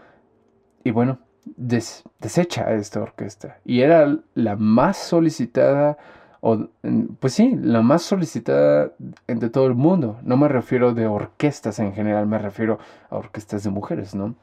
y 0.82 0.90
bueno, 0.90 1.18
desecha 1.56 2.72
esta 2.72 3.00
orquesta. 3.00 3.58
Y 3.64 3.80
era 3.82 4.18
la 4.34 4.56
más 4.56 4.96
solicitada 4.96 5.98
o, 6.40 6.68
pues 7.20 7.34
sí, 7.34 7.54
la 7.60 7.82
más 7.82 8.02
solicitada 8.02 8.92
de 9.26 9.50
todo 9.50 9.66
el 9.66 9.74
mundo. 9.74 10.18
No 10.22 10.36
me 10.36 10.48
refiero 10.48 10.94
de 10.94 11.06
orquestas 11.06 11.78
en 11.78 11.92
general, 11.92 12.26
me 12.26 12.38
refiero 12.38 12.78
a 13.10 13.16
orquestas 13.16 13.62
de 13.62 13.70
mujeres, 13.70 14.14
¿no? 14.14 14.34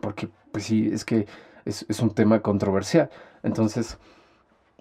Porque, 0.00 0.28
pues 0.52 0.64
sí, 0.64 0.90
es 0.92 1.04
que 1.04 1.26
es, 1.64 2.00
un 2.00 2.10
tema 2.10 2.40
controversial. 2.40 3.10
Entonces, 3.42 3.98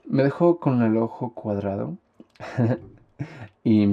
me 0.06 0.24
dejó 0.24 0.60
con 0.60 0.82
el 0.82 0.98
ojo 0.98 1.34
cuadrado. 1.34 1.98
y, 3.64 3.88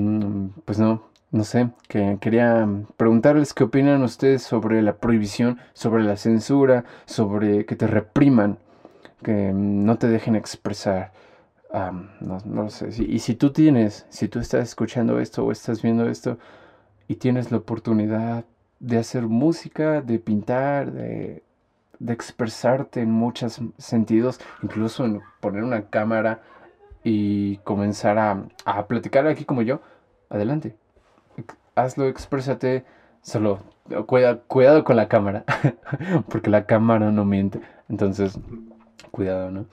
pues 0.65 0.79
no, 0.79 1.03
no 1.31 1.45
sé, 1.45 1.71
que 1.89 2.19
quería 2.21 2.67
preguntarles 2.97 3.53
qué 3.53 3.65
opinan 3.65 4.03
ustedes 4.03 4.43
sobre 4.43 4.81
la 4.83 4.97
prohibición, 4.97 5.59
sobre 5.75 6.05
la 6.05 6.17
censura, 6.17 6.85
sobre 7.05 7.67
que 7.67 7.77
te 7.77 7.87
repriman, 7.87 8.59
que 9.23 9.53
no 9.55 9.99
te 9.99 10.09
dejen 10.09 10.37
expresar 10.37 11.13
no, 11.73 12.39
no, 12.45 12.69
sé. 12.69 12.91
y 13.03 13.19
si 13.19 13.35
tú 13.35 13.51
tienes, 13.53 14.07
si 14.11 14.29
tú 14.29 14.39
estás 14.41 14.69
escuchando 14.69 15.19
esto 15.21 15.45
o 15.45 15.53
estás 15.53 15.81
viendo 15.81 16.07
esto 16.09 16.39
y 17.09 17.17
tienes 17.17 17.51
la 17.51 17.59
oportunidad 17.59 18.45
de 18.79 18.99
hacer 18.99 19.27
música, 19.27 20.03
de 20.03 20.19
pintar, 20.19 20.93
de, 20.93 21.43
expresarte 22.09 23.01
en 23.01 23.13
muchos 23.13 23.61
sentidos, 23.79 24.41
incluso 24.63 25.05
en 25.05 25.21
poner 25.41 25.63
una 25.63 25.89
cámara 25.89 26.43
y 27.05 27.59
comenzar 27.59 28.19
a, 28.19 28.45
a 28.65 28.87
platicar 28.87 29.27
aquí 29.27 29.45
como 29.45 29.63
yo, 29.63 29.81
adelante. 30.29 30.77
Hazlo, 31.75 32.09
exprésate, 32.09 32.85
solo 33.23 33.61
cuida, 34.07 34.41
cuidado 34.41 34.85
con 34.85 34.97
la 34.97 35.09
cámara, 35.09 35.45
porque 36.29 36.51
la 36.51 36.67
cámara 36.67 37.11
no 37.13 37.25
miente. 37.25 37.61
Entonces, 37.89 38.39
cuidado, 39.11 39.51
¿no? 39.51 39.67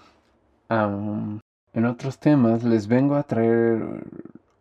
En 1.73 1.85
otros 1.85 2.19
temas 2.19 2.63
les 2.63 2.87
vengo 2.87 3.15
a 3.15 3.23
traer... 3.23 4.03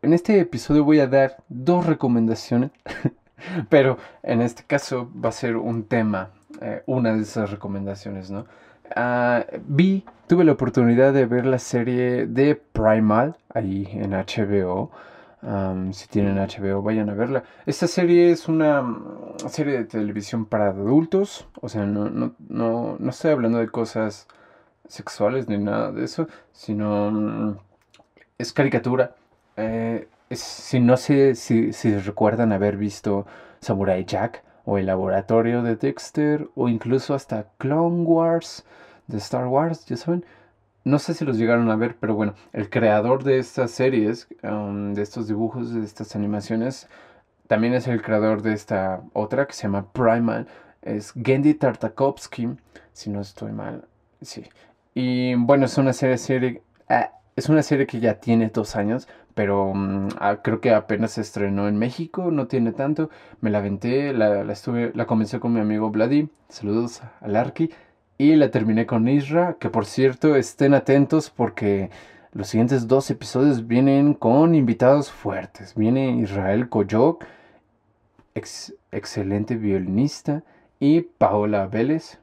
En 0.02 0.12
este 0.12 0.38
episodio 0.40 0.84
voy 0.84 1.00
a 1.00 1.06
dar 1.06 1.38
dos 1.48 1.86
recomendaciones, 1.86 2.70
pero 3.68 3.98
en 4.22 4.42
este 4.42 4.62
caso 4.64 5.10
va 5.12 5.30
a 5.30 5.32
ser 5.32 5.56
un 5.56 5.84
tema, 5.84 6.30
eh, 6.60 6.82
una 6.86 7.14
de 7.14 7.22
esas 7.22 7.50
recomendaciones, 7.50 8.30
¿no? 8.30 8.46
Ah, 8.94 9.44
vi, 9.66 10.04
tuve 10.26 10.44
la 10.44 10.52
oportunidad 10.52 11.12
de 11.12 11.26
ver 11.26 11.46
la 11.46 11.58
serie 11.58 12.26
de 12.26 12.54
Primal 12.54 13.36
ahí 13.52 13.88
en 13.92 14.12
HBO. 14.12 14.90
si 15.92 16.08
tienen 16.08 16.36
HBO, 16.36 16.82
vayan 16.82 17.10
a 17.10 17.14
verla. 17.14 17.42
Esta 17.66 17.86
serie 17.86 18.30
es 18.30 18.48
una 18.48 18.82
mm, 18.82 19.48
serie 19.48 19.78
de 19.78 19.84
televisión 19.84 20.46
para 20.46 20.68
adultos. 20.68 21.48
O 21.60 21.68
sea, 21.68 21.84
no, 21.86 22.08
no, 22.10 22.34
no, 22.48 22.96
no 22.98 23.10
estoy 23.10 23.32
hablando 23.32 23.58
de 23.58 23.68
cosas 23.68 24.28
sexuales 24.88 25.48
ni 25.48 25.58
nada 25.58 25.92
de 25.92 26.04
eso, 26.04 26.26
sino 26.52 27.58
es 28.38 28.52
caricatura. 28.52 29.14
Eh, 29.56 30.08
si 30.30 30.80
no 30.80 30.96
sé 30.96 31.34
si, 31.34 31.72
recuerdan 31.98 32.52
haber 32.52 32.76
visto 32.76 33.26
Samurai 33.60 34.04
Jack 34.04 34.42
o 34.64 34.78
el 34.78 34.86
laboratorio 34.86 35.62
de 35.62 35.76
Dexter 35.76 36.48
o 36.54 36.68
incluso 36.68 37.14
hasta 37.14 37.46
Clone 37.58 38.02
Wars 38.02 38.64
de 39.06 39.18
Star 39.18 39.46
Wars, 39.46 39.86
ya 39.86 39.96
saben. 39.96 40.24
No 40.84 40.98
sé 40.98 41.14
si 41.14 41.24
los 41.24 41.36
llegaron 41.38 41.70
a 41.70 41.76
ver, 41.76 41.96
pero 41.98 42.14
bueno, 42.14 42.34
el 42.52 42.70
creador 42.70 43.24
de 43.24 43.38
estas 43.38 43.70
series, 43.72 44.28
um, 44.42 44.94
de 44.94 45.02
estos 45.02 45.28
dibujos, 45.28 45.74
de 45.74 45.84
estas 45.84 46.14
animaciones, 46.16 46.88
también 47.46 47.74
es 47.74 47.88
el 47.88 48.02
creador 48.02 48.42
de 48.42 48.52
esta 48.52 49.02
otra 49.12 49.46
que 49.46 49.54
se 49.54 49.64
llama 49.64 49.90
Primal. 49.92 50.46
Es 50.82 51.12
Gendy 51.12 51.54
Tartakovsky, 51.54 52.56
si 52.92 53.10
no 53.10 53.20
estoy 53.20 53.52
mal. 53.52 53.86
Sí, 54.22 54.44
y 55.00 55.36
bueno, 55.36 55.66
es 55.66 55.78
una 55.78 55.92
serie, 55.92 56.18
serie 56.18 56.62
ah, 56.88 57.12
es 57.36 57.48
una 57.48 57.62
serie 57.62 57.86
que 57.86 58.00
ya 58.00 58.14
tiene 58.14 58.48
dos 58.52 58.74
años, 58.74 59.06
pero 59.34 59.72
mm, 59.72 60.08
ah, 60.18 60.38
creo 60.42 60.60
que 60.60 60.74
apenas 60.74 61.12
se 61.12 61.20
estrenó 61.20 61.68
en 61.68 61.78
México, 61.78 62.32
no 62.32 62.48
tiene 62.48 62.72
tanto. 62.72 63.08
Me 63.40 63.50
la 63.50 63.58
aventé, 63.58 64.12
la, 64.12 64.42
estuve, 64.52 64.90
la 64.96 65.06
comencé 65.06 65.38
con 65.38 65.52
mi 65.52 65.60
amigo 65.60 65.90
Vladi, 65.90 66.30
saludos 66.48 67.00
al 67.20 67.36
Arki, 67.36 67.70
y 68.18 68.34
la 68.34 68.50
terminé 68.50 68.86
con 68.86 69.06
Isra, 69.06 69.54
que 69.60 69.70
por 69.70 69.86
cierto 69.86 70.34
estén 70.34 70.74
atentos 70.74 71.30
porque 71.30 71.90
los 72.32 72.48
siguientes 72.48 72.88
dos 72.88 73.08
episodios 73.08 73.68
vienen 73.68 74.14
con 74.14 74.56
invitados 74.56 75.12
fuertes. 75.12 75.76
Viene 75.76 76.16
Israel 76.18 76.68
Koyok, 76.68 77.24
excelente 78.34 79.54
violinista, 79.54 80.42
y 80.80 81.02
Paola 81.02 81.68
Vélez, 81.68 82.18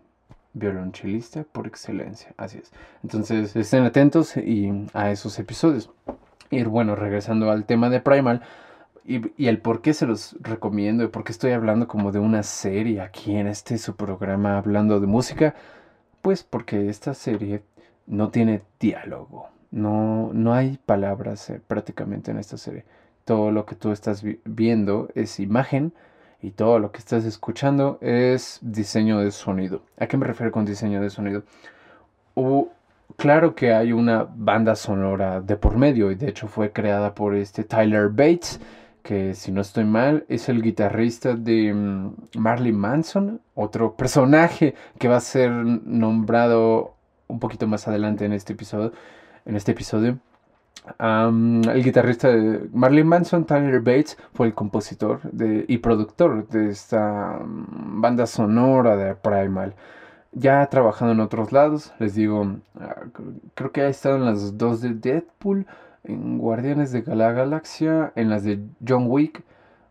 violonchelista 0.56 1.44
por 1.44 1.68
excelencia. 1.68 2.34
Así 2.38 2.58
es. 2.58 2.72
Entonces 3.04 3.56
estén 3.56 3.84
atentos 3.84 4.36
y 4.38 4.88
a 4.94 5.12
esos 5.12 5.38
episodios. 5.38 5.92
Y 6.50 6.64
bueno, 6.64 6.96
regresando 6.96 7.52
al 7.52 7.66
tema 7.66 7.90
de 7.90 8.00
Primal 8.00 8.42
y, 9.04 9.46
el 9.46 9.60
por 9.60 9.82
qué 9.82 9.94
se 9.94 10.08
los 10.08 10.36
recomiendo 10.42 11.04
y 11.04 11.08
por 11.08 11.24
qué 11.24 11.32
estoy 11.32 11.52
hablando 11.52 11.88
como 11.88 12.12
de 12.12 12.20
una 12.20 12.42
serie 12.42 13.02
aquí 13.02 13.36
en 13.36 13.48
este 13.48 13.78
su 13.78 13.96
programa 13.96 14.58
hablando 14.58 15.00
de 15.00 15.08
música, 15.08 15.54
pues 16.22 16.44
porque 16.44 16.90
esta 16.90 17.14
serie 17.14 17.62
no 18.08 18.30
tiene 18.30 18.64
diálogo. 18.80 19.50
No, 19.72 20.32
no 20.34 20.54
hay 20.54 20.80
palabras 20.86 21.50
eh, 21.50 21.62
prácticamente 21.68 22.32
en 22.32 22.38
esta 22.38 22.58
serie. 22.58 22.86
Todo 23.26 23.52
lo 23.52 23.66
que 23.66 23.76
tú 23.76 23.92
estás 23.92 24.24
viendo 24.46 25.10
es 25.16 25.40
imagen 25.40 25.94
y 26.42 26.52
todo 26.52 26.80
lo 26.80 26.92
que 26.92 27.00
estás 27.00 27.26
escuchando 27.26 27.98
es 28.02 28.60
diseño 28.62 29.20
de 29.20 29.32
sonido. 29.32 29.82
¿A 29.98 30.08
qué 30.08 30.18
me 30.18 30.26
refiero 30.26 30.52
con 30.52 30.66
diseño 30.66 31.02
de 31.02 31.10
sonido? 31.10 31.44
claro 33.16 33.56
que 33.56 33.74
hay 33.74 33.94
una 33.94 34.28
banda 34.36 34.76
sonora 34.76 35.40
de 35.42 35.56
por 35.56 35.78
medio 35.78 36.12
y 36.12 36.16
de 36.16 36.28
hecho 36.30 36.48
fue 36.48 36.72
creada 36.72 37.16
por 37.16 37.36
este 37.36 37.64
Tyler 37.64 38.10
Bates, 38.10 38.60
que 39.04 39.34
si 39.36 39.52
no 39.52 39.62
estoy 39.62 39.86
mal 39.86 40.26
es 40.28 40.50
el 40.50 40.62
guitarrista 40.62 41.36
de 41.36 41.74
mm, 41.74 42.16
Marley 42.38 42.74
Manson, 42.74 43.42
otro 43.54 43.96
personaje 43.96 44.76
que 45.00 45.08
va 45.08 45.18
a 45.18 45.22
ser 45.22 45.52
nombrado 45.52 46.96
un 47.28 47.40
poquito 47.40 47.68
más 47.68 47.88
adelante 47.88 48.26
en 48.26 48.34
este 48.34 48.54
episodio. 48.54 48.92
En 49.46 49.56
este 49.56 49.72
episodio 49.72 50.20
el 51.00 51.84
guitarrista 51.84 52.30
de 52.30 52.70
Marlene 52.74 53.10
Manson, 53.10 53.46
Tyler 53.46 53.80
Bates, 53.80 54.18
fue 54.34 54.48
el 54.48 54.54
compositor 54.54 55.22
y 55.68 55.78
productor 55.80 56.48
de 56.48 56.70
esta 56.70 57.40
banda 57.42 58.28
sonora 58.28 58.96
de 58.96 59.16
Primal. 59.16 59.74
Ya 60.32 60.62
ha 60.62 60.70
trabajado 60.70 61.14
en 61.14 61.22
otros 61.22 61.52
lados, 61.52 61.94
les 61.98 62.14
digo, 62.14 62.58
ah, 62.80 63.04
creo 63.54 63.72
que 63.72 63.82
ha 63.82 63.88
estado 63.88 64.18
en 64.18 64.26
las 64.26 64.58
dos 64.58 64.82
de 64.82 64.94
Deadpool, 64.94 65.66
en 66.04 66.38
Guardianes 66.38 66.92
de 66.92 67.04
la 67.16 67.32
Galaxia, 67.32 68.12
en 68.16 68.30
las 68.30 68.44
de 68.44 68.60
John 68.86 69.06
Wick. 69.08 69.44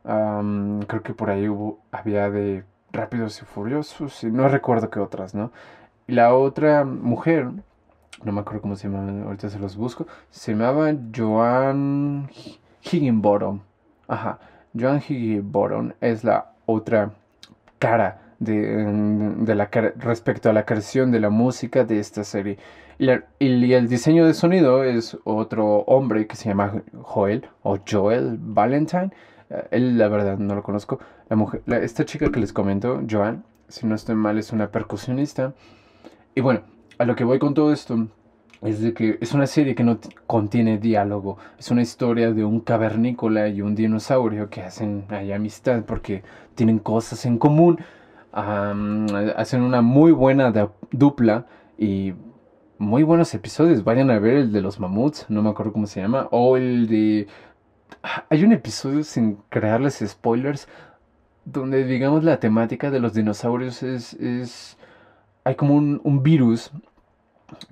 creo 0.03 1.03
que 1.03 1.15
por 1.15 1.31
ahí 1.31 1.49
hubo, 1.49 1.79
había 1.93 2.31
de 2.31 2.65
Rápidos 2.93 3.41
y 3.43 3.45
Furiosos, 3.47 4.23
y 4.23 4.31
no 4.31 4.49
recuerdo 4.49 4.91
qué 4.91 5.01
otras, 5.01 5.35
¿no? 5.35 5.51
Y 6.07 6.13
la 6.13 6.35
otra 6.35 6.85
mujer 6.85 7.51
no 8.23 8.33
me 8.33 8.41
acuerdo 8.41 8.63
cómo 8.63 8.77
se 8.77 8.89
llama, 8.89 9.25
ahorita 9.25 9.51
se 9.51 9.59
los 9.59 9.77
busco. 9.77 10.07
Se 10.31 10.53
llamaba 10.53 10.95
Joan 11.15 12.31
Higginbottom. 12.83 13.61
Ajá, 14.07 14.39
Joan 14.79 14.99
Higginbottom 14.99 15.93
es 16.01 16.25
la 16.25 16.53
otra 16.67 17.13
cara 17.79 18.21
de, 18.39 19.55
la 19.55 19.69
respecto 19.97 20.51
a 20.51 20.53
la 20.53 20.65
creación 20.65 21.11
de 21.11 21.21
la 21.21 21.31
música 21.31 21.85
de 21.85 21.99
esta 21.99 22.25
serie. 22.25 22.59
Y, 22.99 23.09
el 23.73 23.89
diseño 23.89 24.27
de 24.27 24.35
sonido 24.35 24.85
es 24.85 25.19
otro 25.25 25.79
hombre 25.87 26.27
que 26.27 26.37
se 26.37 26.49
llama 26.49 26.83
Joel 27.03 27.47
o 27.63 27.79
Joel 27.89 28.39
Valentine. 28.39 29.11
Eh, 29.51 29.69
él, 29.73 29.99
la 29.99 30.09
verdad, 30.09 30.39
no 30.39 30.55
lo 30.55 30.63
conozco. 30.63 31.01
La 31.29 31.37
mujer, 31.37 31.63
esta 31.67 32.05
chica 32.05 32.31
que 32.31 32.41
les 32.41 32.53
comento, 32.53 33.03
Joan, 33.11 33.45
si 33.69 33.87
no 33.87 33.95
estoy 33.95 34.15
mal, 34.15 34.39
es 34.39 34.53
una 34.53 34.71
percusionista. 34.71 35.55
Y 36.35 36.41
bueno, 36.41 36.61
a 36.99 37.05
lo 37.05 37.17
que 37.17 37.25
voy 37.25 37.39
con 37.39 37.55
todo 37.55 37.73
esto 37.73 38.09
es 38.65 38.81
de 38.81 38.95
que 38.95 39.19
es 39.21 39.35
una 39.35 39.47
serie 39.47 39.75
que 39.75 39.85
no 39.85 39.99
contiene 40.27 40.79
diálogo. 40.79 41.37
Es 41.59 41.71
una 41.71 41.83
historia 41.83 42.33
de 42.33 42.45
un 42.45 42.61
cavernícola 42.61 43.49
y 43.49 43.61
un 43.61 43.75
dinosaurio 43.75 44.49
que 44.49 44.63
hacen 44.63 45.05
ahí 45.11 45.33
amistad 45.33 45.85
porque 45.85 46.23
tienen 46.55 46.79
cosas 46.79 47.27
en 47.27 47.39
común. 47.39 47.79
hacen 48.33 49.63
una 49.63 49.83
muy 49.83 50.13
buena 50.13 50.53
dupla 50.91 51.47
y 51.79 52.15
muy 52.79 53.03
buenos 53.03 53.35
episodios. 53.35 53.85
Vayan 53.85 54.11
a 54.11 54.19
ver 54.19 54.35
el 54.35 54.53
de 54.53 54.63
los 54.63 54.81
mamuts, 54.81 55.27
no 55.29 55.43
me 55.43 55.51
acuerdo 55.51 55.73
cómo 55.73 55.87
se 55.87 56.01
llama. 56.01 56.29
O 56.31 56.57
el 56.57 56.89
de... 56.89 57.27
Hay 58.31 58.45
un 58.45 58.53
episodio 58.53 59.05
sin 59.05 59.37
crearles 59.51 60.03
spoilers 60.05 60.69
donde 61.45 61.85
digamos 61.85 62.25
la 62.25 62.41
temática 62.41 62.91
de 62.91 63.01
los 63.01 63.13
dinosaurios 63.13 63.83
es... 63.83 64.15
es... 64.15 64.79
Hay 65.45 65.55
como 65.57 65.75
un, 65.77 66.23
virus 66.23 66.73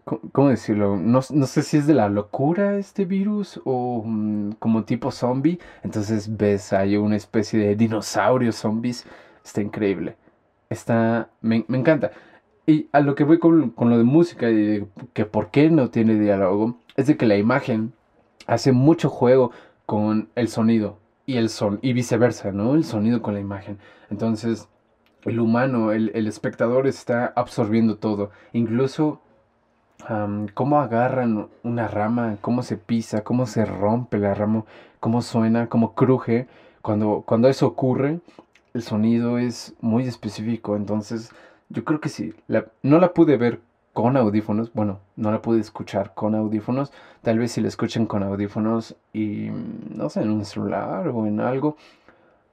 ¿Cómo 0.05 0.49
decirlo? 0.49 0.97
No, 0.97 1.23
sé 1.23 1.63
si 1.63 1.77
es 1.79 1.87
de 1.87 1.95
la 1.95 2.09
locura 2.09 2.77
este 2.77 3.05
virus 3.05 3.61
o 3.65 4.03
mm, 4.05 4.53
como 4.59 4.85
tipo 4.85 5.11
zombie. 5.11 5.59
Entonces 5.83 6.37
ves, 6.37 6.73
hay 6.73 6.97
una 6.97 7.17
especie 7.17 7.59
de 7.59 7.77
dinosaurios 7.77 8.57
zombies. 8.57 9.07
Está 9.45 9.61
increíble. 9.63 10.17
Está, 10.71 11.31
me, 11.41 11.65
encanta. 11.69 12.13
Y 12.67 12.89
a 12.93 13.01
lo 13.01 13.15
que 13.15 13.25
voy 13.25 13.39
con, 13.39 13.75
lo 13.77 13.99
de 13.99 14.05
música 14.05 14.51
y 14.51 14.55
de 14.55 14.87
que 15.15 15.25
por 15.25 15.51
qué 15.51 15.71
no 15.71 15.91
tiene 15.91 16.19
diálogo, 16.19 16.77
es 16.97 17.07
de 17.07 17.17
que 17.17 17.27
la 17.27 17.37
imagen 17.37 17.93
hace 18.47 18.73
mucho 18.73 19.09
juego 19.09 19.51
con 19.87 20.29
el 20.37 20.49
sonido 20.49 20.99
y 21.27 21.37
el 21.39 21.49
son 21.49 21.79
y 21.83 21.93
viceversa, 21.93 22.53
¿no? 22.53 22.75
El 22.75 22.85
sonido 22.85 23.23
con 23.23 23.35
la 23.35 23.41
imagen. 23.41 23.79
Entonces, 24.11 24.69
el 25.25 25.41
humano, 25.41 25.93
el, 25.93 26.11
el 26.15 26.27
espectador 26.27 26.87
está 26.87 27.33
absorbiendo 27.37 27.97
todo. 27.97 28.31
Incluso 28.53 29.21
cómo 30.55 30.81
agarran 30.81 31.49
una 31.63 31.89
rama, 31.89 32.39
cómo 32.41 32.63
se 32.63 32.77
pisa, 32.77 33.23
cómo 33.23 33.47
se 33.47 33.65
rompe 33.65 34.19
la 34.19 34.35
rama, 34.35 34.65
cómo 35.01 35.23
suena, 35.23 35.69
cómo 35.69 35.95
cruje. 35.95 36.49
Cuando, 36.83 37.23
cuando 37.27 37.49
eso 37.49 37.67
ocurre, 37.67 38.21
el 38.75 38.83
sonido 38.83 39.39
es 39.39 39.75
muy 39.81 40.05
específico. 40.07 40.77
Entonces, 40.77 41.31
yo 41.69 41.85
creo 41.85 42.01
que 42.01 42.09
sí. 42.09 42.35
no 42.83 42.99
la 42.99 43.13
pude 43.15 43.37
ver 43.37 43.61
con 43.93 44.17
audífonos. 44.17 44.73
Bueno, 44.73 44.99
no 45.17 45.31
la 45.31 45.41
pude 45.43 45.61
escuchar 45.61 46.15
con 46.15 46.35
audífonos. 46.35 46.93
Tal 47.23 47.39
vez 47.39 47.53
si 47.53 47.61
la 47.61 47.69
escuchen 47.69 48.07
con 48.07 48.23
audífonos 48.23 48.97
y, 49.13 49.51
no 49.95 50.09
sé, 50.09 50.23
en 50.23 50.31
un 50.31 50.45
celular 50.45 51.09
o 51.09 51.27
en 51.27 51.41
algo, 51.41 51.77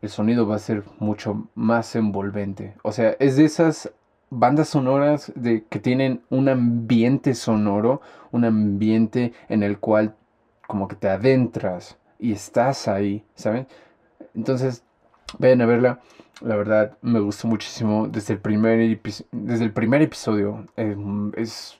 el 0.01 0.09
sonido 0.09 0.47
va 0.47 0.55
a 0.55 0.59
ser 0.59 0.83
mucho 0.99 1.47
más 1.55 1.95
envolvente. 1.95 2.75
O 2.83 2.91
sea, 2.91 3.15
es 3.19 3.35
de 3.35 3.45
esas 3.45 3.91
bandas 4.29 4.69
sonoras 4.69 5.31
de, 5.35 5.65
que 5.65 5.79
tienen 5.79 6.21
un 6.29 6.49
ambiente 6.49 7.33
sonoro, 7.33 8.01
un 8.31 8.45
ambiente 8.45 9.33
en 9.49 9.63
el 9.63 9.79
cual 9.79 10.15
como 10.67 10.87
que 10.87 10.95
te 10.95 11.09
adentras 11.09 11.97
y 12.19 12.31
estás 12.31 12.87
ahí, 12.87 13.23
¿saben? 13.35 13.67
Entonces, 14.35 14.83
vayan 15.37 15.61
a 15.61 15.65
verla. 15.65 15.99
La 16.41 16.55
verdad, 16.55 16.97
me 17.01 17.19
gustó 17.19 17.47
muchísimo 17.47 18.07
desde 18.07 18.35
el 18.35 18.39
primer, 18.39 19.01
desde 19.31 19.65
el 19.65 19.73
primer 19.73 20.01
episodio. 20.01 20.65
Em, 20.77 21.31
es, 21.35 21.79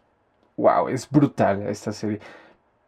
wow, 0.58 0.90
es 0.90 1.10
brutal 1.10 1.62
esta 1.68 1.94
serie. 1.94 2.20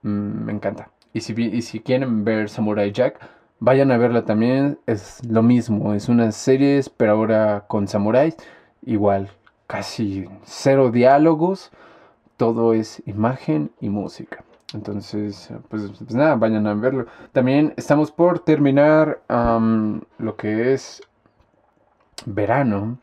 Mm, 0.02 0.46
me 0.46 0.52
encanta. 0.52 0.90
Y 1.14 1.22
si, 1.22 1.34
y 1.34 1.62
si 1.62 1.80
quieren 1.80 2.26
ver 2.26 2.50
Samurai 2.50 2.92
Jack, 2.92 3.20
vayan 3.62 3.92
a 3.92 3.98
verla 3.98 4.26
también. 4.26 4.78
Es 4.86 5.24
lo 5.26 5.42
mismo, 5.42 5.94
es 5.94 6.10
una 6.10 6.34
serie, 6.34 6.82
pero 6.98 7.14
ahora 7.14 7.64
con 7.70 7.88
samuráis. 7.88 8.36
Igual, 8.86 9.30
casi 9.68 10.28
cero 10.44 10.92
diálogos, 10.92 11.72
todo 12.36 12.74
es 12.74 13.02
imagen 13.06 13.72
y 13.80 13.88
música. 13.88 14.44
Entonces, 14.74 15.50
pues, 15.70 15.84
pues 15.98 16.14
nada, 16.14 16.36
vayan 16.36 16.68
a 16.68 16.74
verlo. 16.74 17.06
También 17.32 17.74
estamos 17.78 18.12
por 18.12 18.40
terminar 18.40 19.22
lo 19.30 20.36
que 20.36 20.74
es 20.74 21.02
verano. 22.26 22.98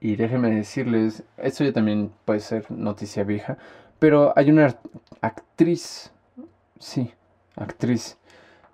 Y 0.00 0.16
déjenme 0.16 0.50
decirles, 0.50 1.24
esto 1.36 1.64
ya 1.64 1.72
también 1.72 2.12
puede 2.24 2.40
ser 2.40 2.70
noticia 2.70 3.24
vieja, 3.24 3.58
pero 3.98 4.32
hay 4.36 4.50
una 4.50 4.76
actriz, 5.20 6.12
sí, 6.78 7.12
actriz. 7.56 8.17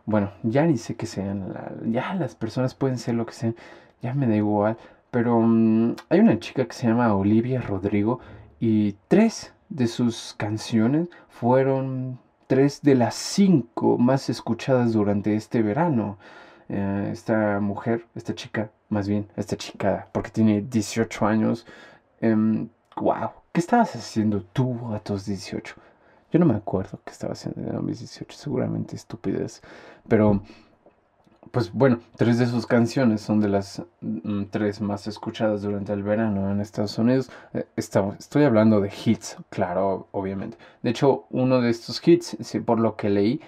Bueno, 0.07 0.33
ya 0.43 0.67
ni 0.67 0.77
sé 0.77 0.97
qué 0.97 1.07
sean, 1.07 1.55
ya 1.87 2.15
las 2.15 2.35
personas 2.35 2.75
pueden 2.75 2.99
ser 2.99 3.15
lo 3.15 3.27
que 3.27 3.33
sean, 3.33 3.57
ya 4.03 4.15
me 4.15 4.27
da 4.27 4.37
igual. 4.37 4.77
Pero 5.11 5.41
mm, 5.41 5.97
hay 6.09 6.21
una 6.21 6.39
chica 6.39 6.67
que 6.67 6.75
se 6.75 6.87
llama 6.87 7.15
Olivia 7.15 7.61
Rodrigo 7.61 8.21
y 8.61 8.97
tres 9.09 9.55
de 9.69 9.87
sus 9.87 10.35
canciones 10.37 11.09
fueron 11.29 12.19
tres 12.47 12.83
de 12.83 12.95
las 12.95 13.15
cinco 13.15 13.99
más 13.99 14.29
escuchadas 14.31 14.93
durante 14.93 15.35
este 15.35 15.63
verano. 15.63 16.19
Eh, 16.69 17.11
esta 17.13 17.61
mujer, 17.61 18.07
esta 18.15 18.35
chica, 18.35 18.71
más 18.89 19.09
bien, 19.09 19.29
esta 19.37 19.57
chica, 19.57 20.09
porque 20.13 20.31
tiene 20.31 20.63
18 20.63 21.27
años. 21.27 21.67
wow, 22.21 22.31
em, 22.31 22.69
¿qué 23.53 23.61
estabas 23.61 23.95
haciendo 23.97 24.43
tú 24.43 24.79
a 24.95 24.99
tus 25.01 25.27
18? 25.27 25.75
Yo 26.35 26.41
no 26.41 26.47
me 26.47 26.57
acuerdo 26.57 26.99
qué 27.05 27.13
estaba 27.13 27.35
haciendo 27.35 27.79
a 27.79 27.81
mis 27.81 28.01
18, 28.01 28.37
seguramente 28.37 28.97
estupidez. 28.97 29.63
Pero 30.09 30.43
pues 31.53 31.73
bueno, 31.73 32.01
tres 32.17 32.41
de 32.41 32.47
sus 32.47 32.67
canciones 32.67 33.21
son 33.21 33.39
de 33.39 33.49
las 33.49 33.85
mm, 34.01 34.47
tres 34.51 34.81
más 34.81 35.07
escuchadas 35.07 35.63
durante 35.63 35.93
el 35.93 36.03
verano 36.03 36.51
en 36.51 36.61
Estados 36.61 36.99
Unidos. 36.99 37.31
Eh, 37.53 37.67
estoy 37.77 38.43
hablando 38.43 38.81
de 38.81 38.91
hits, 38.93 39.37
claro, 39.49 40.09
obviamente. 40.11 40.59
De 40.83 40.91
hecho, 40.91 41.27
uno 41.31 41.61
de 41.61 41.71
estos 41.71 42.03
hits, 42.05 42.37
por 42.67 42.81
lo 42.81 42.97
que 42.97 43.11
leí, 43.11 43.41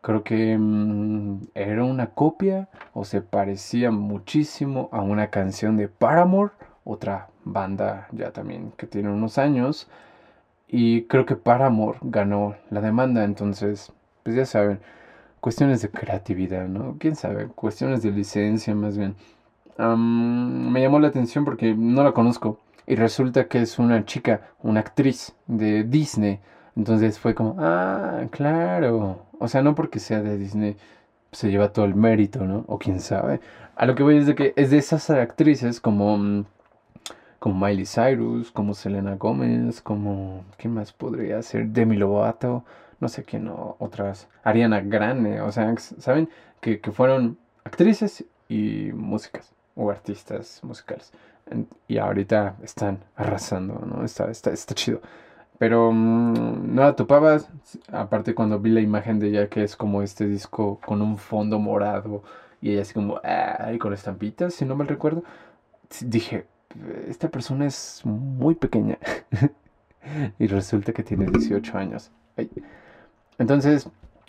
creo 0.00 0.22
que 0.22 0.56
mm, 0.56 1.48
era 1.54 1.82
una 1.82 2.10
copia 2.10 2.68
o 2.94 3.04
se 3.04 3.22
parecía 3.22 3.90
muchísimo 3.90 4.88
a 4.92 5.00
una 5.00 5.30
canción 5.30 5.76
de 5.76 5.88
Paramore, 5.88 6.52
otra 6.84 7.28
banda 7.42 8.06
ya 8.12 8.30
también 8.32 8.72
que 8.76 8.86
tiene 8.86 9.10
unos 9.10 9.36
años. 9.36 9.88
Y 10.72 11.02
creo 11.04 11.26
que 11.26 11.36
Paramore 11.36 11.98
ganó 12.02 12.54
la 12.70 12.80
demanda, 12.80 13.24
entonces, 13.24 13.92
pues 14.22 14.36
ya 14.36 14.46
saben 14.46 14.80
cuestiones 15.40 15.82
de 15.82 15.90
creatividad, 15.90 16.68
¿no? 16.68 16.96
¿Quién 16.98 17.16
sabe? 17.16 17.46
Cuestiones 17.48 18.02
de 18.02 18.12
licencia 18.12 18.74
más 18.74 18.96
bien. 18.96 19.16
me 19.78 20.80
llamó 20.80 21.00
la 21.00 21.08
atención 21.08 21.44
porque 21.44 21.74
no 21.74 22.04
la 22.04 22.12
conozco 22.12 22.58
y 22.86 22.94
resulta 22.96 23.48
que 23.48 23.62
es 23.62 23.78
una 23.78 24.04
chica, 24.04 24.42
una 24.62 24.80
actriz 24.80 25.34
de 25.46 25.84
Disney. 25.84 26.40
Entonces 26.76 27.18
fue 27.18 27.34
como, 27.34 27.56
ah, 27.58 28.22
claro. 28.30 29.26
O 29.38 29.48
sea, 29.48 29.62
no 29.62 29.74
porque 29.74 29.98
sea 29.98 30.22
de 30.22 30.36
Disney 30.38 30.76
se 31.32 31.50
lleva 31.50 31.72
todo 31.72 31.84
el 31.84 31.94
mérito, 31.94 32.44
¿no? 32.44 32.64
O 32.68 32.78
quién 32.78 33.00
sabe. 33.00 33.40
A 33.76 33.86
lo 33.86 33.94
que 33.94 34.02
voy 34.02 34.18
es 34.18 34.26
de 34.26 34.34
que 34.34 34.52
es 34.56 34.70
de 34.70 34.78
esas 34.78 35.08
actrices 35.10 35.80
como, 35.80 36.18
mm, 36.18 36.44
como 37.40 37.66
Miley 37.66 37.86
Cyrus, 37.86 38.52
como 38.52 38.74
Selena 38.74 39.16
Gómez, 39.16 39.80
como, 39.80 40.44
¿quién 40.58 40.74
más 40.74 40.92
podría 40.92 41.42
ser? 41.42 41.66
Demi 41.66 41.96
Lovato 41.96 42.64
no 43.00 43.08
sé 43.08 43.24
quién, 43.24 43.50
otras, 43.78 44.28
Ariana 44.44 44.80
Grande, 44.80 45.40
o 45.40 45.50
sea, 45.50 45.74
¿saben? 45.76 46.28
Que, 46.60 46.78
fueron 46.92 47.38
actrices 47.64 48.24
y 48.48 48.90
músicas, 48.92 49.52
o 49.74 49.90
artistas 49.90 50.60
musicales. 50.62 51.12
y 51.88 51.98
ahorita 51.98 52.56
están 52.62 53.00
arrasando, 53.16 53.74
¿no? 53.86 54.04
Está, 54.04 54.30
está, 54.30 54.52
está 54.52 54.74
chido. 54.74 55.00
Pero 55.58 55.92
mm, 55.92 56.74
no 56.74 56.82
la 56.82 56.96
topabas, 56.96 57.48
aparte 57.92 58.34
cuando 58.34 58.60
vi 58.60 58.70
la 58.70 58.80
imagen 58.80 59.18
de 59.18 59.28
ella, 59.28 59.48
que 59.48 59.62
es 59.64 59.76
como 59.76 60.02
este 60.02 60.26
disco 60.26 60.80
con 60.84 61.02
un 61.02 61.18
fondo 61.18 61.58
morado, 61.58 62.22
y 62.60 62.72
ella 62.72 62.82
así 62.82 62.94
como, 62.94 63.20
ah, 63.24 63.72
y 63.74 63.78
con 63.78 63.94
estampitas, 63.94 64.54
si 64.54 64.64
no 64.66 64.76
me 64.76 64.84
recuerdo, 64.84 65.24
dije, 66.02 66.46
esta 67.08 67.28
persona 67.28 67.66
es 67.66 68.02
muy 68.04 68.54
pequeña. 68.54 68.98
y 70.38 70.46
resulta 70.46 70.92
que 70.92 71.02
tiene 71.02 71.26
18 71.26 71.78
años. 71.78 72.10
Entonces, 73.38 73.88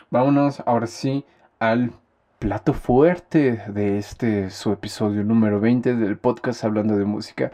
vámonos 0.10 0.62
ahora 0.65 0.88
sí 0.88 1.25
al 1.60 1.91
plato 2.39 2.73
fuerte 2.73 3.63
de 3.67 3.97
este 3.97 4.49
su 4.49 4.71
episodio 4.71 5.23
número 5.23 5.60
20 5.60 5.95
del 5.95 6.17
podcast 6.17 6.63
hablando 6.63 6.97
de 6.97 7.06
música. 7.06 7.51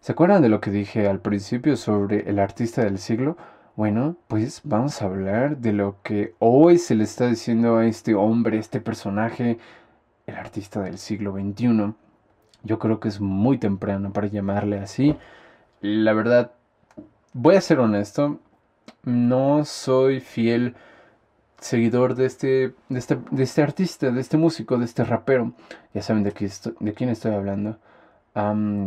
¿Se 0.00 0.12
acuerdan 0.12 0.42
de 0.42 0.48
lo 0.48 0.60
que 0.60 0.70
dije 0.70 1.08
al 1.08 1.20
principio 1.20 1.76
sobre 1.76 2.28
el 2.28 2.38
artista 2.38 2.84
del 2.84 2.98
siglo? 2.98 3.36
Bueno, 3.76 4.16
pues 4.28 4.60
vamos 4.64 5.02
a 5.02 5.06
hablar 5.06 5.58
de 5.58 5.72
lo 5.72 6.00
que 6.02 6.34
hoy 6.38 6.78
se 6.78 6.94
le 6.94 7.04
está 7.04 7.26
diciendo 7.28 7.76
a 7.76 7.86
este 7.86 8.14
hombre, 8.14 8.58
este 8.58 8.80
personaje, 8.80 9.58
el 10.26 10.36
artista 10.36 10.80
del 10.82 10.98
siglo 10.98 11.32
XXI. 11.32 11.94
Yo 12.66 12.78
creo 12.78 13.00
que 13.00 13.08
es 13.08 13.20
muy 13.20 13.58
temprano 13.58 14.12
para 14.12 14.26
llamarle 14.26 14.78
así. 14.78 15.16
La 15.80 16.12
verdad, 16.12 16.52
voy 17.32 17.56
a 17.56 17.60
ser 17.60 17.78
honesto, 17.78 18.40
no 19.04 19.64
soy 19.64 20.20
fiel 20.20 20.74
seguidor 21.60 22.14
de 22.14 22.26
este, 22.26 22.74
de 22.88 22.98
este, 22.98 23.18
este 23.38 23.62
artista, 23.62 24.10
de 24.10 24.20
este 24.20 24.36
músico, 24.36 24.78
de 24.78 24.84
este 24.84 25.04
rapero. 25.04 25.52
Ya 25.94 26.02
saben 26.02 26.22
de, 26.22 26.32
de 26.80 26.94
quién 26.94 27.10
estoy 27.10 27.32
hablando. 27.32 27.78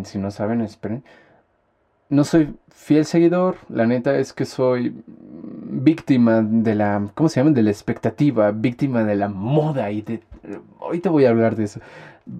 si 0.05 0.17
no 0.17 0.31
saben, 0.31 0.61
esperen. 0.61 1.03
No 2.09 2.23
soy 2.23 2.55
fiel 2.69 3.05
seguidor, 3.05 3.57
la 3.69 3.85
neta 3.85 4.17
es 4.17 4.33
que 4.33 4.45
soy 4.45 4.95
víctima 5.05 6.41
de 6.41 6.73
la, 6.73 7.07
¿cómo 7.13 7.29
se 7.29 7.39
llama? 7.39 7.51
De 7.51 7.61
la 7.61 7.69
expectativa, 7.69 8.51
víctima 8.51 9.03
de 9.03 9.15
la 9.15 9.29
moda 9.29 9.91
y 9.91 10.01
de... 10.01 10.23
Ahorita 10.79 11.11
voy 11.11 11.25
a 11.25 11.29
hablar 11.29 11.55
de 11.55 11.65
eso. 11.65 11.81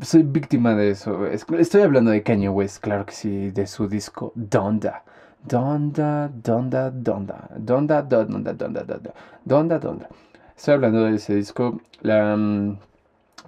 Soy 0.02 0.24
víctima 0.24 0.76
de 0.76 0.92
eso. 0.92 1.26
Estoy 1.28 1.82
hablando 1.82 2.12
de 2.12 2.24
Kanye 2.24 2.50
West, 2.50 2.82
claro 2.82 3.06
que 3.06 3.14
sí, 3.14 3.52
de 3.52 3.68
su 3.68 3.88
disco 3.88 4.32
Donda. 4.36 5.04
Donda, 5.44 6.30
Donda, 6.30 6.92
Donda. 6.92 7.50
Donda, 7.58 8.02
Donda, 8.02 8.54
Donda, 8.54 8.84
Donda. 8.84 9.14
Donda, 9.46 9.80
Donda. 9.80 10.10
Estoy 10.56 10.74
hablando 10.76 11.06
de 11.06 11.16
ese 11.16 11.36
disco. 11.36 11.80
Mm, 12.04 12.74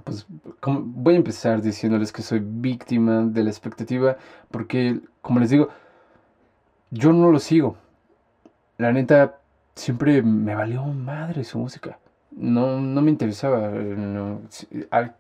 pues 0.04 0.26
voy 0.68 1.14
a 1.14 1.18
empezar 1.18 1.62
diciéndoles 1.62 2.12
que 2.12 2.22
soy 2.22 2.42
víctima 2.44 3.24
de 3.24 3.44
la 3.44 3.50
expectativa 3.50 4.18
porque, 4.50 5.02
como 5.22 5.40
les 5.40 5.50
digo, 5.50 5.70
yo 6.90 7.14
no 7.14 7.32
lo 7.32 7.40
sigo. 7.40 7.78
La 8.78 8.92
neta, 8.92 9.38
siempre 9.76 10.22
me 10.22 10.56
valió 10.56 10.84
madre 10.86 11.44
su 11.44 11.60
música. 11.60 12.00
No, 12.32 12.80
no 12.80 13.02
me 13.02 13.12
interesaba. 13.12 13.72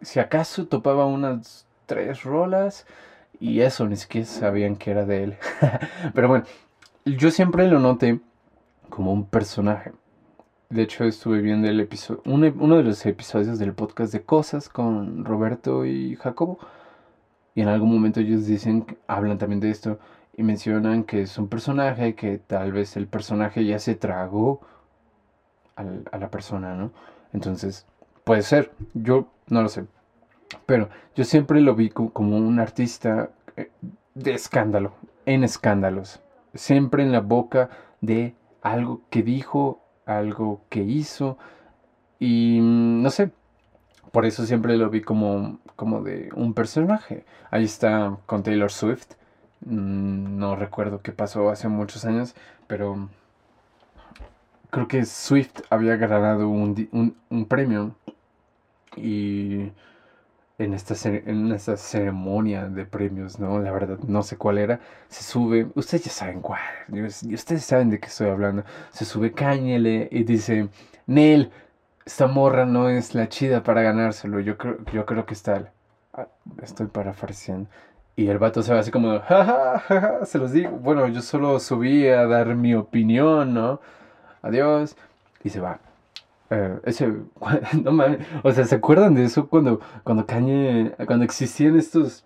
si, 0.01 0.19
acaso 0.19 0.67
topaba 0.67 1.05
unas 1.05 1.67
tres 1.85 2.23
rolas 2.23 2.85
y 3.39 3.61
eso, 3.61 3.87
ni 3.87 3.97
siquiera 3.97 4.27
sabían 4.27 4.75
que 4.75 4.91
era 4.91 5.05
de 5.05 5.23
él. 5.25 5.37
Pero 6.13 6.27
bueno, 6.27 6.45
yo 7.05 7.31
siempre 7.31 7.67
lo 7.67 7.79
noté 7.79 8.19
como 8.89 9.13
un 9.13 9.25
personaje. 9.25 9.91
De 10.69 10.83
hecho, 10.83 11.03
estuve 11.03 11.41
viendo 11.41 11.67
el 11.67 11.79
episodio, 11.81 12.21
uno 12.25 12.77
de 12.77 12.83
los 12.83 13.05
episodios 13.05 13.59
del 13.59 13.73
podcast 13.73 14.13
de 14.13 14.23
Cosas 14.23 14.69
con 14.69 15.25
Roberto 15.25 15.85
y 15.85 16.15
Jacobo. 16.15 16.59
Y 17.55 17.61
en 17.61 17.67
algún 17.67 17.91
momento 17.91 18.21
ellos 18.21 18.45
dicen, 18.45 18.85
hablan 19.07 19.37
también 19.37 19.59
de 19.59 19.69
esto 19.69 19.99
y 20.37 20.43
mencionan 20.43 21.03
que 21.03 21.23
es 21.23 21.37
un 21.37 21.49
personaje, 21.49 22.15
que 22.15 22.37
tal 22.37 22.71
vez 22.71 22.95
el 22.95 23.07
personaje 23.07 23.65
ya 23.65 23.79
se 23.79 23.95
tragó 23.95 24.61
a 25.75 26.17
la 26.17 26.29
persona, 26.29 26.75
¿no? 26.75 26.91
Entonces, 27.33 27.85
puede 28.23 28.41
ser, 28.41 28.71
yo 28.93 29.27
no 29.47 29.61
lo 29.61 29.69
sé. 29.69 29.85
Pero 30.65 30.89
yo 31.15 31.23
siempre 31.23 31.61
lo 31.61 31.75
vi 31.75 31.89
como 31.89 32.37
un 32.37 32.59
artista 32.59 33.29
eh, 33.55 33.71
de 34.15 34.33
escándalo, 34.33 34.93
en 35.25 35.43
escándalos. 35.43 36.21
Siempre 36.53 37.03
en 37.03 37.11
la 37.11 37.21
boca 37.21 37.69
de 38.01 38.35
algo 38.61 39.01
que 39.09 39.23
dijo 39.23 39.81
algo 40.05 40.61
que 40.69 40.81
hizo 40.81 41.37
y 42.19 42.59
mm, 42.61 43.01
no 43.01 43.09
sé, 43.09 43.31
por 44.11 44.25
eso 44.25 44.45
siempre 44.45 44.77
lo 44.77 44.89
vi 44.89 45.01
como, 45.01 45.59
como 45.75 46.01
de 46.03 46.29
un 46.35 46.53
personaje. 46.53 47.25
Ahí 47.49 47.63
está 47.63 48.17
con 48.25 48.43
Taylor 48.43 48.71
Swift. 48.71 49.13
Mm, 49.65 50.37
no 50.37 50.55
recuerdo 50.55 51.01
qué 51.01 51.11
pasó 51.11 51.49
hace 51.49 51.67
muchos 51.67 52.05
años, 52.05 52.35
pero 52.67 53.09
creo 54.71 54.87
que 54.87 55.05
Swift 55.05 55.61
había 55.69 55.97
ganado 55.97 56.49
un, 56.49 57.15
un 57.29 57.45
premio 57.45 57.95
y 58.97 59.71
en 60.63 60.73
esta, 60.73 60.95
en 61.09 61.51
esta 61.51 61.77
ceremonia 61.77 62.65
de 62.67 62.85
premios, 62.85 63.39
¿no? 63.39 63.59
La 63.59 63.71
verdad, 63.71 63.97
no 64.07 64.23
sé 64.23 64.37
cuál 64.37 64.57
era. 64.57 64.79
Se 65.07 65.23
sube, 65.23 65.67
ustedes 65.75 66.05
ya 66.05 66.11
saben 66.11 66.41
cuál, 66.41 66.61
ustedes 67.33 67.63
saben 67.65 67.89
de 67.89 67.99
qué 67.99 68.07
estoy 68.07 68.29
hablando. 68.29 68.63
Se 68.91 69.05
sube 69.05 69.31
Cañele 69.31 70.07
y 70.11 70.23
dice, 70.23 70.69
Nel, 71.07 71.51
esta 72.05 72.27
morra 72.27 72.65
no 72.65 72.89
es 72.89 73.15
la 73.15 73.29
chida 73.29 73.63
para 73.63 73.81
ganárselo. 73.81 74.39
Yo 74.39 74.57
creo, 74.57 74.77
yo 74.93 75.05
creo 75.05 75.25
que 75.25 75.33
está, 75.33 75.71
ah, 76.13 76.27
estoy 76.61 76.87
parafraseando. 76.87 77.69
Y 78.15 78.27
el 78.27 78.37
vato 78.39 78.61
se 78.61 78.73
va 78.73 78.81
así 78.81 78.91
como, 78.91 79.19
ja, 79.21 80.19
se 80.25 80.37
los 80.37 80.51
digo. 80.51 80.71
Bueno, 80.71 81.07
yo 81.07 81.21
solo 81.21 81.59
subí 81.59 82.07
a 82.07 82.25
dar 82.27 82.55
mi 82.55 82.75
opinión, 82.75 83.53
¿no? 83.53 83.79
Adiós. 84.41 84.95
Y 85.43 85.49
se 85.49 85.59
va. 85.59 85.79
Eh, 86.51 86.79
ese, 86.83 87.07
no 87.83 87.91
mames, 87.91 88.19
o 88.43 88.51
sea, 88.51 88.65
¿se 88.65 88.75
acuerdan 88.75 89.15
de 89.15 89.23
eso 89.23 89.47
cuando, 89.47 89.79
cuando 90.03 90.25
Kanye, 90.25 90.93
cuando 91.07 91.23
existían 91.23 91.77
estos, 91.77 92.25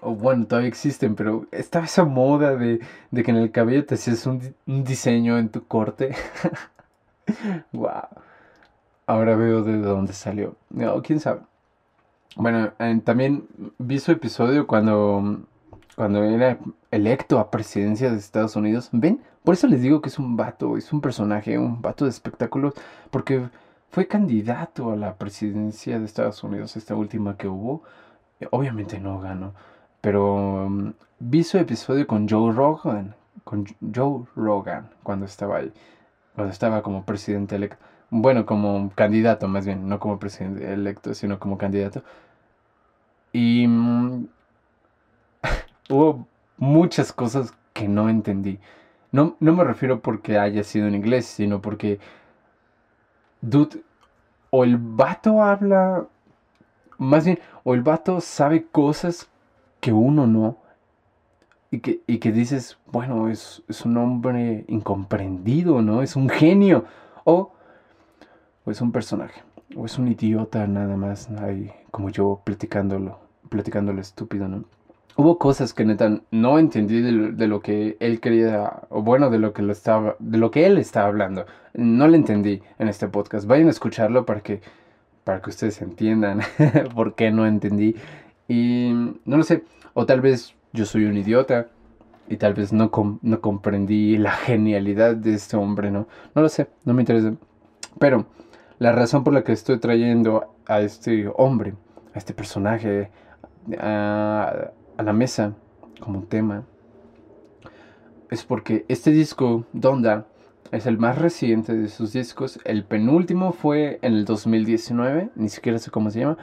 o 0.00 0.14
bueno, 0.14 0.46
todavía 0.46 0.68
existen, 0.68 1.14
pero 1.14 1.46
estaba 1.50 1.86
esa 1.86 2.04
moda 2.04 2.54
de, 2.56 2.80
de 3.10 3.22
que 3.22 3.30
en 3.30 3.38
el 3.38 3.50
cabello 3.50 3.86
te 3.86 3.94
hacías 3.94 4.26
un, 4.26 4.54
diseño 4.66 5.38
en 5.38 5.48
tu 5.48 5.66
corte? 5.66 6.14
wow. 7.72 8.08
Ahora 9.06 9.36
veo 9.36 9.62
de 9.62 9.78
dónde 9.78 10.12
salió. 10.12 10.56
No, 10.68 11.00
quién 11.02 11.20
sabe. 11.20 11.40
Bueno, 12.36 12.72
también 13.04 13.46
vi 13.78 13.98
su 13.98 14.12
episodio 14.12 14.66
cuando, 14.66 15.40
cuando 15.96 16.22
era 16.24 16.58
electo 16.96 17.38
a 17.38 17.50
presidencia 17.50 18.10
de 18.10 18.16
Estados 18.18 18.56
Unidos. 18.56 18.88
¿Ven? 18.92 19.22
Por 19.44 19.54
eso 19.54 19.66
les 19.68 19.80
digo 19.80 20.00
que 20.02 20.08
es 20.08 20.18
un 20.18 20.36
vato, 20.36 20.76
es 20.76 20.92
un 20.92 21.00
personaje, 21.00 21.58
un 21.58 21.80
vato 21.80 22.04
de 22.04 22.10
espectáculos, 22.10 22.74
porque 23.10 23.48
fue 23.90 24.08
candidato 24.08 24.90
a 24.90 24.96
la 24.96 25.14
presidencia 25.14 25.98
de 25.98 26.04
Estados 26.04 26.42
Unidos, 26.42 26.76
esta 26.76 26.94
última 26.94 27.36
que 27.36 27.48
hubo. 27.48 27.82
Obviamente 28.50 28.98
no 28.98 29.20
ganó, 29.20 29.54
pero 30.00 30.66
um, 30.66 30.92
vi 31.18 31.44
su 31.44 31.58
episodio 31.58 32.06
con 32.06 32.28
Joe 32.28 32.52
Rogan, 32.52 33.14
con 33.44 33.64
Joe 33.94 34.24
Rogan, 34.36 34.90
cuando 35.02 35.26
estaba 35.26 35.58
ahí, 35.58 35.72
cuando 36.34 36.52
estaba 36.52 36.82
como 36.82 37.04
presidente 37.04 37.56
electo. 37.56 37.78
Bueno, 38.10 38.46
como 38.46 38.90
candidato 38.94 39.48
más 39.48 39.64
bien, 39.66 39.88
no 39.88 39.98
como 39.98 40.18
presidente 40.18 40.72
electo, 40.72 41.14
sino 41.14 41.38
como 41.38 41.56
candidato. 41.58 42.02
Y 43.32 43.66
um, 43.66 44.28
hubo 45.88 46.26
muchas 46.58 47.12
cosas 47.12 47.54
que 47.72 47.88
no 47.88 48.08
entendí. 48.08 48.58
No, 49.12 49.36
me 49.40 49.64
refiero 49.64 50.00
porque 50.00 50.38
haya 50.38 50.62
sido 50.62 50.86
en 50.88 50.94
inglés, 50.94 51.26
sino 51.26 51.62
porque, 51.62 51.98
dude, 53.40 53.82
o 54.50 54.64
el 54.64 54.76
vato 54.76 55.42
habla, 55.42 56.06
más 56.98 57.24
bien, 57.24 57.38
o 57.64 57.74
el 57.74 57.82
vato 57.82 58.20
sabe 58.20 58.66
cosas 58.66 59.28
que 59.80 59.92
uno 59.92 60.26
no, 60.26 60.58
y 61.70 61.80
que, 61.80 62.00
que 62.00 62.32
dices, 62.32 62.78
bueno, 62.86 63.28
es, 63.28 63.62
un 63.84 63.96
hombre 63.96 64.64
incomprendido, 64.68 65.82
¿no? 65.82 66.02
Es 66.02 66.16
un 66.16 66.28
genio, 66.28 66.84
o, 67.24 67.52
o 68.64 68.70
es 68.70 68.80
un 68.80 68.92
personaje, 68.92 69.42
o 69.76 69.86
es 69.86 69.98
un 69.98 70.08
idiota 70.08 70.66
nada 70.66 70.96
más, 70.96 71.30
ahí, 71.30 71.72
como 71.90 72.10
yo 72.10 72.40
platicándolo, 72.44 73.18
platicándolo 73.48 74.00
estúpido, 74.00 74.48
¿no? 74.48 74.64
Hubo 75.16 75.38
cosas 75.38 75.72
que 75.72 75.84
neta 75.84 76.20
no 76.30 76.58
entendí 76.58 77.00
de, 77.00 77.46
lo 77.46 77.60
que 77.60 77.96
él 78.00 78.20
quería, 78.20 78.82
o 78.90 79.02
bueno, 79.02 79.30
de 79.30 79.38
lo 79.38 79.52
que 79.52 79.62
lo 79.62 79.72
estaba, 79.72 80.16
de 80.18 80.38
lo 80.38 80.50
que 80.50 80.66
él 80.66 80.78
estaba 80.78 81.08
hablando. 81.08 81.46
No 81.74 82.06
lo 82.08 82.14
entendí 82.14 82.62
en 82.78 82.88
este 82.88 83.08
podcast. 83.08 83.46
Vayan 83.46 83.68
a 83.68 83.70
escucharlo 83.70 84.26
para 84.26 84.40
que, 84.40 84.60
para 85.24 85.40
que 85.40 85.50
ustedes 85.50 85.80
entiendan 85.82 86.40
por 86.94 87.14
qué 87.14 87.30
no 87.30 87.46
entendí. 87.46 87.96
Y 88.48 88.92
no 89.24 89.36
lo 89.36 89.42
sé, 89.42 89.64
o 89.94 90.06
tal 90.06 90.20
vez 90.20 90.54
yo 90.72 90.84
soy 90.84 91.06
un 91.06 91.16
idiota 91.16 91.68
y 92.28 92.36
tal 92.36 92.54
vez 92.54 92.72
no, 92.72 92.90
no 93.22 93.40
comprendí 93.40 94.18
la 94.18 94.30
genialidad 94.46 95.16
de 95.16 95.34
este 95.34 95.56
hombre, 95.56 95.90
¿no? 95.90 96.06
No 96.34 96.42
lo 96.42 96.48
sé, 96.48 96.68
no 96.84 96.92
me 96.94 97.02
interesa. 97.02 97.34
Pero 97.98 98.26
la 98.78 98.92
razón 98.92 99.24
por 99.24 99.32
la 99.32 99.42
que 99.42 99.52
estoy 99.52 99.78
trayendo 99.78 100.54
a 100.66 100.80
este 100.80 101.30
hombre, 101.36 101.74
a 102.14 102.18
este 102.18 102.34
personaje, 102.34 103.10
a, 103.78 104.70
a 104.96 105.02
la 105.02 105.12
mesa 105.12 105.54
como 106.00 106.22
tema 106.22 106.64
es 108.30 108.44
porque 108.44 108.84
este 108.88 109.10
disco, 109.10 109.64
Donda, 109.72 110.26
es 110.72 110.86
el 110.86 110.98
más 110.98 111.18
reciente 111.18 111.74
de 111.74 111.88
sus 111.88 112.12
discos. 112.12 112.58
El 112.64 112.84
penúltimo 112.84 113.52
fue 113.52 113.98
en 114.02 114.14
el 114.14 114.24
2019, 114.24 115.30
ni 115.36 115.48
siquiera 115.48 115.78
sé 115.78 115.90
cómo 115.90 116.10
se 116.10 116.20
llama. 116.20 116.38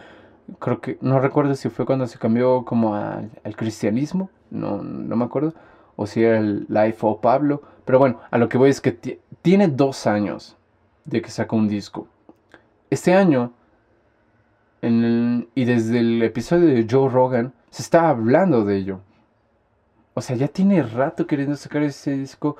Creo 0.60 0.82
que 0.82 0.98
no 1.02 1.20
recuerdo 1.20 1.56
si 1.56 1.70
fue 1.70 1.86
cuando 1.86 2.08
se 2.08 2.20
cambió 2.20 2.63
como 2.66 2.96
al, 2.96 3.30
cristianismo, 3.56 4.30
no, 4.50 4.82
no 4.82 5.15
me 5.15 5.25
acuerdo. 5.25 5.54
O 5.96 6.08
si 6.08 6.23
era 6.23 6.38
el 6.38 6.65
Life 6.69 6.98
of 7.02 7.19
Pablo. 7.19 7.62
Pero 7.86 8.00
bueno, 8.00 8.19
a 8.32 8.38
lo 8.38 8.50
que 8.50 8.58
voy 8.58 8.69
es 8.69 8.82
que 8.82 8.92
tiene 9.42 9.67
dos 9.67 10.08
años 10.08 10.58
de 11.06 11.21
que 11.21 11.30
sacó 11.30 11.56
un 11.56 11.67
disco. 11.67 12.08
Este 12.90 13.13
año, 13.13 13.52
y 14.82 15.65
desde 15.65 16.00
el 16.00 16.21
episodio 16.23 16.67
de 16.67 16.88
Joe 16.90 17.10
Rogan, 17.10 17.54
se 17.74 17.82
está 17.82 18.08
hablando 18.08 18.65
de 18.65 18.78
ello. 18.78 19.00
O 20.13 20.21
sea, 20.21 20.36
ya 20.36 20.48
tiene 20.48 20.84
rato 20.84 21.26
queriendo 21.26 21.56
sacar 21.56 21.82
ese 21.82 22.12
disco. 22.12 22.56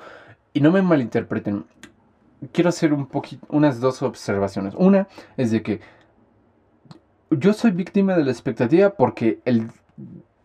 Y 0.52 0.60
no 0.60 0.72
me 0.72 0.82
malinterpreten. 0.82 1.66
Quiero 2.50 2.70
hacer 2.70 2.92
un 2.92 3.06
poquito, 3.06 3.46
unas 3.48 3.78
dos 3.78 4.02
observaciones. 4.02 4.74
Una 4.76 5.06
es 5.36 5.52
de 5.52 5.62
que 5.62 5.80
yo 7.30 7.52
soy 7.52 7.70
víctima 7.70 8.16
de 8.16 8.24
la 8.24 8.32
expectativa 8.32 8.90
porque 8.90 9.38
el 9.44 9.70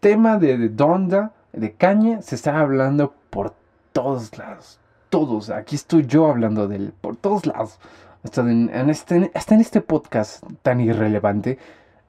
tema 0.01 0.38
de, 0.38 0.70
Donda, 0.70 1.34
de 1.51 1.74
Caña, 1.74 2.22
se 2.22 2.36
está 2.36 2.59
hablando 2.59 3.15
por 3.32 3.55
todos 3.91 4.38
lados. 4.38 4.80
Todos. 5.09 5.49
Aquí 5.49 5.78
estoy 5.78 6.05
yo 6.05 6.28
hablando 6.28 6.67
de 6.67 6.76
él. 6.76 6.93
Por 7.01 7.15
todos 7.15 7.47
lados. 7.47 7.80
Hasta 8.24 8.41
en, 8.41 8.70
este, 8.91 9.32
hasta 9.34 9.55
en 9.55 9.61
este 9.61 9.82
podcast 9.82 10.43
tan 10.61 10.80
irrelevante. 10.80 11.57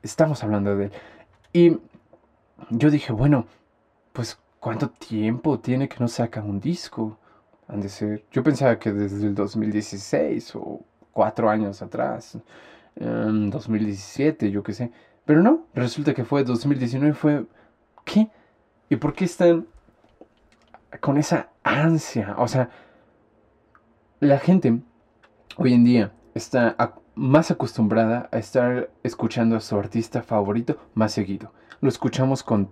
Estamos 0.03 0.45
hablando 0.45 0.77
de 0.77 0.85
él. 0.85 0.93
Y 1.55 1.79
yo 2.69 2.91
dije, 2.91 3.13
bueno, 3.13 3.47
pues, 4.13 4.39
¿cuánto 4.59 4.91
tiempo 4.91 5.59
tiene 5.59 5.89
que 5.89 5.97
no 6.01 6.09
saca 6.09 6.43
un 6.43 6.61
disco? 6.61 7.19
Han 7.69 7.81
de 7.81 7.89
ser. 7.89 8.25
Yo 8.31 8.43
pensaba 8.43 8.79
que 8.79 8.93
desde 8.93 9.27
el 9.27 9.35
2016 9.35 10.57
o 10.57 10.81
cuatro 11.13 11.49
años 11.49 11.83
atrás, 11.83 12.39
en 12.97 13.51
2017, 13.51 14.51
yo 14.51 14.63
qué 14.63 14.73
sé. 14.73 14.93
Pero 15.25 15.43
no, 15.43 15.67
resulta 15.75 16.15
que 16.15 16.25
fue 16.25 16.45
2019, 16.45 17.15
fue... 17.15 17.47
¿Qué? 18.05 18.29
¿Y 18.89 18.97
por 18.97 19.13
qué 19.15 19.25
están 19.25 19.67
con 21.01 21.17
esa 21.17 21.51
ansia? 21.63 22.35
O 22.39 22.49
sea, 22.49 22.71
la 24.19 24.39
gente 24.39 24.81
hoy 25.57 25.75
en 25.75 25.85
día 25.85 26.13
está 26.35 26.77
más 27.15 27.51
acostumbrada 27.51 28.29
a 28.33 28.39
estar 28.39 28.91
escuchando 29.03 29.57
a 29.57 29.61
su 29.61 29.79
artista 29.79 30.23
favorito 30.23 30.79
más 30.95 31.13
seguido. 31.13 31.53
Lo 31.81 31.89
escuchamos 31.89 32.43
con, 32.43 32.69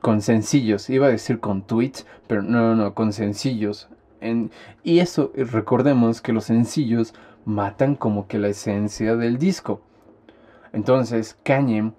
con 0.00 0.20
sencillos, 0.20 0.90
iba 0.90 1.06
a 1.06 1.10
decir 1.10 1.40
con 1.40 1.62
tweets, 1.62 2.06
pero 2.26 2.42
no, 2.42 2.60
no, 2.60 2.74
no, 2.76 2.94
con 2.94 3.12
sencillos. 3.12 3.88
En, 4.20 4.50
y 4.84 5.00
eso, 5.00 5.32
recordemos 5.34 6.20
que 6.20 6.32
los 6.32 6.44
sencillos 6.44 7.14
matan 7.44 7.96
como 7.96 8.28
que 8.28 8.38
la 8.38 8.48
esencia 8.48 9.16
del 9.16 9.38
disco. 9.38 9.80
Entonces, 10.72 11.36
Kanye, 11.42 11.92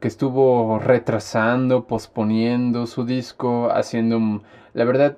que 0.00 0.08
estuvo 0.08 0.78
retrasando, 0.78 1.86
posponiendo 1.86 2.86
su 2.86 3.04
disco, 3.04 3.70
haciendo 3.72 4.42
la 4.74 4.84
verdad, 4.84 5.16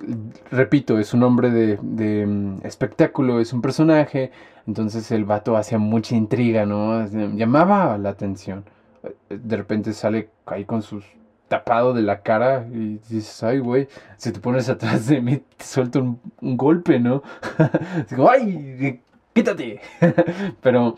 repito, 0.51 0.99
es 0.99 1.15
un 1.15 1.23
hombre 1.23 1.51
de, 1.51 1.79
de, 1.81 2.27
mm, 2.27 2.59
espectáculo, 2.65 3.41
es 3.41 3.55
un 3.55 3.63
personaje, 3.63 4.31
entonces 4.67 5.11
el 5.11 5.25
vato 5.25 5.57
hacía 5.57 5.79
mucha 5.79 6.15
intriga, 6.15 6.67
¿no? 6.67 7.07
Llamaba 7.35 7.97
la 7.97 8.11
atención. 8.11 8.65
De 9.29 9.57
repente 9.57 9.93
sale 9.93 10.31
ahí 10.47 10.65
con 10.65 10.83
sus 10.83 11.05
tapado 11.49 11.95
de 11.95 12.03
la 12.03 12.23
cara 12.23 12.67
y 12.73 12.99
dices, 13.09 13.43
ay, 13.43 13.59
güey, 13.59 13.89
si 14.17 14.33
te 14.33 14.41
pones 14.41 14.69
atrás 14.69 15.07
de 15.07 15.21
mí, 15.21 15.43
te 15.57 15.65
suelto 15.65 16.19
un, 16.41 16.57
golpe, 16.57 16.99
¿no? 16.99 17.23
Digo, 18.11 18.29
ay, 18.29 19.01
quítate. 19.33 19.81
Pero 20.61 20.97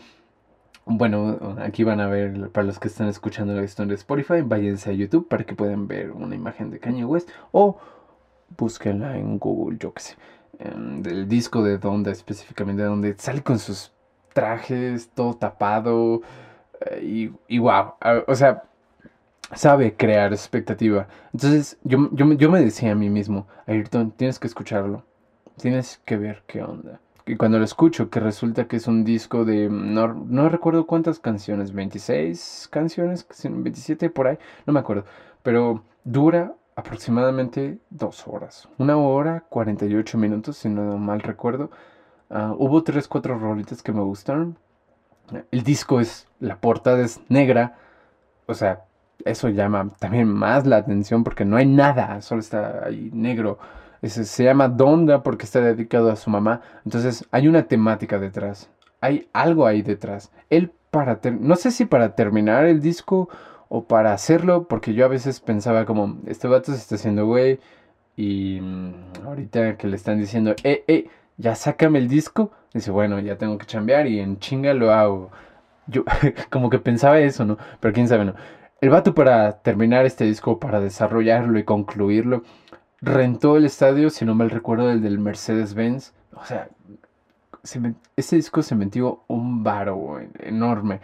bueno, 0.85 1.55
aquí 1.59 1.83
van 1.83 1.99
a 1.99 2.07
ver, 2.07 2.49
para 2.49 2.65
los 2.65 2.79
que 2.79 2.87
están 2.87 3.07
escuchando 3.07 3.53
la 3.53 3.63
historia 3.63 3.89
de 3.89 3.95
Spotify, 3.95 4.41
váyanse 4.43 4.89
a 4.89 4.93
YouTube 4.93 5.27
para 5.27 5.43
que 5.43 5.55
puedan 5.55 5.87
ver 5.87 6.11
una 6.11 6.35
imagen 6.35 6.71
de 6.71 6.79
Kanye 6.79 7.05
West 7.05 7.29
o 7.51 7.77
búsquenla 8.57 9.17
en 9.17 9.37
Google, 9.37 9.77
yo 9.79 9.93
qué 9.93 10.01
sé, 10.01 10.15
em, 10.57 11.03
del 11.03 11.27
disco 11.27 11.61
de 11.63 11.77
Donda 11.77 12.11
específicamente, 12.11 12.81
donde 12.81 13.15
sale 13.19 13.43
con 13.43 13.59
sus 13.59 13.93
trajes, 14.33 15.09
todo 15.13 15.35
tapado, 15.35 16.21
eh, 16.21 16.48
y, 17.01 17.31
y 17.47 17.59
wow, 17.59 17.93
o 18.27 18.35
sea, 18.35 18.63
sabe 19.55 19.95
crear 19.95 20.33
expectativa. 20.33 21.07
Entonces 21.33 21.77
yo, 21.83 22.09
yo, 22.11 22.31
yo 22.33 22.49
me 22.49 22.61
decía 22.61 22.91
a 22.91 22.95
mí 22.95 23.09
mismo, 23.09 23.47
Ayrton, 23.67 24.11
tienes 24.11 24.39
que 24.39 24.47
escucharlo, 24.47 25.03
tienes 25.57 26.01
que 26.05 26.17
ver 26.17 26.43
qué 26.47 26.61
onda. 26.63 26.99
Y 27.25 27.35
cuando 27.35 27.59
lo 27.59 27.65
escucho, 27.65 28.09
que 28.09 28.19
resulta 28.19 28.67
que 28.67 28.77
es 28.77 28.87
un 28.87 29.03
disco 29.03 29.45
de, 29.45 29.69
no, 29.69 30.13
no 30.13 30.49
recuerdo 30.49 30.87
cuántas 30.87 31.19
canciones, 31.19 31.73
26 31.73 32.69
canciones, 32.71 33.27
27 33.43 34.09
por 34.09 34.27
ahí, 34.27 34.39
no 34.65 34.73
me 34.73 34.79
acuerdo, 34.79 35.05
pero 35.43 35.83
dura 36.03 36.55
aproximadamente 36.75 37.77
dos 37.91 38.27
horas. 38.27 38.67
Una 38.79 38.97
hora, 38.97 39.43
48 39.49 40.17
minutos, 40.17 40.57
si 40.57 40.69
no 40.69 40.97
mal 40.97 41.21
recuerdo. 41.21 41.69
Uh, 42.29 42.53
hubo 42.57 42.83
tres, 42.83 43.07
cuatro 43.07 43.37
rolitas 43.37 43.83
que 43.83 43.91
me 43.91 44.01
gustaron. 44.01 44.57
El 45.51 45.63
disco 45.63 45.99
es, 45.99 46.27
la 46.39 46.57
portada 46.57 47.01
es 47.03 47.19
negra. 47.29 47.75
O 48.45 48.53
sea, 48.53 48.83
eso 49.25 49.49
llama 49.49 49.89
también 49.99 50.27
más 50.27 50.65
la 50.65 50.77
atención 50.77 51.23
porque 51.23 51.45
no 51.45 51.57
hay 51.57 51.65
nada, 51.65 52.21
solo 52.21 52.41
está 52.41 52.85
ahí 52.85 53.09
negro. 53.13 53.59
Ese, 54.01 54.25
se 54.25 54.45
llama 54.45 54.69
Donda 54.69 55.23
porque 55.23 55.45
está 55.45 55.61
dedicado 55.61 56.11
a 56.11 56.15
su 56.15 56.29
mamá. 56.29 56.61
Entonces 56.85 57.25
hay 57.31 57.47
una 57.47 57.63
temática 57.63 58.19
detrás. 58.19 58.69
Hay 59.01 59.29
algo 59.33 59.65
ahí 59.65 59.81
detrás. 59.81 60.31
Él 60.49 60.71
para... 60.91 61.19
No 61.39 61.55
sé 61.55 61.71
si 61.71 61.85
para 61.85 62.15
terminar 62.15 62.65
el 62.65 62.81
disco 62.81 63.29
o 63.69 63.83
para 63.83 64.13
hacerlo, 64.13 64.63
porque 64.67 64.93
yo 64.93 65.05
a 65.05 65.09
veces 65.09 65.39
pensaba 65.39 65.85
como, 65.85 66.17
este 66.25 66.47
vato 66.47 66.71
se 66.71 66.77
está 66.79 66.95
haciendo 66.95 67.25
güey 67.27 67.59
y 68.17 68.59
mm, 68.61 68.93
ahorita 69.25 69.77
que 69.77 69.87
le 69.87 69.95
están 69.95 70.19
diciendo, 70.19 70.55
eh, 70.63 70.83
eh, 70.87 71.07
ya 71.39 71.55
sácame 71.55 71.99
el 71.99 72.09
disco, 72.09 72.51
dice, 72.73 72.91
bueno, 72.91 73.19
ya 73.19 73.37
tengo 73.37 73.57
que 73.57 73.65
chambear 73.65 74.07
y 74.07 74.19
en 74.19 74.39
chinga 74.39 74.73
lo 74.73 74.91
hago. 74.91 75.31
Yo 75.87 76.03
como 76.51 76.69
que 76.69 76.79
pensaba 76.79 77.19
eso, 77.19 77.45
¿no? 77.45 77.57
Pero 77.79 77.93
quién 77.93 78.07
sabe, 78.07 78.25
¿no? 78.25 78.35
El 78.81 78.89
vato 78.89 79.15
para 79.15 79.61
terminar 79.61 80.05
este 80.05 80.25
disco, 80.25 80.59
para 80.59 80.79
desarrollarlo 80.81 81.57
y 81.57 81.63
concluirlo, 81.63 82.43
rentó 83.01 83.57
el 83.57 83.65
estadio, 83.65 84.09
si 84.09 84.25
no 84.25 84.35
mal 84.35 84.49
recuerdo, 84.49 84.91
el 84.91 85.01
del 85.01 85.17
Mercedes-Benz. 85.19 86.13
O 86.35 86.45
sea, 86.45 86.69
este 88.15 88.35
disco 88.35 88.61
se 88.61 88.75
metió 88.75 89.23
un 89.27 89.63
varo 89.63 90.19
enorme. 90.39 90.99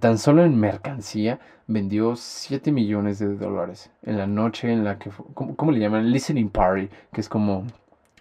Tan 0.00 0.18
solo 0.18 0.44
en 0.44 0.58
mercancía 0.58 1.40
vendió 1.66 2.16
7 2.16 2.72
millones 2.72 3.18
de 3.18 3.36
dólares. 3.36 3.90
En 4.02 4.18
la 4.18 4.26
noche 4.26 4.72
en 4.72 4.84
la 4.84 4.98
que... 4.98 5.10
¿Cómo, 5.34 5.72
le 5.72 5.80
llaman? 5.80 6.10
Listening 6.10 6.50
Party, 6.50 6.88
que 7.12 7.20
es 7.20 7.28
como 7.28 7.64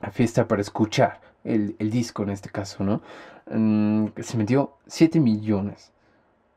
la 0.01 0.11
fiesta 0.11 0.47
para 0.47 0.61
escuchar 0.61 1.19
el, 1.43 1.75
disco 1.91 2.23
en 2.23 2.29
este 2.29 2.49
caso, 2.49 2.83
¿no? 2.83 3.01
Mm, 3.51 4.07
se 4.21 4.37
metió 4.37 4.77
7 4.87 5.19
millones. 5.19 5.91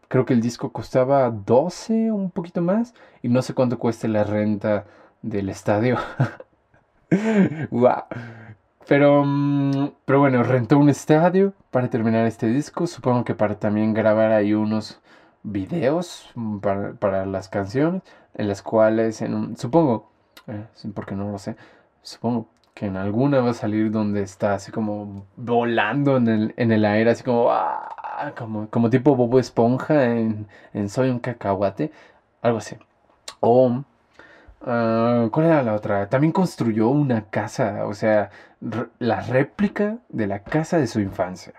Creo 0.08 0.24
que 0.24 0.34
el 0.34 0.40
disco 0.40 0.72
costaba 0.72 1.30
12 1.30 2.10
o 2.10 2.14
un 2.14 2.30
poquito 2.30 2.62
más. 2.62 2.94
Y 3.22 3.28
no 3.28 3.42
sé 3.42 3.54
cuánto 3.54 3.78
cuesta 3.78 4.08
la 4.08 4.24
renta 4.24 4.86
del 5.22 5.48
estadio. 5.48 5.98
wow. 7.70 8.04
Pero, 8.86 9.24
mm, 9.24 9.92
pero 10.04 10.20
bueno, 10.20 10.42
rentó 10.42 10.78
un 10.78 10.88
estadio 10.88 11.52
para 11.70 11.90
terminar 11.90 12.26
este 12.26 12.46
disco. 12.46 12.86
Supongo 12.86 13.24
que 13.24 13.34
para 13.34 13.58
también 13.58 13.94
grabar 13.94 14.32
ahí 14.32 14.54
unos 14.54 15.00
videos 15.42 16.30
mm, 16.34 16.58
para, 16.58 17.26
las 17.26 17.48
canciones. 17.48 18.02
En 18.34 18.48
las 18.48 18.62
cuales, 18.62 19.22
en 19.22 19.56
supongo, 19.56 20.10
eh, 20.46 20.66
porque 20.94 21.14
no 21.14 21.30
lo 21.32 21.38
sé, 21.38 21.56
supongo 22.02 22.48
que 22.76 22.86
en 22.86 22.96
alguna 22.96 23.40
va 23.40 23.50
a 23.50 23.54
salir 23.54 23.90
donde 23.90 24.22
está 24.22 24.54
así 24.54 24.72
como 24.72 25.26
volando 25.36 26.16
en 26.18 26.28
el, 26.28 26.54
en 26.58 26.72
el 26.72 26.84
aire, 26.86 27.10
así 27.10 27.24
como, 27.24 27.50
ah, 27.50 28.32
como, 28.38 28.68
como 28.70 28.90
tipo 28.90 29.16
Bobo 29.16 29.40
Esponja 29.40 30.04
en, 30.16 30.46
en 30.74 30.88
Soy 30.90 31.10
un 31.10 31.20
cacahuate. 31.20 31.92
Algo 32.42 32.58
así. 32.58 32.76
O 33.40 33.84
Ah, 34.62 35.28
¿Cuál 35.32 35.46
era 35.46 35.62
la 35.62 35.74
otra? 35.74 36.08
También 36.08 36.32
construyó 36.32 36.88
una 36.88 37.30
casa, 37.30 37.86
o 37.86 37.94
sea, 37.94 38.30
la 38.98 39.20
réplica 39.20 39.98
de 40.08 40.26
la 40.26 40.42
casa 40.42 40.78
de 40.78 40.86
su 40.86 41.00
infancia. 41.00 41.54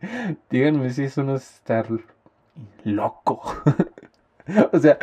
Díganme 0.50 0.90
si 0.90 1.04
eso 1.04 1.22
no 1.22 1.36
es 1.36 1.54
estar 1.54 1.86
loco. 2.84 3.42
o 4.72 4.78
sea, 4.78 4.98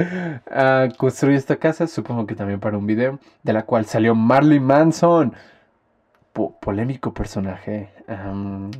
uh, 0.49 0.95
construyó 0.97 1.37
esta 1.37 1.57
casa, 1.57 1.87
supongo 1.87 2.25
que 2.25 2.35
también 2.35 2.59
para 2.59 2.77
un 2.77 2.87
video, 2.87 3.19
de 3.43 3.53
la 3.53 3.63
cual 3.63 3.85
salió 3.85 4.15
Marley 4.15 4.59
Manson. 4.59 5.33
polémico 6.61 7.13
personaje. 7.13 7.89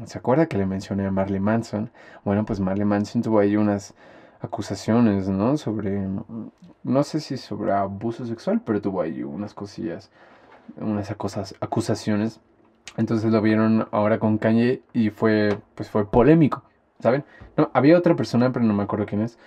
¿Se 0.05 0.17
acuerda 0.17 0.47
que 0.47 0.57
le 0.57 0.65
mencioné 0.65 1.05
a 1.05 1.11
Marley 1.11 1.39
Manson? 1.39 1.91
Bueno, 2.23 2.45
pues 2.45 2.59
Marley 2.59 2.85
Manson 2.85 3.21
tuvo 3.21 3.39
ahí 3.39 3.57
unas 3.57 3.93
acusaciones, 4.41 5.29
¿no? 5.29 5.57
Sobre, 5.57 6.07
no 6.83 7.03
sé 7.03 7.19
si 7.19 7.37
sobre 7.37 7.73
abuso 7.73 8.25
sexual, 8.25 8.61
pero 8.65 8.81
tuvo 8.81 9.01
ahí 9.01 9.23
unas 9.23 9.53
cosillas, 9.53 10.11
unas 10.77 11.11
acusaciones. 11.59 12.39
Entonces 12.97 13.31
lo 13.31 13.41
vieron 13.41 13.87
ahora 13.91 14.19
con 14.19 14.37
Kanye 14.37 14.81
y 14.93 15.09
fue, 15.09 15.57
pues 15.75 15.89
fue 15.89 16.09
polémico, 16.09 16.63
¿saben? 16.99 17.23
No, 17.57 17.71
había 17.73 17.97
otra 17.97 18.15
persona, 18.15 18.51
pero 18.51 18.65
no 18.65 18.73
me 18.73 18.83
acuerdo 18.83 19.05
quién 19.05 19.21
es. 19.21 19.37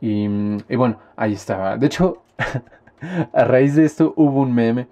Y, 0.00 0.28
bueno, 0.74 0.98
ahí 1.16 1.34
estaba. 1.34 1.76
De 1.76 1.86
hecho, 1.86 2.22
a 3.32 3.44
raíz 3.44 3.74
de 3.74 3.84
esto 3.84 4.14
hubo 4.16 4.40
un 4.40 4.54
meme 4.54 4.88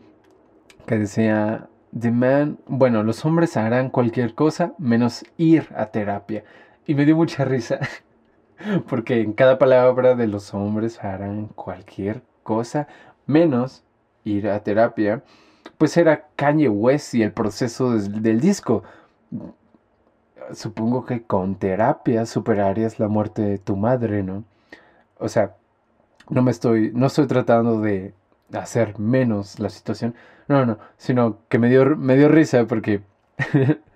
que 0.86 0.98
decía, 0.98 1.68
The 1.98 2.11
man, 2.11 2.59
bueno, 2.66 3.02
los 3.02 3.24
hombres 3.24 3.56
harán 3.56 3.88
cualquier 3.90 4.34
cosa 4.34 4.74
menos 4.78 5.24
ir 5.38 5.68
a 5.74 5.86
terapia. 5.86 6.44
Y 6.86 6.94
me 6.94 7.06
dio 7.06 7.16
mucha 7.16 7.44
risa. 7.44 7.78
Porque 8.88 9.20
en 9.20 9.32
cada 9.32 9.59
palabra 9.59 10.14
de 10.14 10.26
los 10.26 10.52
hombres 10.52 11.02
harán 11.02 11.46
cualquier 11.48 12.22
cosa 12.42 12.88
menos 13.26 13.84
ir 14.24 14.48
a 14.48 14.62
terapia. 14.62 15.22
Pues 15.78 15.96
era 15.96 16.28
Kanye 16.36 16.68
West 16.68 17.14
y 17.14 17.22
el 17.22 17.32
proceso 17.32 17.92
del 17.92 18.40
disco. 18.40 18.82
Supongo 20.52 21.04
que 21.04 21.22
con 21.22 21.56
terapia 21.56 22.26
superarías 22.26 22.98
la 22.98 23.09
muerte 23.09 23.42
de 23.42 23.59
tu 23.59 23.76
madre, 23.76 24.22
¿no? 24.22 24.44
O 25.18 25.28
sea, 25.28 25.54
no 26.30 26.42
me 26.42 26.50
estoy, 26.50 26.90
no 26.94 27.06
estoy 27.06 27.26
tratando 27.26 27.80
de 27.80 28.14
hacer 28.52 28.98
menos 28.98 29.58
la 29.58 29.70
situación. 29.70 30.14
No, 30.48 30.64
no, 30.66 30.78
sino 30.96 31.38
que 31.48 31.58
me 31.58 31.68
dio, 31.68 31.96
me 31.96 32.16
dio 32.16 32.28
risa 32.28 32.66
porque 32.66 33.02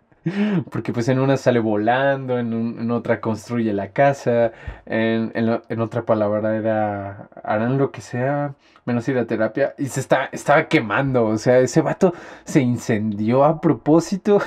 Porque 0.70 0.92
pues 0.92 1.08
en 1.08 1.18
una 1.18 1.36
sale 1.36 1.58
volando, 1.58 2.38
en, 2.38 2.90
otra 2.92 3.20
construye 3.20 3.72
la 3.72 3.88
casa, 3.90 4.52
en, 4.86 5.32
en, 5.34 5.80
otra 5.80 6.02
palabra 6.02 6.56
era 6.56 7.28
harán 7.42 7.76
lo 7.76 7.90
que 7.90 8.00
sea 8.00 8.54
menos 8.84 9.08
ir 9.08 9.18
a 9.18 9.26
terapia 9.26 9.74
y 9.78 9.86
se 9.86 10.00
está, 10.00 10.26
estaba 10.32 10.68
quemando, 10.68 11.26
o 11.26 11.38
sea, 11.38 11.58
ese 11.58 11.80
vato 11.82 12.14
se 12.44 12.60
incendió 12.60 13.44
a 13.44 13.60
propósito. 13.60 14.40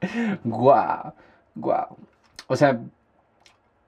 guau, 0.44 1.14
guau. 1.54 1.96
O 2.48 2.56
sea, 2.56 2.80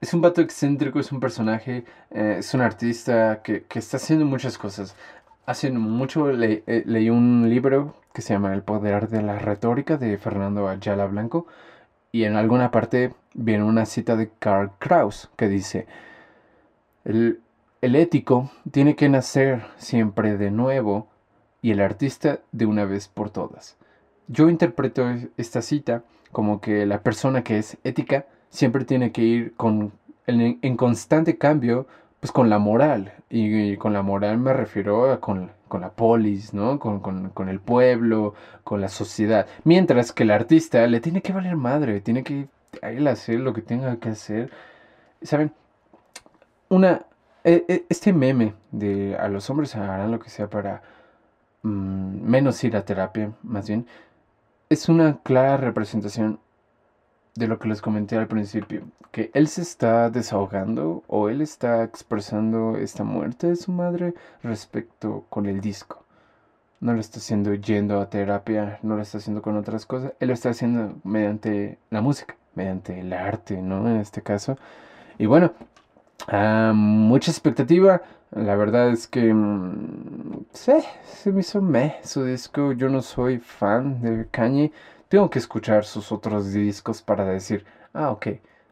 es 0.03 0.13
un 0.13 0.19
vato 0.19 0.41
excéntrico, 0.41 0.99
es 0.99 1.13
un 1.13 1.21
personaje, 1.21 1.85
eh, 2.11 2.35
es 2.39 2.53
un 2.53 2.59
artista 2.59 3.41
que, 3.41 3.63
que, 3.63 3.79
está 3.79 3.95
haciendo 3.95 4.25
muchas 4.25 4.57
cosas. 4.57 4.97
Hace 5.45 5.71
mucho 5.71 6.29
eh, 6.29 6.83
leí 6.85 7.09
un 7.09 7.49
libro 7.49 7.95
que 8.13 8.21
se 8.21 8.33
llama 8.33 8.53
El 8.53 8.63
poder 8.63 9.07
de 9.07 9.21
la 9.21 9.39
retórica 9.39 9.95
de 9.95 10.17
Fernando 10.17 10.67
Ayala 10.67 11.05
Blanco 11.05 11.47
y 12.11 12.25
en 12.25 12.35
alguna 12.35 12.69
parte 12.69 13.13
viene 13.33 13.63
una 13.63 13.85
cita 13.85 14.17
de 14.17 14.29
Karl 14.39 14.71
Kraus 14.77 15.29
que 15.37 15.47
dice, 15.47 15.87
el, 17.05 17.39
el 17.79 17.95
ético 17.95 18.51
tiene 18.71 18.97
que 18.97 19.07
nacer 19.07 19.63
siempre 19.77 20.37
de 20.37 20.51
nuevo 20.51 21.07
y 21.61 21.71
el 21.71 21.79
artista 21.79 22.41
de 22.51 22.65
una 22.65 22.83
vez 22.83 23.07
por 23.07 23.29
todas. 23.29 23.77
Yo 24.27 24.49
interpreto 24.49 25.09
esta 25.37 25.61
cita 25.61 26.03
como 26.33 26.59
que 26.59 26.85
la 26.85 27.03
persona 27.03 27.45
que 27.45 27.57
es 27.57 27.77
ética 27.85 28.25
siempre 28.53 28.85
tiene 28.85 29.11
que 29.11 29.21
ir 29.23 29.55
con, 29.55 29.91
en, 30.27 30.77
constante 30.77 31.37
cambio 31.37 31.87
pues 32.19 32.31
con 32.31 32.49
la 32.49 32.59
moral. 32.59 33.13
Y, 33.29 33.75
con 33.77 33.93
la 33.93 34.03
moral 34.03 34.37
me 34.37 34.53
refiero 34.53 35.11
a 35.11 35.19
con, 35.19 35.51
la 35.71 35.89
polis, 35.89 36.53
¿no? 36.53 36.79
Con, 36.79 37.49
el 37.49 37.59
pueblo, 37.59 38.35
con 38.63 38.79
la 38.79 38.89
sociedad. 38.89 39.47
Mientras 39.63 40.11
que 40.13 40.23
el 40.23 40.31
artista 40.31 40.85
le 40.87 41.01
tiene 41.01 41.21
que 41.21 41.33
valer 41.33 41.55
madre, 41.57 41.99
tiene 41.99 42.23
que 42.23 42.47
hacer 43.07 43.39
lo 43.39 43.53
que 43.53 43.61
tenga 43.63 43.97
que 43.97 44.09
hacer. 44.09 44.51
¿Saben? 45.23 45.51
Una, 46.69 47.05
e, 47.43 47.65
e, 47.67 47.85
este 47.89 48.13
meme 48.13 48.53
de 48.71 49.17
a 49.17 49.27
los 49.29 49.49
hombres 49.49 49.75
harán 49.75 50.11
lo 50.11 50.19
que 50.19 50.29
sea 50.29 50.47
para 50.49 50.83
mm, 51.63 52.21
menos 52.29 52.63
ir 52.63 52.75
a 52.77 52.85
terapia, 52.85 53.31
más 53.43 53.67
bien, 53.67 53.87
es 54.69 54.89
una 54.89 55.19
clara 55.23 55.57
representación 55.57 56.39
de 57.35 57.47
lo 57.47 57.57
que 57.59 57.67
les 57.67 57.81
comenté 57.81 58.17
al 58.17 58.27
principio, 58.27 58.83
que 59.11 59.31
él 59.33 59.47
se 59.47 59.61
está 59.61 60.09
desahogando 60.09 61.03
o 61.07 61.29
él 61.29 61.41
está 61.41 61.83
expresando 61.83 62.77
esta 62.77 63.03
muerte 63.03 63.47
de 63.47 63.55
su 63.55 63.71
madre 63.71 64.13
respecto 64.43 65.25
con 65.29 65.45
el 65.45 65.59
disco. 65.61 66.03
No 66.79 66.93
lo 66.93 66.99
está 66.99 67.19
haciendo 67.19 67.53
yendo 67.53 67.99
a 67.99 68.09
terapia, 68.09 68.79
no 68.83 68.95
lo 68.97 69.01
está 69.01 69.17
haciendo 69.17 69.41
con 69.41 69.57
otras 69.57 69.85
cosas, 69.85 70.13
él 70.19 70.27
lo 70.27 70.33
está 70.33 70.49
haciendo 70.49 70.95
mediante 71.03 71.79
la 71.89 72.01
música, 72.01 72.35
mediante 72.55 72.99
el 72.99 73.13
arte, 73.13 73.61
¿no? 73.61 73.87
En 73.89 73.97
este 73.97 74.21
caso. 74.21 74.57
Y 75.17 75.25
bueno, 75.25 75.53
mucha 76.73 77.31
expectativa. 77.31 78.01
La 78.31 78.55
verdad 78.55 78.89
es 78.89 79.07
que 79.07 79.33
mm, 79.33 80.45
sí, 80.53 80.73
se 81.05 81.31
me 81.31 81.41
hizo 81.41 81.61
me 81.61 81.97
su 82.03 82.25
disco. 82.25 82.71
Yo 82.73 82.89
no 82.89 83.01
soy 83.01 83.39
fan 83.39 84.01
de 84.01 84.27
Kanye. 84.31 84.71
Tengo 85.13 85.29
que 85.29 85.37
escuchar 85.37 85.85
sus 85.85 86.11
otros 86.11 86.53
discos 86.53 87.03
para 87.03 87.23
decir, 87.23 87.65
ah, 87.93 88.09
ok, 88.09 88.29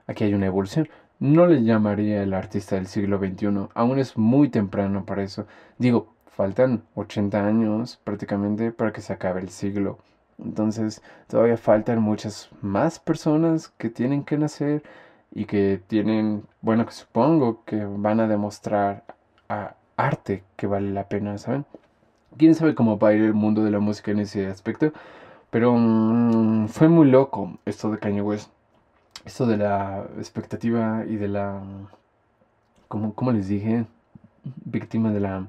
aquí 0.08 0.24
hay 0.24 0.34
una 0.34 0.48
evolución. 0.48 0.90
No 1.20 1.46
le 1.46 1.62
llamaría 1.64 2.24
el 2.24 2.34
artista 2.34 2.78
del 2.78 2.88
siglo 2.88 3.20
XXI. 3.20 3.68
Aún 3.76 4.00
es 4.00 4.18
muy 4.18 4.50
temprano 4.50 5.06
para 5.06 5.22
eso. 5.22 5.46
Digo, 5.78 6.16
faltan 6.26 6.82
80 6.96 7.46
años 7.46 8.02
prácticamente 8.04 8.72
para 8.72 8.92
que 8.92 9.02
se 9.02 9.14
acabe 9.14 9.40
el 9.42 9.50
siglo. 9.50 10.00
Entonces, 10.40 11.04
todavía 11.28 11.58
faltan 11.58 12.02
muchas 12.02 12.50
más 12.60 12.98
personas 12.98 13.68
que 13.78 13.92
tienen 13.92 14.24
que 14.24 14.40
nacer 14.40 14.82
y 15.30 15.46
que 15.46 15.80
tienen, 15.86 16.46
bueno, 16.62 16.88
que 16.88 16.94
supongo 16.94 17.64
que 17.66 17.86
van 17.86 18.20
a 18.20 18.28
demostrar 18.28 19.04
arte 19.96 20.44
que 20.56 20.66
vale 20.66 20.90
la 20.90 21.08
pena, 21.08 21.38
¿saben? 21.38 21.66
¿Quién 22.36 22.56
sabe 22.56 22.74
cómo 22.74 22.98
va 22.98 23.10
a 23.10 23.14
ir 23.14 23.22
el 23.22 23.36
mundo 23.36 23.64
de 23.64 23.70
la 23.70 23.80
música 23.80 24.10
en 24.10 24.22
ese 24.22 24.48
aspecto? 24.48 24.92
Pero 25.52 25.76
mm, 25.76 26.70
fue 26.70 26.88
muy 26.88 27.12
loco 27.12 27.60
esto 27.66 27.92
de 27.92 28.00
Kanye 28.00 28.22
West. 28.22 28.50
Esto 29.26 29.46
de 29.46 29.58
la 29.58 30.08
expectativa 30.18 31.06
y 31.08 31.18
de 31.18 31.28
la... 31.28 31.62
¿Cómo, 32.88 33.14
cómo 33.14 33.32
les 33.32 33.48
dije? 33.48 33.86
Víctima 34.66 35.12
de 35.12 35.20
la... 35.20 35.48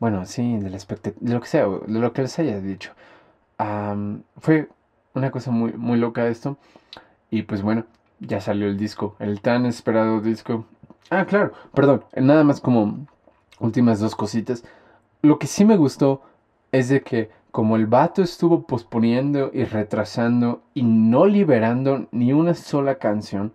Bueno, 0.00 0.26
sí, 0.26 0.58
de 0.58 0.70
la 0.70 0.76
expectativa... 0.76 1.24
De 1.24 1.34
lo 1.34 1.40
que 1.40 1.46
sea, 1.46 1.66
de 1.68 2.00
lo 2.00 2.12
que 2.12 2.22
les 2.22 2.38
haya 2.38 2.60
dicho. 2.60 2.92
fue 4.38 4.68
una 5.14 5.30
cosa 5.30 5.50
muy, 5.50 5.72
muy 5.74 5.98
loca 5.98 6.26
esto. 6.26 6.56
Y 7.30 7.42
pues 7.42 7.62
bueno, 7.62 7.84
ya 8.20 8.40
salió 8.40 8.66
el 8.66 8.78
disco, 8.78 9.14
el 9.18 9.40
tan 9.40 9.66
esperado 9.66 10.20
disco. 10.20 10.64
Ah, 11.10 11.26
claro, 11.26 11.52
perdón, 11.74 12.04
nada 12.16 12.44
más 12.44 12.60
como 12.60 13.06
últimas 13.60 14.00
dos 14.00 14.16
cositas. 14.16 14.64
Lo 15.22 15.38
que 15.38 15.46
sí 15.46 15.64
me 15.64 15.76
gustó 15.76 16.22
es 16.72 16.88
de 16.88 17.02
que 17.02 17.30
como 17.58 17.74
el 17.74 17.88
vato 17.88 18.22
estuvo 18.22 18.68
posponiendo 18.68 19.50
y 19.52 19.64
retrasando 19.64 20.62
y 20.74 20.84
no 20.84 21.26
liberando 21.26 22.06
ni 22.12 22.32
una 22.32 22.54
sola 22.54 22.98
canción, 23.00 23.52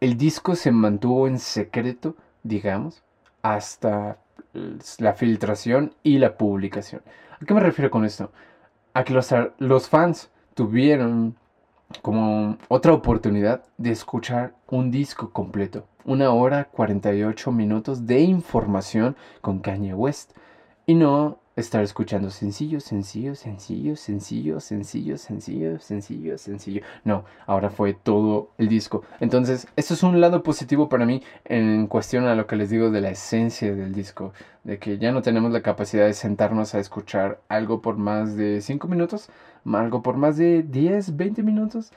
el 0.00 0.16
disco 0.16 0.56
se 0.56 0.72
mantuvo 0.72 1.28
en 1.28 1.38
secreto, 1.38 2.16
digamos, 2.42 3.04
hasta 3.42 4.18
la 4.98 5.12
filtración 5.12 5.94
y 6.02 6.18
la 6.18 6.36
publicación. 6.36 7.00
¿A 7.40 7.44
qué 7.44 7.54
me 7.54 7.60
refiero 7.60 7.92
con 7.92 8.04
esto? 8.04 8.32
A 8.92 9.04
que 9.04 9.14
los, 9.14 9.32
los 9.58 9.88
fans 9.88 10.32
tuvieron 10.54 11.36
como 12.02 12.58
otra 12.66 12.92
oportunidad 12.92 13.62
de 13.76 13.92
escuchar 13.92 14.54
un 14.66 14.90
disco 14.90 15.30
completo. 15.30 15.86
Una 16.04 16.32
hora 16.32 16.64
48 16.64 17.52
minutos 17.52 18.04
de 18.04 18.18
información 18.18 19.14
con 19.40 19.60
Kanye 19.60 19.94
West. 19.94 20.32
Y 20.86 20.94
no 20.96 21.38
estar 21.58 21.82
escuchando 21.82 22.30
sencillo, 22.30 22.80
sencillo, 22.80 23.34
sencillo, 23.34 23.96
sencillo, 23.96 24.60
sencillo, 24.60 25.18
sencillo, 25.18 25.78
sencillo, 25.78 26.38
sencillo. 26.38 26.82
No, 27.04 27.24
ahora 27.46 27.70
fue 27.70 27.94
todo 27.94 28.50
el 28.58 28.68
disco. 28.68 29.02
Entonces, 29.20 29.66
esto 29.76 29.94
es 29.94 30.02
un 30.02 30.20
lado 30.20 30.42
positivo 30.42 30.88
para 30.88 31.04
mí 31.04 31.22
en 31.44 31.86
cuestión 31.88 32.24
a 32.26 32.34
lo 32.34 32.46
que 32.46 32.56
les 32.56 32.70
digo 32.70 32.90
de 32.90 33.00
la 33.00 33.10
esencia 33.10 33.74
del 33.74 33.92
disco. 33.92 34.32
De 34.64 34.78
que 34.78 34.98
ya 34.98 35.12
no 35.12 35.22
tenemos 35.22 35.52
la 35.52 35.62
capacidad 35.62 36.06
de 36.06 36.14
sentarnos 36.14 36.74
a 36.74 36.78
escuchar 36.78 37.40
algo 37.48 37.82
por 37.82 37.96
más 37.96 38.36
de 38.36 38.60
5 38.60 38.86
minutos, 38.86 39.30
algo 39.64 40.02
por 40.02 40.16
más 40.16 40.36
de 40.36 40.62
10, 40.62 41.16
20 41.16 41.42
minutos. 41.42 41.92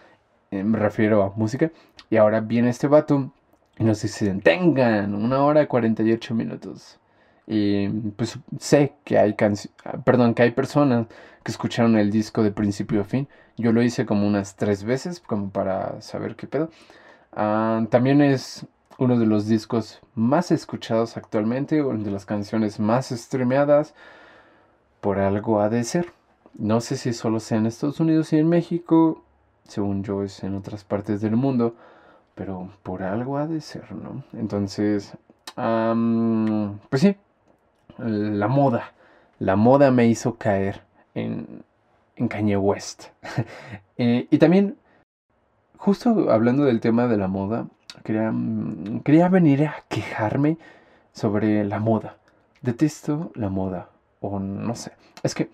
Eh, 0.51 0.63
me 0.63 0.79
refiero 0.79 1.23
a 1.23 1.33
música. 1.35 1.71
Y 2.09 2.17
ahora 2.17 2.39
viene 2.41 2.69
este 2.69 2.87
vato 2.87 3.31
y 3.77 3.83
nos 3.83 4.01
dicen, 4.01 4.41
tengan 4.41 5.15
una 5.15 5.43
hora 5.43 5.63
y 5.63 5.67
48 5.67 6.35
minutos. 6.35 7.00
Y 7.47 7.89
pues 7.89 8.39
sé 8.59 8.93
que 9.03 9.17
hay 9.17 9.35
perdón, 10.05 10.33
que 10.33 10.43
hay 10.43 10.51
personas 10.51 11.07
que 11.43 11.51
escucharon 11.51 11.97
el 11.97 12.11
disco 12.11 12.43
de 12.43 12.51
principio 12.51 13.01
a 13.01 13.03
fin. 13.05 13.27
Yo 13.57 13.71
lo 13.71 13.81
hice 13.81 14.05
como 14.05 14.27
unas 14.27 14.55
tres 14.55 14.83
veces, 14.83 15.19
como 15.19 15.49
para 15.49 16.01
saber 16.01 16.35
qué 16.35 16.47
pedo. 16.47 16.69
Ah, 17.33 17.85
también 17.89 18.21
es 18.21 18.65
uno 18.97 19.17
de 19.17 19.25
los 19.25 19.47
discos 19.47 19.99
más 20.15 20.51
escuchados 20.51 21.17
actualmente, 21.17 21.81
una 21.81 22.03
de 22.03 22.11
las 22.11 22.25
canciones 22.25 22.79
más 22.79 23.09
streameadas. 23.09 23.93
Por 25.01 25.19
algo 25.19 25.59
ha 25.61 25.69
de 25.69 25.83
ser. 25.83 26.13
No 26.53 26.81
sé 26.81 26.97
si 26.97 27.13
solo 27.13 27.39
sea 27.39 27.57
en 27.57 27.65
Estados 27.65 27.99
Unidos 27.99 28.33
y 28.33 28.37
en 28.37 28.47
México, 28.49 29.23
según 29.67 30.03
yo 30.03 30.23
es 30.23 30.43
en 30.43 30.55
otras 30.55 30.83
partes 30.83 31.21
del 31.21 31.35
mundo, 31.35 31.75
pero 32.35 32.69
por 32.83 33.03
algo 33.03 33.37
ha 33.37 33.47
de 33.47 33.61
ser, 33.61 33.91
¿no? 33.93 34.23
Entonces, 34.33 35.13
pues 35.55 37.01
sí, 37.01 37.15
la 37.97 38.47
moda. 38.47 38.93
La 39.39 39.55
moda 39.55 39.91
me 39.91 40.07
hizo 40.07 40.35
caer 40.35 40.81
en, 41.15 41.63
en 42.15 42.27
Kanye 42.27 42.57
West. 42.57 43.05
Eh, 43.97 44.27
y 44.31 44.39
también, 44.39 44.77
justo 45.77 46.31
hablando 46.31 46.65
del 46.65 46.79
tema 46.79 47.07
de 47.07 47.17
la 47.17 47.27
moda, 47.27 47.67
quería, 48.03 48.33
quería 49.03 49.29
venir 49.29 49.67
a 49.67 49.83
quejarme 49.89 50.57
sobre 51.11 51.63
la 51.65 51.79
moda. 51.79 52.17
Detesto 52.63 53.31
la 53.35 53.49
moda. 53.49 53.89
O 54.19 54.39
no 54.39 54.73
sé. 54.73 54.93
Es 55.21 55.35
que, 55.35 55.51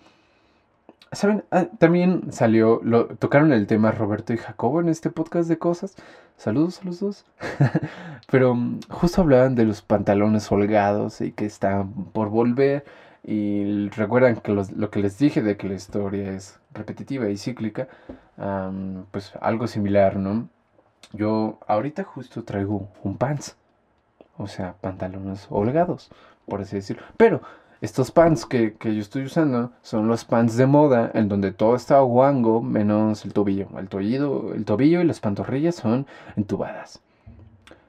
¿saben? 1.12 1.44
Ah, 1.50 1.66
también 1.78 2.32
salió, 2.32 2.80
lo, 2.82 3.08
tocaron 3.16 3.52
el 3.52 3.66
tema 3.66 3.90
Roberto 3.90 4.32
y 4.32 4.38
Jacobo 4.38 4.80
en 4.80 4.88
este 4.88 5.10
podcast 5.10 5.48
de 5.48 5.58
cosas. 5.58 5.94
Saludos 6.38 6.80
a 6.80 6.84
los 6.84 7.00
dos. 7.00 7.24
Pero 8.30 8.54
mm, 8.54 8.80
justo 8.88 9.20
hablaban 9.20 9.56
de 9.56 9.64
los 9.64 9.82
pantalones 9.82 10.50
holgados 10.50 11.20
y 11.20 11.32
que 11.32 11.44
están 11.44 11.92
por 11.92 12.30
volver. 12.30 12.84
Y 13.24 13.88
recuerdan 13.90 14.36
que 14.36 14.52
lo 14.52 14.90
que 14.90 15.00
les 15.00 15.18
dije 15.18 15.42
de 15.42 15.56
que 15.56 15.68
la 15.68 15.74
historia 15.74 16.30
es 16.32 16.60
repetitiva 16.72 17.28
y 17.28 17.36
cíclica. 17.36 17.88
pues 19.10 19.32
algo 19.40 19.66
similar, 19.66 20.16
¿no? 20.16 20.48
Yo 21.12 21.58
ahorita 21.66 22.04
justo 22.04 22.44
traigo 22.44 22.88
un 23.02 23.18
pants. 23.18 23.56
O 24.38 24.46
sea, 24.46 24.74
pantalones 24.80 25.48
holgados, 25.50 26.10
por 26.46 26.60
así 26.60 26.76
decirlo. 26.76 27.02
Pero 27.16 27.42
estos 27.80 28.10
pants 28.10 28.44
que, 28.44 28.74
que, 28.74 28.94
yo 28.94 29.00
estoy 29.00 29.24
usando 29.24 29.72
son 29.82 30.08
los 30.08 30.24
pants 30.24 30.56
de 30.56 30.66
moda 30.66 31.10
en 31.14 31.28
donde 31.28 31.52
todo 31.52 31.76
está 31.76 32.00
guango 32.00 32.60
menos 32.60 33.24
el 33.24 33.32
tobillo. 33.32 33.68
El 33.78 33.88
tobillo, 33.88 34.52
el 34.54 34.64
tobillo 34.64 35.00
y 35.00 35.04
las 35.04 35.20
pantorrillas 35.20 35.76
son 35.76 36.06
entubadas. 36.36 37.00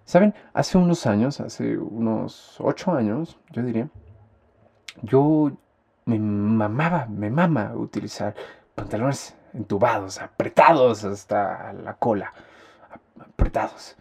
¿Saben? 0.06 0.34
Hace 0.54 0.78
unos 0.78 1.06
años, 1.06 1.40
hace 1.40 1.78
unos 1.78 2.56
ocho 2.60 2.94
años, 2.94 3.38
yo 3.52 3.62
diría, 3.64 3.90
yo 5.02 5.52
me 6.06 6.20
mamaba, 6.20 7.06
me 7.08 7.30
mama 7.30 7.74
utilizar 7.76 8.36
pantalones 8.76 9.36
entubados, 9.54 10.20
apretados 10.20 11.04
hasta 11.04 11.74
la 11.74 11.96
cola. 11.96 12.34
Apretados. 13.20 13.96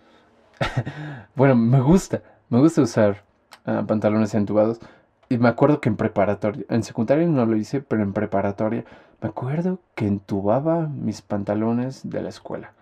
bueno, 1.34 1.54
me 1.56 1.80
gusta, 1.80 2.22
me 2.48 2.58
gusta 2.58 2.82
usar 2.82 3.22
ah, 3.64 3.84
pantalones 3.86 4.34
entubados 4.34 4.80
y 5.28 5.38
me 5.38 5.48
acuerdo 5.48 5.80
que 5.80 5.88
en 5.88 5.96
preparatoria, 5.96 6.64
en 6.68 6.82
secundaria 6.82 7.26
no 7.26 7.44
lo 7.44 7.56
hice, 7.56 7.80
pero 7.80 8.02
en 8.02 8.12
preparatoria, 8.12 8.84
me 9.20 9.28
acuerdo 9.28 9.80
que 9.94 10.06
entubaba 10.06 10.86
mis 10.88 11.22
pantalones 11.22 12.08
de 12.08 12.22
la 12.22 12.28
escuela. 12.30 12.72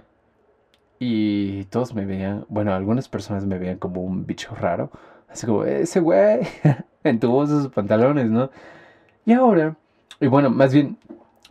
Y 0.99 1.64
todos 1.64 1.94
me 1.94 2.07
veían, 2.07 2.47
bueno, 2.49 2.72
algunas 2.72 3.09
personas 3.09 3.44
me 3.47 3.59
veían 3.59 3.78
como 3.78 4.03
un 4.03 4.26
bicho 4.26 4.55
raro. 4.55 4.90
Así 5.28 5.47
como, 5.47 5.64
ese 5.64 6.01
güey 6.01 6.40
entubó 7.05 7.47
sus 7.47 7.68
pantalones, 7.68 8.30
¿no? 8.30 8.51
Y 9.24 9.32
ahora, 9.32 9.76
y 10.20 10.28
bueno, 10.28 10.51
más 10.51 10.72
bien, 10.72 10.99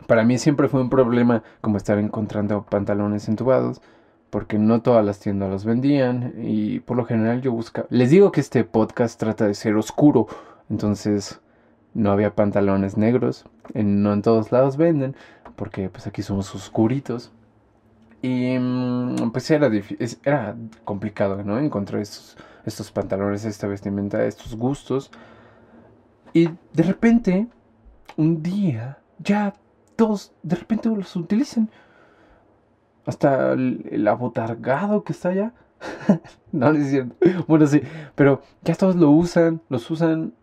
para 0.06 0.24
mí 0.24 0.38
siempre 0.38 0.68
fue 0.68 0.80
un 0.80 0.90
problema 0.90 1.42
como 1.60 1.76
estar 1.76 1.98
encontrando 1.98 2.64
pantalones 2.64 3.28
entubados 3.28 3.82
porque 4.30 4.58
no 4.58 4.82
todas 4.82 5.04
las 5.04 5.20
tiendas 5.20 5.50
los 5.50 5.64
vendían 5.64 6.34
y 6.38 6.80
por 6.80 6.96
lo 6.96 7.04
general 7.04 7.42
yo 7.42 7.52
buscaba... 7.52 7.86
Les 7.90 8.10
digo 8.10 8.32
que 8.32 8.40
este 8.40 8.64
podcast 8.64 9.18
trata 9.18 9.46
de 9.46 9.54
ser 9.54 9.76
oscuro, 9.76 10.26
entonces 10.70 11.40
no 11.94 12.12
había 12.12 12.34
pantalones 12.34 12.96
negros, 12.96 13.46
no 13.74 14.12
en 14.12 14.22
todos 14.22 14.52
lados 14.52 14.76
venden, 14.76 15.16
porque 15.56 15.88
pues 15.88 16.06
aquí 16.06 16.22
somos 16.22 16.54
oscuritos. 16.54 17.32
Y 18.22 18.58
mm, 18.58 19.30
pues 19.32 19.50
era, 19.50 19.70
era 20.24 20.56
complicado, 20.84 21.42
¿no? 21.42 21.58
Encontrar 21.58 22.02
estos, 22.02 22.36
estos 22.64 22.90
pantalones, 22.90 23.44
esta 23.44 23.66
vestimenta, 23.66 24.24
estos 24.24 24.56
gustos. 24.56 25.10
Y 26.32 26.50
de 26.72 26.82
repente, 26.82 27.46
un 28.16 28.42
día, 28.42 28.98
ya 29.18 29.54
todos 29.96 30.32
de 30.42 30.56
repente 30.56 30.88
los 30.88 31.16
utilizan. 31.16 31.70
Hasta 33.06 33.52
el, 33.52 33.88
el 33.90 34.08
abotargado 34.08 35.04
que 35.04 35.12
está 35.12 35.30
allá. 35.30 35.52
no, 36.52 36.72
es 36.72 36.90
cierto. 36.90 37.14
Bueno, 37.46 37.66
sí, 37.66 37.80
pero 38.14 38.42
ya 38.62 38.74
todos 38.74 38.96
lo 38.96 39.10
usan, 39.10 39.60
los 39.68 39.90
usan 39.90 40.34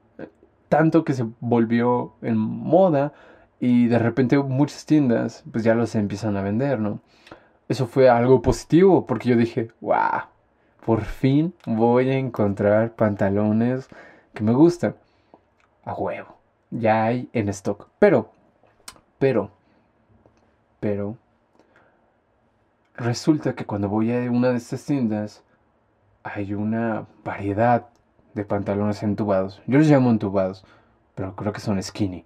tanto 0.73 1.05
que 1.05 1.13
se 1.13 1.27
volvió 1.39 2.15
en 2.23 2.35
moda 2.35 3.13
y 3.59 3.85
de 3.85 3.99
repente 3.99 4.39
muchas 4.39 4.87
tiendas 4.87 5.43
pues 5.51 5.63
ya 5.63 5.75
los 5.75 5.93
empiezan 5.93 6.35
a 6.35 6.41
vender, 6.41 6.79
¿no? 6.79 6.99
Eso 7.69 7.85
fue 7.85 8.09
algo 8.09 8.41
positivo 8.41 9.05
porque 9.05 9.29
yo 9.29 9.35
dije, 9.35 9.69
wow, 9.81 10.23
por 10.83 11.01
fin 11.01 11.53
voy 11.67 12.09
a 12.09 12.17
encontrar 12.17 12.95
pantalones 12.95 13.87
que 14.33 14.43
me 14.43 14.51
gustan. 14.51 14.95
A 15.85 15.93
huevo, 15.93 16.39
ya 16.71 17.03
hay 17.03 17.29
en 17.33 17.49
stock. 17.49 17.87
Pero, 17.99 18.31
pero, 19.19 19.51
pero, 20.79 21.17
resulta 22.95 23.53
que 23.53 23.67
cuando 23.67 23.89
voy 23.89 24.11
a 24.11 24.31
una 24.31 24.49
de 24.49 24.57
estas 24.57 24.83
tiendas 24.85 25.43
hay 26.23 26.55
una 26.55 27.05
variedad 27.23 27.92
de 28.33 28.45
pantalones 28.45 29.03
entubados. 29.03 29.61
Yo 29.67 29.77
los 29.77 29.87
llamo 29.87 30.09
entubados, 30.09 30.65
pero 31.15 31.35
creo 31.35 31.53
que 31.53 31.59
son 31.59 31.81
skinny. 31.81 32.25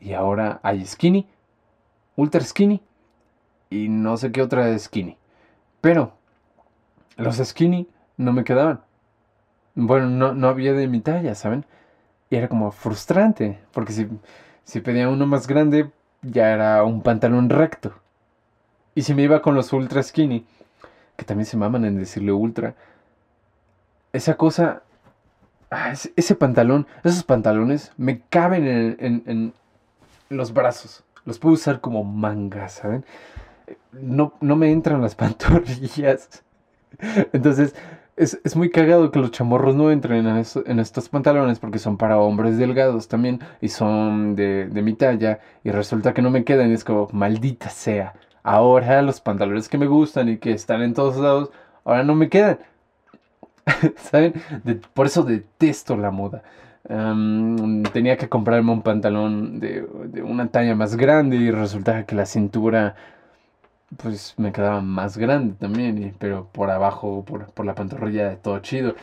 Y 0.00 0.14
ahora 0.14 0.60
hay 0.62 0.84
skinny, 0.84 1.26
ultra 2.16 2.40
skinny 2.40 2.80
y 3.68 3.88
no 3.88 4.16
sé 4.16 4.32
qué 4.32 4.42
otra 4.42 4.76
skinny. 4.78 5.16
Pero 5.80 6.12
los 7.16 7.36
skinny 7.36 7.88
no 8.16 8.32
me 8.32 8.44
quedaban. 8.44 8.80
Bueno, 9.74 10.08
no, 10.08 10.34
no 10.34 10.48
había 10.48 10.72
de 10.72 10.88
mi 10.88 11.00
talla, 11.00 11.34
¿saben? 11.34 11.64
Y 12.28 12.36
era 12.36 12.48
como 12.48 12.70
frustrante, 12.70 13.58
porque 13.72 13.92
si, 13.92 14.08
si 14.64 14.80
pedía 14.80 15.08
uno 15.08 15.26
más 15.26 15.46
grande, 15.46 15.90
ya 16.22 16.52
era 16.52 16.82
un 16.84 17.02
pantalón 17.02 17.50
recto. 17.50 17.92
Y 18.94 19.02
si 19.02 19.14
me 19.14 19.22
iba 19.22 19.42
con 19.42 19.54
los 19.54 19.72
ultra 19.72 20.02
skinny, 20.02 20.44
que 21.16 21.24
también 21.24 21.46
se 21.46 21.56
maman 21.56 21.84
en 21.84 21.96
decirle 21.96 22.32
ultra, 22.32 22.74
esa 24.12 24.36
cosa 24.36 24.82
Ah, 25.70 25.92
ese, 25.92 26.34
pantalón, 26.34 26.88
esos 27.04 27.22
pantalones 27.22 27.92
me 27.96 28.20
caben 28.28 28.96
en, 28.98 29.52
los 30.28 30.52
brazos. 30.52 31.04
Los 31.24 31.38
puedo 31.38 31.54
usar 31.54 31.80
como 31.80 32.02
mangas, 32.02 32.72
¿saben? 32.72 33.04
No, 33.92 34.34
no 34.40 34.56
me 34.56 34.72
entran 34.72 35.00
las 35.00 35.14
pantorrillas. 35.16 36.42
Entonces, 37.32 37.76
es, 38.16 38.56
muy 38.56 38.70
cagado 38.70 39.12
que 39.12 39.20
los 39.20 39.30
chamorros 39.30 39.76
no 39.76 39.92
entren 39.92 40.26
en, 40.26 40.78
estos 40.80 41.08
pantalones 41.08 41.60
porque 41.60 41.78
son 41.78 41.96
para 41.96 42.18
hombres 42.18 42.58
delgados 42.58 43.06
también 43.06 43.40
y 43.60 43.68
son 43.68 44.34
de, 44.34 44.68
de 44.68 44.82
mi 44.82 44.94
talla. 44.94 45.38
Y 45.62 45.70
resulta 45.70 46.14
que 46.14 46.22
no 46.22 46.30
me 46.30 46.44
quedan. 46.44 46.72
Es 46.72 46.82
como, 46.82 47.08
maldita 47.12 47.70
sea. 47.70 48.14
Ahora 48.42 49.02
los 49.02 49.20
pantalones 49.20 49.68
que 49.68 49.78
me 49.78 49.86
gustan 49.86 50.28
y 50.28 50.38
que 50.38 50.52
están 50.52 50.82
en 50.82 50.94
todos 50.94 51.16
lados, 51.16 51.50
ahora 51.84 52.02
no 52.02 52.16
me 52.16 52.28
quedan. 52.28 52.58
¿Saben? 53.96 54.34
por 54.94 55.06
eso 55.06 55.22
detesto 55.22 55.96
la 55.96 56.10
moda. 56.10 56.42
tenía 57.92 58.16
que 58.16 58.28
comprarme 58.28 58.72
un 58.72 58.82
pantalón 58.82 59.60
de, 59.60 59.82
una 60.22 60.48
talla 60.48 60.74
más 60.74 60.96
grande 60.96 61.36
y 61.36 61.50
resultaba 61.50 62.04
que 62.04 62.14
la 62.14 62.26
cintura 62.26 62.96
pues 63.96 64.34
me 64.36 64.52
quedaba 64.52 64.80
más 64.80 65.18
grande 65.18 65.54
también, 65.54 66.14
pero 66.18 66.46
por 66.52 66.70
abajo, 66.70 67.24
por, 67.24 67.66
la 67.66 67.74
pantorrilla, 67.74 68.36
todo 68.36 68.60
chido. 68.60 68.94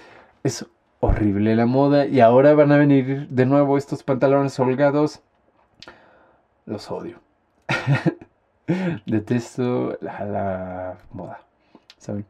Es 0.43 0.65
horrible 1.01 1.55
la 1.55 1.65
moda 1.65 2.05
y 2.05 2.21
ahora 2.21 2.53
van 2.53 2.71
a 2.71 2.77
venir 2.77 3.27
de 3.29 3.45
nuevo 3.45 3.77
estos 3.77 4.03
pantalones 4.03 4.59
holgados. 4.59 5.21
Los 6.65 6.89
odio. 6.91 7.19
Detesto 9.05 9.97
la, 10.01 10.25
la 10.25 10.97
moda. 11.11 11.41
¿Saben? 11.97 12.25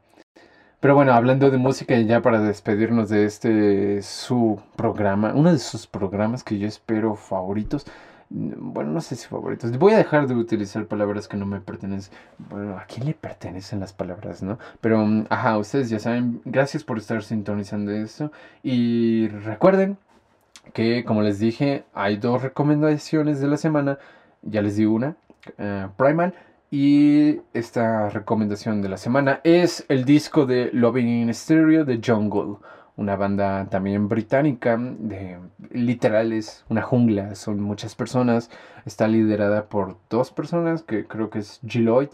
Pero 0.80 0.94
bueno, 0.94 1.14
hablando 1.14 1.50
de 1.50 1.58
música 1.58 2.00
ya 2.00 2.22
para 2.22 2.40
despedirnos 2.40 3.10
de 3.10 3.26
este 3.26 4.02
su 4.04 4.62
programa, 4.76 5.34
uno 5.34 5.52
de 5.52 5.58
sus 5.58 5.88
programas 5.88 6.44
que 6.44 6.60
yo 6.60 6.68
espero 6.68 7.16
favoritos. 7.16 7.86
Bueno, 8.30 8.92
no 8.92 9.02
sé 9.02 9.16
si 9.16 9.28
favoritos. 9.28 9.76
Voy 9.80 9.94
a 9.94 9.98
dejar 9.98 10.28
de 10.28 10.36
utilizar 10.36 10.86
palabras 10.86 11.28
que 11.28 11.38
no 11.38 11.46
me 11.46 11.62
pertenecen. 11.62 12.14
Bueno, 12.38 12.78
¿a 12.78 12.86
quién 12.86 13.06
le 13.08 13.14
pertenecen 13.14 13.80
las 13.80 13.94
palabras, 13.94 14.44
no? 14.44 14.60
Pero, 14.82 15.06
mm, 15.06 15.26
ajá, 15.30 15.58
ustedes 15.58 15.90
ya 15.90 16.00
saben. 16.00 16.42
Gracias 16.46 16.84
por 16.84 16.98
estar 16.98 17.24
sintonizando 17.24 17.92
esto. 17.92 18.32
Y 18.64 19.30
recuerden 19.30 19.98
que, 20.74 21.04
como 21.06 21.22
les 21.24 21.40
dije, 21.40 21.86
hay 21.94 22.18
dos 22.18 22.42
recomendaciones 22.44 23.40
de 23.40 23.48
la 23.48 23.58
semana. 23.58 23.98
Ya 24.44 24.62
les 24.62 24.76
di 24.76 24.86
una. 24.86 25.16
Uh, 25.58 25.90
Primal 25.98 26.34
y 26.70 27.42
esta 27.54 28.10
recomendación 28.10 28.82
de 28.82 28.90
la 28.90 28.98
semana 28.98 29.40
es 29.44 29.86
el 29.88 30.04
disco 30.04 30.46
de 30.46 30.70
Loving 30.74 31.08
in 31.08 31.34
Stereo 31.34 31.86
de 31.86 32.02
Jungle, 32.06 32.58
una 32.98 33.16
banda 33.16 33.68
también 33.70 34.10
británica, 34.10 34.78
de, 34.78 35.40
literal 35.72 36.34
es 36.34 36.66
una 36.68 36.82
jungla, 36.82 37.36
son 37.36 37.62
muchas 37.62 37.96
personas, 37.96 38.50
está 38.86 39.08
liderada 39.08 39.70
por 39.70 39.98
dos 40.10 40.32
personas, 40.32 40.84
que 40.84 41.06
creo 41.06 41.30
que 41.30 41.40
es 41.40 41.62
G. 41.64 41.84
Lloyd, 41.84 42.10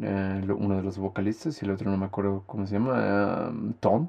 eh, 0.00 0.42
uno 0.48 0.76
de 0.76 0.82
los 0.82 0.96
vocalistas, 0.96 1.60
y 1.60 1.66
el 1.66 1.72
otro 1.72 1.90
no 1.90 1.96
me 1.98 2.06
acuerdo 2.06 2.44
cómo 2.46 2.66
se 2.66 2.74
llama, 2.74 3.48
um, 3.50 3.72
Tom, 3.74 4.08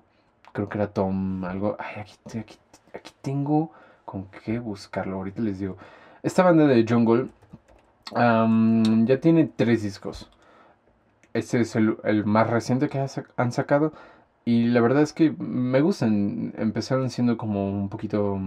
creo 0.53 0.69
que 0.69 0.77
era 0.77 0.87
Tom, 0.87 1.43
algo, 1.43 1.75
ay, 1.79 2.01
aquí, 2.01 2.39
aquí, 2.39 2.57
aquí 2.93 3.11
tengo 3.21 3.71
con 4.05 4.27
qué 4.45 4.59
buscarlo, 4.59 5.17
ahorita 5.17 5.41
les 5.41 5.59
digo. 5.59 5.77
Esta 6.23 6.43
banda 6.43 6.67
de 6.67 6.85
Jungle 6.87 7.29
ya 8.11 9.19
tiene 9.19 9.49
tres 9.55 9.83
discos. 9.83 10.29
Este 11.33 11.61
es 11.61 11.75
el, 11.75 12.25
más 12.25 12.49
reciente 12.49 12.89
que 12.89 13.05
han 13.37 13.51
sacado. 13.51 13.93
Y 14.45 14.65
la 14.67 14.81
verdad 14.81 15.03
es 15.03 15.13
que 15.13 15.31
me 15.37 15.81
gustan. 15.81 16.53
Empezaron 16.57 17.09
siendo 17.09 17.37
como 17.37 17.69
un 17.69 17.89
poquito, 17.89 18.39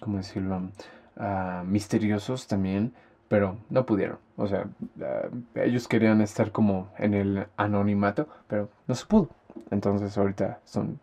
¿cómo 0.00 0.16
decirlo? 0.18 0.70
Ah, 1.16 1.64
misteriosos 1.66 2.46
también. 2.46 2.92
Pero 3.28 3.58
no 3.68 3.86
pudieron. 3.86 4.18
O 4.36 4.46
sea, 4.46 4.66
ah, 5.02 5.28
ellos 5.56 5.88
querían 5.88 6.20
estar 6.20 6.52
como 6.52 6.88
en 6.98 7.14
el 7.14 7.46
anonimato. 7.56 8.28
Pero 8.48 8.68
no 8.86 8.94
se 8.94 9.06
pudo. 9.06 9.30
Entonces 9.70 10.16
ahorita 10.16 10.60
son 10.64 11.00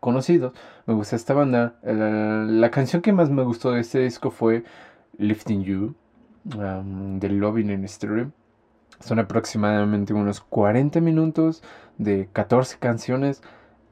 conocidos. 0.00 0.52
Me 0.86 0.94
gusta 0.94 1.16
esta 1.16 1.34
banda. 1.34 1.76
la 1.82 2.70
canción 2.70 3.02
que 3.02 3.12
más 3.12 3.30
me 3.30 3.44
gustó 3.44 3.72
de 3.72 3.80
este 3.80 4.00
disco 4.00 4.30
fue 4.30 4.64
Lifting 5.18 5.62
You 5.64 5.94
del 6.44 7.38
Loving 7.38 7.70
in 7.70 7.88
Stream. 7.88 8.32
Son 9.00 9.18
aproximadamente 9.18 10.14
unos 10.14 10.40
40 10.40 11.00
minutos 11.00 11.62
de 11.98 12.28
14 12.32 12.78
canciones. 12.78 13.42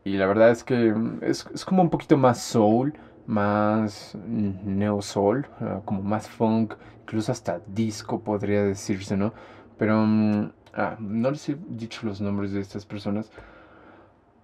Y 0.04 0.16
la 0.16 0.26
verdad 0.26 0.50
es 0.50 0.64
que 0.64 0.94
es, 1.22 1.44
como 1.64 1.82
un 1.82 1.90
poquito 1.90 2.16
más 2.16 2.40
soul. 2.40 2.94
más 3.26 4.16
neosol, 4.26 5.46
uh, 5.60 5.80
como 5.84 6.02
más 6.02 6.28
funk, 6.28 6.74
incluso 7.02 7.30
hasta 7.30 7.60
disco 7.68 8.20
podría 8.20 8.64
decirse, 8.64 9.16
¿no? 9.16 9.32
Pero 9.78 10.04
mm, 10.04 10.50
ah, 10.74 10.96
no 10.98 11.30
les 11.30 11.48
he 11.48 11.56
dicho 11.68 12.04
los 12.04 12.20
nombres 12.20 12.52
de 12.52 12.60
estas 12.60 12.84
personas. 12.84 13.30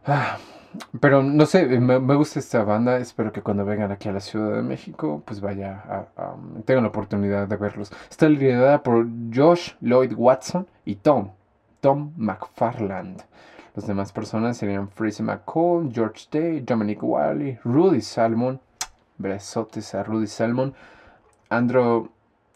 Ah, 0.07 0.39
pero 1.01 1.23
no 1.23 1.47
sé, 1.47 1.66
me, 1.81 1.99
gusta 2.14 2.39
esta 2.39 2.62
banda. 2.64 2.99
Espero 2.99 3.33
que 3.33 3.43
cuando 3.43 3.64
vengan 3.64 3.91
aquí 3.91 4.09
a 4.09 4.12
la 4.12 4.21
Ciudad 4.21 4.57
de 4.57 4.62
México, 4.62 5.23
pues 5.25 5.41
vaya 5.41 5.83
a, 6.16 6.35
tengan 6.64 6.85
la 6.85 6.91
oportunidad 6.91 7.49
de 7.49 7.57
verlos. 7.57 7.91
Está 8.11 8.29
liderada 8.29 8.83
por 8.83 9.07
Josh 9.35 9.73
Lloyd 9.81 10.12
Watson 10.16 10.66
y 10.85 10.97
Tom, 10.97 11.31
Tom 11.81 12.12
McFarland. 12.16 13.23
Las 13.75 13.87
demás 13.87 14.12
personas 14.12 14.57
serían 14.57 14.89
Freeze 14.89 15.23
McCall, 15.23 15.91
George 15.93 16.27
Day, 16.31 16.61
Dominic 16.61 16.99
Wiley, 17.03 17.59
Rudy 17.64 18.01
Salmon, 18.01 18.61
besotes 19.19 19.95
a 19.95 20.03
Rudy 20.03 20.27
Salmon, 20.27 20.75
Andrew 21.49 22.09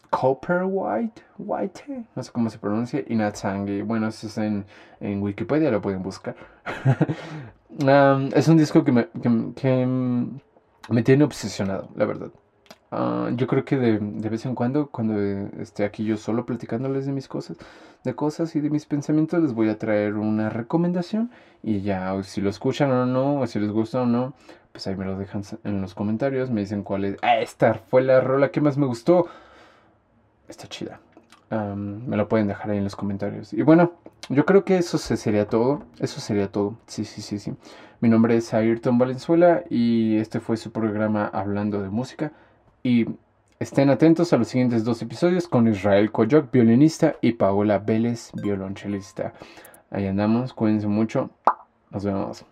Copperwhite, 0.09 1.23
White, 1.39 2.05
no 2.15 2.21
sé 2.23 2.31
cómo 2.31 2.49
se 2.49 2.59
pronuncia, 2.59 3.03
y 3.07 3.15
Natsangi. 3.15 3.81
Bueno, 3.81 4.07
eso 4.09 4.27
es 4.27 4.37
en, 4.37 4.65
en 4.99 5.23
Wikipedia, 5.23 5.71
lo 5.71 5.81
pueden 5.81 6.03
buscar. 6.03 6.35
es 8.35 8.47
un 8.47 8.57
disco 8.57 8.83
que 8.83 8.91
me, 8.91 9.07
que, 9.61 9.85
me 10.89 11.03
tiene 11.03 11.23
obsesionado, 11.23 11.89
la 11.95 12.05
verdad. 12.05 12.31
Ah, 12.91 13.29
yo 13.35 13.47
creo 13.47 13.65
que 13.65 13.77
de, 13.77 13.99
de, 13.99 14.29
vez 14.29 14.45
en 14.45 14.53
cuando, 14.53 14.87
cuando 14.87 15.19
esté 15.59 15.83
aquí 15.83 16.03
yo 16.03 16.17
solo 16.17 16.45
platicándoles 16.45 17.05
de 17.05 17.11
mis 17.11 17.27
cosas, 17.27 17.57
de 18.03 18.13
cosas 18.13 18.55
y 18.55 18.59
de 18.59 18.69
mis 18.69 18.85
pensamientos, 18.85 19.41
les 19.41 19.53
voy 19.53 19.69
a 19.69 19.79
traer 19.79 20.15
una 20.15 20.49
recomendación 20.49 21.31
y 21.63 21.81
ya, 21.81 22.21
si 22.23 22.41
lo 22.41 22.49
escuchan 22.49 22.91
o 22.91 23.05
no, 23.05 23.39
o 23.39 23.47
si 23.47 23.59
les 23.59 23.71
gusta 23.71 24.01
o 24.01 24.05
no, 24.05 24.33
pues 24.71 24.85
ahí 24.87 24.95
me 24.95 25.05
lo 25.05 25.17
dejan 25.17 25.43
en 25.63 25.81
los 25.81 25.95
comentarios, 25.95 26.51
me 26.51 26.61
dicen 26.61 26.83
cuál 26.83 27.05
es. 27.05 27.17
Ah, 27.21 27.39
esta 27.39 27.73
fue 27.73 28.03
la 28.03 28.21
rola 28.21 28.51
que 28.51 28.61
más 28.61 28.77
me 28.77 28.85
gustó 28.85 29.27
está 30.47 30.67
chida. 30.67 30.99
Me 31.75 32.17
lo 32.17 32.27
pueden 32.27 32.47
dejar 32.47 32.71
ahí 32.71 32.77
en 32.77 32.83
los 32.83 32.95
comentarios. 32.95 33.53
Y 33.53 33.61
bueno, 33.61 33.93
yo 34.29 34.45
creo 34.45 34.63
que 34.63 34.77
eso 34.77 34.97
sería 34.97 35.47
todo. 35.47 35.83
Eso 35.99 36.19
sería 36.21 36.51
todo. 36.51 36.77
Sí, 36.87 37.05
sí, 37.05 37.21
sí, 37.21 37.39
sí. 37.39 37.53
Mi 37.99 38.09
nombre 38.09 38.35
es 38.35 38.53
Ayrton 38.53 38.97
Valenzuela 38.97 39.63
y 39.69 40.17
este 40.17 40.39
fue 40.39 40.57
su 40.57 40.71
programa 40.71 41.27
Hablando 41.27 41.81
de 41.81 41.89
Música. 41.89 42.31
Y 42.83 43.07
estén 43.59 43.89
atentos 43.89 44.33
a 44.33 44.37
los 44.37 44.49
siguientes 44.49 44.83
dos 44.83 45.01
episodios 45.01 45.47
con 45.47 45.67
Israel 45.67 46.11
Koyok, 46.11 46.51
violinista, 46.51 47.15
y 47.21 47.33
Paola 47.33 47.79
Vélez, 47.79 48.31
violonchelista. 48.33 49.33
Ahí 49.89 50.07
andamos, 50.07 50.53
cuídense 50.53 50.87
mucho. 50.87 51.29
Nos 51.91 52.03
vemos. 52.03 52.45